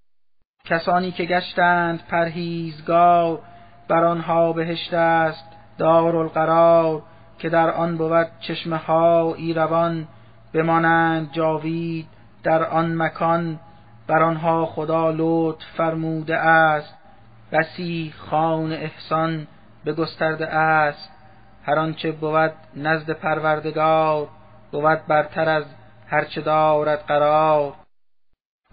کسانی 0.65 1.11
که 1.11 1.25
گشتند 1.25 2.03
پرهیزگار 2.07 3.39
بر 3.87 4.03
آنها 4.05 4.53
بهشت 4.53 4.93
است. 4.93 5.54
دارالقرار 5.77 7.01
که 7.39 7.49
در 7.49 7.71
آن 7.71 7.97
بود 7.97 8.27
چشمه 8.39 8.77
ها 8.77 9.35
روان 9.55 10.07
بمانند 10.53 11.31
جاوید 11.31 12.07
در 12.43 12.63
آن 12.63 12.95
مکان 12.95 13.59
بر 14.07 14.23
آنها 14.23 14.65
خدا 14.65 15.11
لطف 15.11 15.65
فرموده 15.77 16.37
است. 16.37 16.95
بسی 17.51 18.13
خان 18.17 18.71
احسان 18.71 19.47
بگسترده 19.85 20.47
است. 20.47 21.11
هر 21.63 21.79
آنچه 21.79 22.11
بود 22.11 22.53
نزد 22.75 23.11
پروردگار 23.11 24.27
بود 24.71 25.05
برتر 25.07 25.49
از 25.49 25.65
هرچه 26.07 26.41
دارد 26.41 26.99
قرار. 27.07 27.73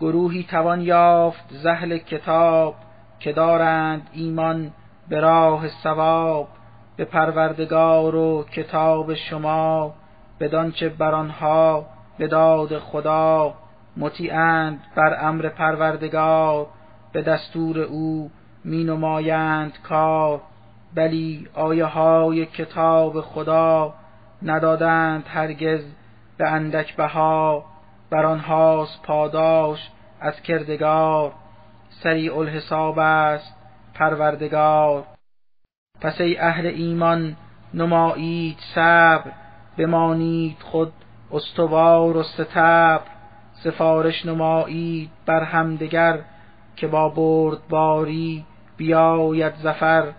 گروهی 0.01 0.43
توان 0.43 0.81
یافت 0.81 1.45
زهل 1.51 1.99
کتاب 1.99 2.75
که 3.21 3.33
دارند 3.33 4.11
ایمان 4.13 4.73
به 5.09 5.21
راه 5.21 5.69
ثواب. 5.69 6.49
به 6.97 7.05
پروردگار 7.05 8.15
و 8.15 8.45
کتاب 8.45 9.15
شما 9.15 9.95
بدانچه 10.41 10.89
بر 10.89 11.15
آنها 11.15 11.87
به 12.19 12.29
داد 12.29 12.79
خدا 12.79 13.55
مطیعند 13.97 14.81
بر 14.97 15.27
امر 15.27 15.49
پروردگار 15.49 16.67
به 17.13 17.23
دستور 17.23 17.79
او 17.79 18.31
می 18.65 18.85
نمایند 18.85 19.73
کار. 19.83 20.41
بلی 20.95 21.49
آیه 21.55 21.85
های 21.85 22.47
کتاب 22.47 23.21
خدا 23.21 23.95
ندادند 24.43 25.25
هرگز 25.29 25.85
به 26.37 26.49
اندک 26.49 26.97
بها 26.97 27.65
بر 28.11 28.27
آنهاست 28.27 29.03
پاداش 29.03 29.91
از 30.21 30.41
کردگار. 30.43 31.33
سریع 31.91 32.39
الحساب 32.39 32.99
است 32.99 33.57
پروردگار. 33.95 35.05
پس 36.03 36.21
ای 36.21 36.39
اهل 36.39 36.67
ایمان 36.67 37.37
نمایید 37.75 38.57
صبر 38.75 39.31
بمانید 39.79 40.57
خود 40.61 40.93
استوار 41.33 42.17
و 42.17 42.23
ستبر 42.23 43.01
سفارش 43.55 44.27
نمایید 44.27 45.11
بر 45.27 45.43
همدگر 45.43 46.19
که 46.77 46.87
با 46.87 47.09
بردباری 47.09 48.45
بیاید 48.77 49.55
زفر 49.55 50.13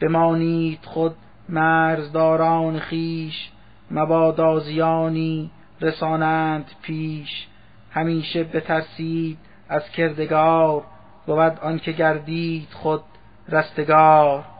بمانید 0.00 0.78
خود 0.84 1.16
مرزداران 1.48 2.78
خیش 2.78 3.50
مبادا 3.90 4.60
زیانی 4.60 5.50
رسانند 5.80 6.70
پیش. 6.82 7.46
همیشه 7.90 8.44
بترسید 8.44 9.38
از 9.68 9.90
کردگار 9.90 10.82
بود 11.26 11.58
آنکه 11.62 11.92
گردید 11.92 12.68
خود 12.72 13.02
رستگار. 13.48 14.53